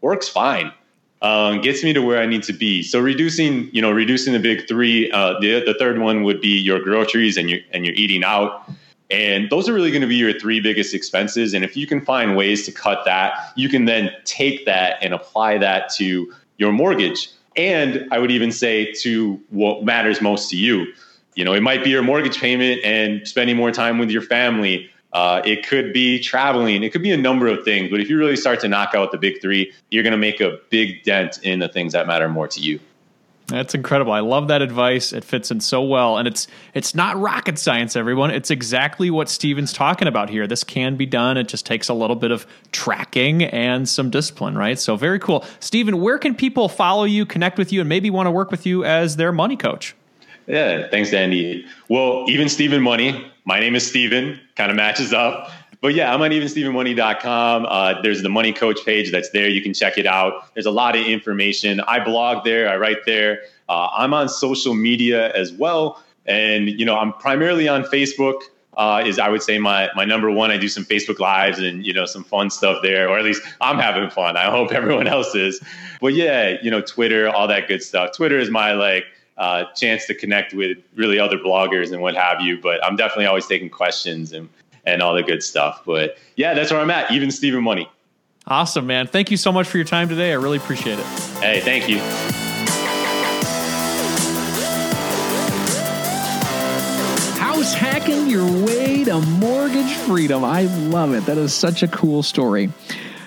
Works 0.02 0.28
fine. 0.28 0.72
Um, 1.22 1.62
gets 1.62 1.84
me 1.84 1.94
to 1.94 2.02
where 2.02 2.22
I 2.22 2.26
need 2.26 2.44
to 2.44 2.54
be. 2.54 2.84
So 2.84 3.00
reducing, 3.00 3.74
you 3.74 3.82
know, 3.82 3.92
reducing 3.92 4.34
the 4.34 4.40
big 4.40 4.68
three. 4.68 5.10
Uh, 5.10 5.40
the 5.40 5.64
the 5.64 5.74
third 5.80 6.00
one 6.00 6.24
would 6.24 6.42
be 6.42 6.60
your 6.60 6.82
groceries 6.82 7.38
and 7.38 7.50
your 7.50 7.60
and 7.72 7.86
your 7.86 7.96
eating 7.96 8.26
out. 8.26 8.70
And 9.10 9.50
those 9.50 9.70
are 9.70 9.74
really 9.74 9.92
going 9.92 10.02
to 10.02 10.08
be 10.08 10.18
your 10.18 10.38
three 10.38 10.60
biggest 10.60 10.94
expenses. 10.94 11.54
And 11.54 11.64
if 11.64 11.78
you 11.78 11.88
can 11.88 12.02
find 12.02 12.36
ways 12.36 12.66
to 12.66 12.74
cut 12.74 13.06
that, 13.06 13.54
you 13.56 13.70
can 13.70 13.86
then 13.86 14.12
take 14.26 14.66
that 14.66 14.98
and 15.02 15.14
apply 15.14 15.60
that 15.60 15.94
to 15.94 16.34
your 16.58 16.74
mortgage. 16.74 17.30
And 17.56 18.08
I 18.12 18.20
would 18.20 18.32
even 18.32 18.52
say 18.52 18.92
to 19.02 19.40
what 19.50 19.84
matters 19.84 20.22
most 20.22 20.50
to 20.52 20.58
you. 20.58 20.94
You 21.36 21.46
know, 21.46 21.54
it 21.54 21.62
might 21.62 21.84
be 21.84 21.90
your 21.90 22.04
mortgage 22.04 22.40
payment 22.40 22.82
and 22.84 23.28
spending 23.28 23.58
more 23.58 23.72
time 23.72 23.98
with 23.98 24.12
your 24.12 24.22
family. 24.22 24.90
Uh, 25.14 25.42
it 25.46 25.68
could 25.68 25.94
be 25.94 26.20
traveling. 26.20 26.84
It 26.84 26.92
could 26.92 27.04
be 27.04 27.12
a 27.12 27.18
number 27.18 27.48
of 27.48 27.64
things. 27.64 27.90
But 27.90 28.00
if 28.00 28.10
you 28.10 28.18
really 28.18 28.36
start 28.36 28.60
to 28.62 28.68
knock 28.68 28.96
out 28.96 29.12
the 29.12 29.18
big 29.18 29.42
three, 29.42 29.72
you're 29.92 30.04
going 30.04 30.12
to 30.12 30.18
make 30.18 30.42
a 30.42 30.60
big 30.70 31.04
dent 31.04 31.40
in 31.44 31.60
the 31.60 31.70
things 31.70 31.94
that 31.94 32.08
matter 32.08 32.28
more 32.30 32.48
to 32.48 32.60
you. 32.60 32.80
That's 33.48 33.76
incredible. 33.76 34.14
I 34.14 34.22
love 34.22 34.48
that 34.48 34.62
advice. 34.62 35.12
It 35.12 35.24
fits 35.24 35.52
in 35.52 35.60
so 35.60 35.82
well, 35.82 36.18
and 36.18 36.28
it's 36.28 36.48
it's 36.74 36.96
not 36.96 37.20
rocket 37.20 37.60
science, 37.60 37.96
everyone. 37.96 38.32
It's 38.32 38.50
exactly 38.50 39.10
what 39.12 39.28
Steven's 39.28 39.74
talking 39.74 40.08
about 40.08 40.30
here. 40.30 40.48
This 40.48 40.64
can 40.64 40.96
be 40.96 41.06
done. 41.06 41.38
It 41.38 41.50
just 41.50 41.66
takes 41.66 41.90
a 41.90 41.94
little 41.94 42.16
bit 42.16 42.32
of 42.32 42.48
tracking 42.72 43.44
and 43.44 43.88
some 43.88 44.10
discipline, 44.10 44.58
right? 44.58 44.80
So 44.80 44.96
very 44.96 45.20
cool. 45.20 45.46
Steven, 45.60 46.00
where 46.00 46.18
can 46.18 46.36
people 46.36 46.70
follow 46.70 47.04
you, 47.04 47.26
connect 47.26 47.58
with 47.58 47.74
you, 47.74 47.82
and 47.82 47.90
maybe 47.90 48.10
want 48.10 48.28
to 48.28 48.32
work 48.32 48.50
with 48.50 48.66
you 48.66 48.86
as 48.86 49.18
their 49.18 49.34
money 49.34 49.58
coach? 49.58 49.94
Yeah, 50.48 50.88
thanks, 50.90 51.14
Andy. 51.14 51.66
Well, 51.90 52.26
even 52.30 52.50
Steven 52.50 52.82
Money. 52.82 53.30
My 53.46 53.60
name 53.60 53.76
is 53.76 53.86
Steven. 53.86 54.40
Kind 54.56 54.72
of 54.72 54.78
matches 54.78 55.14
up 55.14 55.50
but 55.84 55.96
yeah, 55.96 56.14
I'm 56.14 56.22
on 56.22 56.32
evenstevenmoney.com. 56.32 57.66
Uh, 57.68 58.02
there's 58.02 58.22
the 58.22 58.30
money 58.30 58.54
coach 58.54 58.86
page 58.86 59.12
that's 59.12 59.32
there. 59.32 59.50
You 59.50 59.62
can 59.62 59.74
check 59.74 59.98
it 59.98 60.06
out. 60.06 60.54
There's 60.54 60.66
a 60.66 60.72
lot 60.72 60.96
of 60.96 61.06
information. 61.06 61.82
I 61.82 62.02
blog 62.02 62.46
there. 62.46 62.70
I 62.70 62.78
write 62.78 63.00
there. 63.06 63.42
Uh, 63.68 63.90
I'm 63.98 64.14
on 64.14 64.30
social 64.30 64.76
media 64.76 65.34
as 65.34 65.52
well. 65.52 66.02
And, 66.26 66.70
you 66.70 66.86
know, 66.86 66.98
I'm 66.98 67.12
primarily 67.12 67.68
on 67.68 67.84
Facebook. 67.84 68.44
Uh, 68.78 69.04
is 69.06 69.20
I 69.20 69.28
would 69.28 69.44
say 69.44 69.60
my 69.60 69.90
my 69.94 70.04
number 70.04 70.32
one. 70.32 70.50
I 70.50 70.58
do 70.58 70.68
some 70.68 70.84
Facebook 70.84 71.20
lives 71.20 71.60
and 71.60 71.86
you 71.86 71.94
know 71.94 72.08
some 72.08 72.24
fun 72.24 72.50
stuff 72.50 72.82
there, 72.82 73.08
or 73.08 73.20
at 73.20 73.24
least 73.24 73.44
I'm 73.62 73.78
having 73.78 74.10
fun. 74.10 74.36
I 74.36 74.50
hope 74.50 74.72
everyone 74.72 75.06
else 75.06 75.36
is. 75.36 75.62
But 76.02 76.16
yeah, 76.16 76.56
you 76.60 76.72
know 76.72 76.82
Twitter, 76.82 77.30
all 77.30 77.48
that 77.50 77.68
good 77.68 77.84
stuff. 77.84 78.18
Twitter 78.18 78.40
is 78.40 78.50
my 78.50 78.72
like 78.72 79.06
uh, 79.38 79.66
chance 79.76 80.08
to 80.08 80.16
connect 80.16 80.56
with 80.56 80.80
really 80.96 81.20
other 81.20 81.38
bloggers 81.38 81.92
and 81.92 82.02
what 82.02 82.16
have 82.16 82.42
you. 82.42 82.60
But 82.60 82.84
I'm 82.84 82.96
definitely 82.96 83.28
always 83.28 83.46
taking 83.46 83.70
questions 83.70 84.34
and 84.34 84.50
and 84.86 85.02
all 85.02 85.14
the 85.14 85.24
good 85.24 85.44
stuff. 85.44 85.84
But 85.86 86.18
yeah, 86.36 86.54
that's 86.54 86.72
where 86.72 86.80
I'm 86.80 86.90
at. 86.90 87.12
Even 87.12 87.32
Steven 87.32 87.64
Money. 87.64 87.90
Awesome, 88.46 88.86
man. 88.86 89.08
Thank 89.08 89.32
you 89.32 89.38
so 89.38 89.52
much 89.52 89.68
for 89.68 89.78
your 89.78 89.86
time 89.86 90.10
today. 90.10 90.32
I 90.32 90.36
really 90.36 90.58
appreciate 90.58 91.00
it. 91.00 91.06
Hey, 91.40 91.62
thank 91.62 91.88
you. 91.88 92.00
House 97.40 97.74
hacking 97.74 98.30
your 98.30 98.46
way 98.66 99.06
to 99.06 99.22
mortgage 99.22 99.94
freedom. 99.94 100.44
I 100.44 100.64
love 100.64 101.14
it. 101.14 101.26
That 101.26 101.38
is 101.38 101.54
such 101.54 101.84
a 101.84 101.88
cool 101.88 102.22
story. 102.22 102.70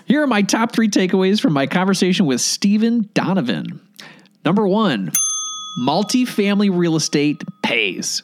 Here 0.05 0.23
are 0.23 0.27
my 0.27 0.43
top 0.43 0.73
three 0.73 0.89
takeaways 0.89 1.41
from 1.41 1.55
my 1.55 1.67
conversation 1.67 2.27
with 2.27 2.41
Stephen 2.41 3.09
Donovan. 3.15 3.81
Number 4.45 4.69
one, 4.69 5.11
multifamily 5.81 6.71
real 6.77 6.95
estate 6.95 7.43
pays. 7.63 8.23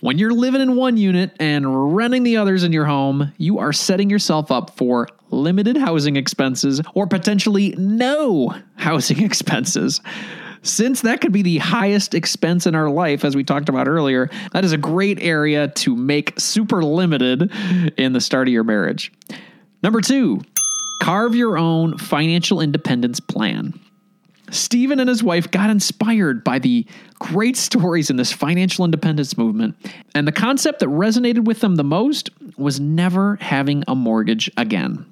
When 0.00 0.16
you're 0.16 0.32
living 0.32 0.62
in 0.62 0.76
one 0.76 0.96
unit 0.96 1.36
and 1.38 1.94
renting 1.94 2.22
the 2.22 2.38
others 2.38 2.64
in 2.64 2.72
your 2.72 2.86
home, 2.86 3.32
you 3.36 3.58
are 3.58 3.72
setting 3.72 4.08
yourself 4.08 4.50
up 4.50 4.76
for 4.78 5.06
limited 5.30 5.76
housing 5.76 6.16
expenses 6.16 6.80
or 6.94 7.06
potentially 7.06 7.74
no 7.76 8.54
housing 8.76 9.22
expenses. 9.24 10.00
Since 10.62 11.02
that 11.02 11.20
could 11.20 11.32
be 11.32 11.42
the 11.42 11.58
highest 11.58 12.14
expense 12.14 12.66
in 12.66 12.74
our 12.74 12.88
life, 12.88 13.24
as 13.26 13.36
we 13.36 13.44
talked 13.44 13.68
about 13.68 13.88
earlier, 13.88 14.30
that 14.52 14.64
is 14.64 14.72
a 14.72 14.78
great 14.78 15.18
area 15.20 15.68
to 15.68 15.94
make 15.94 16.38
super 16.38 16.82
limited 16.82 17.50
in 17.98 18.14
the 18.14 18.20
start 18.20 18.48
of 18.48 18.52
your 18.52 18.64
marriage. 18.64 19.12
Number 19.82 20.00
two, 20.00 20.40
carve 21.02 21.34
your 21.34 21.58
own 21.58 21.98
financial 21.98 22.60
independence 22.60 23.20
plan. 23.20 23.78
Stephen 24.50 25.00
and 25.00 25.08
his 25.08 25.22
wife 25.22 25.50
got 25.50 25.70
inspired 25.70 26.44
by 26.44 26.58
the 26.58 26.86
great 27.18 27.56
stories 27.56 28.10
in 28.10 28.16
this 28.16 28.32
financial 28.32 28.84
independence 28.84 29.36
movement, 29.36 29.76
and 30.14 30.26
the 30.26 30.32
concept 30.32 30.80
that 30.80 30.88
resonated 30.88 31.44
with 31.44 31.60
them 31.60 31.76
the 31.76 31.84
most 31.84 32.30
was 32.56 32.80
never 32.80 33.36
having 33.36 33.84
a 33.88 33.94
mortgage 33.94 34.50
again. 34.56 35.06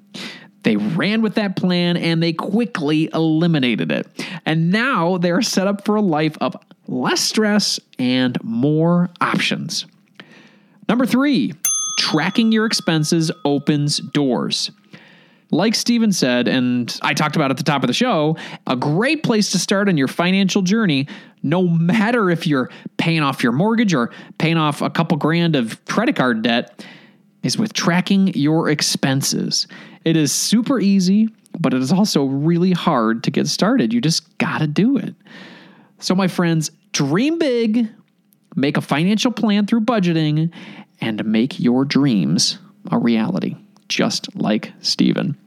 They 0.63 0.75
ran 0.75 1.21
with 1.21 1.35
that 1.35 1.55
plan 1.55 1.95
and 1.95 2.21
they 2.21 2.33
quickly 2.33 3.09
eliminated 3.13 3.91
it. 3.91 4.07
And 4.45 4.71
now 4.71 5.17
they're 5.17 5.41
set 5.41 5.67
up 5.67 5.85
for 5.85 5.95
a 5.95 6.01
life 6.01 6.37
of 6.41 6.55
less 6.87 7.21
stress 7.21 7.79
and 7.97 8.37
more 8.43 9.09
options. 9.21 9.85
Number 10.89 11.05
three, 11.05 11.53
tracking 11.97 12.51
your 12.51 12.65
expenses 12.65 13.31
opens 13.45 13.99
doors. 13.99 14.71
Like 15.51 15.73
Steven 15.73 16.11
said, 16.11 16.47
and 16.47 16.95
I 17.01 17.13
talked 17.13 17.35
about 17.35 17.49
at 17.49 17.57
the 17.57 17.63
top 17.63 17.83
of 17.83 17.87
the 17.87 17.93
show, 17.93 18.37
a 18.67 18.75
great 18.75 19.23
place 19.23 19.51
to 19.51 19.59
start 19.59 19.89
on 19.89 19.97
your 19.97 20.07
financial 20.07 20.61
journey, 20.61 21.07
no 21.41 21.67
matter 21.67 22.29
if 22.29 22.45
you're 22.45 22.69
paying 22.97 23.21
off 23.21 23.41
your 23.41 23.51
mortgage 23.51 23.93
or 23.93 24.11
paying 24.37 24.57
off 24.57 24.81
a 24.81 24.91
couple 24.91 25.17
grand 25.17 25.55
of 25.55 25.83
credit 25.85 26.15
card 26.15 26.43
debt, 26.43 26.85
is 27.41 27.57
with 27.57 27.73
tracking 27.73 28.27
your 28.35 28.69
expenses. 28.69 29.65
It 30.05 30.15
is 30.15 30.31
super 30.31 30.79
easy, 30.79 31.29
but 31.59 31.73
it 31.73 31.81
is 31.81 31.91
also 31.91 32.25
really 32.25 32.71
hard 32.71 33.23
to 33.23 33.31
get 33.31 33.47
started. 33.47 33.91
You 33.91 34.01
just 34.01 34.37
got 34.37 34.59
to 34.59 34.67
do 34.67 34.97
it. 34.97 35.15
So, 35.97 36.13
my 36.13 36.27
friends, 36.27 36.69
dream 36.91 37.39
big, 37.39 37.89
make 38.55 38.77
a 38.77 38.81
financial 38.81 39.31
plan 39.31 39.65
through 39.65 39.81
budgeting, 39.81 40.51
and 41.01 41.25
make 41.25 41.59
your 41.59 41.85
dreams 41.85 42.59
a 42.91 42.99
reality 42.99 43.55
just 43.89 44.33
like 44.35 44.71
Steven. 44.79 45.37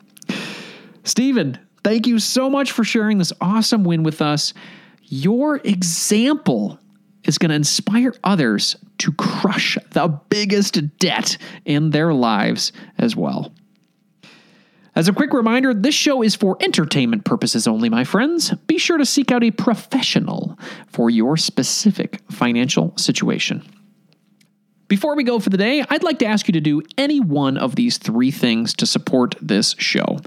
Steven, 1.05 1.59
thank 1.83 2.07
you 2.07 2.19
so 2.19 2.51
much 2.51 2.73
for 2.73 2.85
sharing 2.85 3.19
this 3.19 3.33
awesome 3.41 3.85
win 3.85 4.03
with 4.03 4.21
us. 4.21 4.53
Your 5.05 5.57
example 5.65 6.79
is 7.25 7.39
going 7.39 7.51
to 7.51 7.55
inspire 7.55 8.15
others 8.25 8.77
to 8.99 9.13
crush 9.13 9.79
the 9.91 10.09
biggest 10.29 10.99
debt 10.99 11.39
in 11.65 11.91
their 11.91 12.13
lives 12.13 12.73
as 12.99 13.17
well. 13.17 13.53
As 14.95 15.09
a 15.09 15.13
quick 15.13 15.33
reminder, 15.33 15.73
this 15.73 15.95
show 15.95 16.23
is 16.23 16.35
for 16.35 16.59
entertainment 16.61 17.25
purposes 17.25 17.67
only, 17.67 17.89
my 17.89 18.05
friends. 18.05 18.53
Be 18.67 18.77
sure 18.77 18.99
to 18.99 19.07
seek 19.07 19.33
out 19.33 19.43
a 19.43 19.51
professional 19.51 20.59
for 20.87 21.09
your 21.09 21.39
specific 21.39 22.21
financial 22.31 22.95
situation. 22.99 23.63
Before 24.93 25.17
we 25.17 25.25
go 25.25 25.39
for 25.39 25.49
the 25.49 25.57
day, 25.57 25.83
I'd 25.89 26.03
like 26.03 26.19
to 26.19 26.27
ask 26.27 26.47
you 26.49 26.53
to 26.53 26.61
do 26.61 26.83
any 26.99 27.19
one 27.19 27.57
of 27.57 27.77
these 27.77 27.97
three 27.97 28.31
things 28.31 28.75
to 28.75 28.85
support 28.85 29.35
this 29.41 29.75
show. 29.79 30.19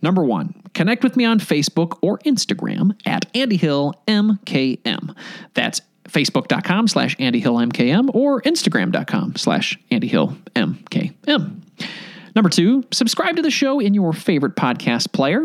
Number 0.00 0.24
one, 0.24 0.54
connect 0.72 1.04
with 1.04 1.14
me 1.14 1.26
on 1.26 1.38
Facebook 1.38 1.98
or 2.00 2.20
Instagram 2.20 2.98
at 3.04 3.26
Andy 3.36 3.58
Hill 3.58 3.92
MKM. 4.08 5.14
That's 5.52 5.82
facebook.com 6.08 6.88
slash 6.88 7.16
Andy 7.18 7.38
Hill 7.38 7.56
MKM 7.56 8.14
or 8.14 8.40
Instagram.com 8.40 9.36
slash 9.36 9.78
Andy 9.90 10.08
Hill 10.08 10.34
MKM. 10.56 11.60
Number 12.34 12.48
two, 12.48 12.82
subscribe 12.92 13.36
to 13.36 13.42
the 13.42 13.50
show 13.50 13.78
in 13.78 13.92
your 13.92 14.14
favorite 14.14 14.56
podcast 14.56 15.12
player. 15.12 15.44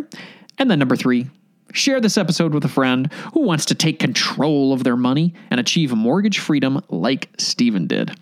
And 0.57 0.71
then 0.71 0.79
number 0.79 0.95
three, 0.95 1.29
share 1.73 2.01
this 2.01 2.17
episode 2.17 2.53
with 2.53 2.65
a 2.65 2.69
friend 2.69 3.11
who 3.33 3.41
wants 3.41 3.65
to 3.65 3.75
take 3.75 3.99
control 3.99 4.73
of 4.73 4.83
their 4.83 4.97
money 4.97 5.33
and 5.49 5.59
achieve 5.59 5.93
mortgage 5.93 6.39
freedom 6.39 6.83
like 6.89 7.29
Steven 7.37 7.87
did. 7.87 8.17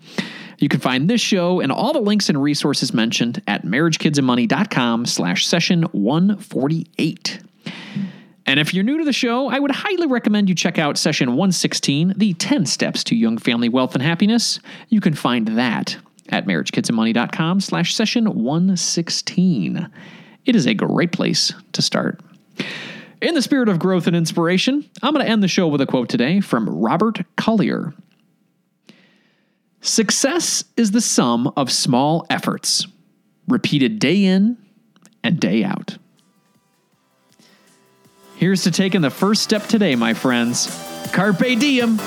You 0.58 0.68
can 0.68 0.80
find 0.80 1.08
this 1.08 1.20
show 1.20 1.60
and 1.60 1.70
all 1.70 1.92
the 1.92 2.00
links 2.00 2.28
and 2.28 2.42
resources 2.42 2.92
mentioned 2.92 3.42
at 3.46 3.64
marriagekidsandmoney.com 3.64 5.06
slash 5.06 5.46
session 5.46 5.84
148. 5.92 7.40
And 8.44 8.58
if 8.58 8.72
you're 8.72 8.82
new 8.82 8.98
to 8.98 9.04
the 9.04 9.12
show, 9.12 9.48
I 9.48 9.58
would 9.58 9.70
highly 9.70 10.06
recommend 10.06 10.48
you 10.48 10.54
check 10.54 10.78
out 10.78 10.96
session 10.96 11.30
116, 11.30 12.14
the 12.16 12.34
10 12.34 12.66
steps 12.66 13.04
to 13.04 13.14
young 13.14 13.38
family 13.38 13.68
wealth 13.68 13.94
and 13.94 14.02
happiness. 14.02 14.58
You 14.88 15.00
can 15.00 15.14
find 15.14 15.46
that 15.48 15.96
at 16.30 16.46
marriagekidsandmoney.com 16.46 17.60
slash 17.60 17.94
session 17.94 18.24
116. 18.42 19.90
It 20.44 20.56
is 20.56 20.66
a 20.66 20.74
great 20.74 21.12
place 21.12 21.52
to 21.72 21.82
start. 21.82 22.20
In 23.20 23.34
the 23.34 23.42
spirit 23.42 23.68
of 23.68 23.80
growth 23.80 24.06
and 24.06 24.14
inspiration, 24.14 24.88
I'm 25.02 25.12
going 25.12 25.24
to 25.24 25.30
end 25.30 25.42
the 25.42 25.48
show 25.48 25.66
with 25.66 25.80
a 25.80 25.86
quote 25.86 26.08
today 26.08 26.40
from 26.40 26.68
Robert 26.68 27.24
Collier. 27.36 27.92
Success 29.80 30.64
is 30.76 30.92
the 30.92 31.00
sum 31.00 31.52
of 31.56 31.70
small 31.70 32.26
efforts, 32.30 32.86
repeated 33.48 33.98
day 33.98 34.24
in 34.24 34.56
and 35.24 35.40
day 35.40 35.64
out. 35.64 35.98
Here's 38.36 38.62
to 38.62 38.70
taking 38.70 39.00
the 39.00 39.10
first 39.10 39.42
step 39.42 39.66
today, 39.66 39.96
my 39.96 40.14
friends. 40.14 40.68
Carpe 41.12 41.58
diem. 41.58 41.98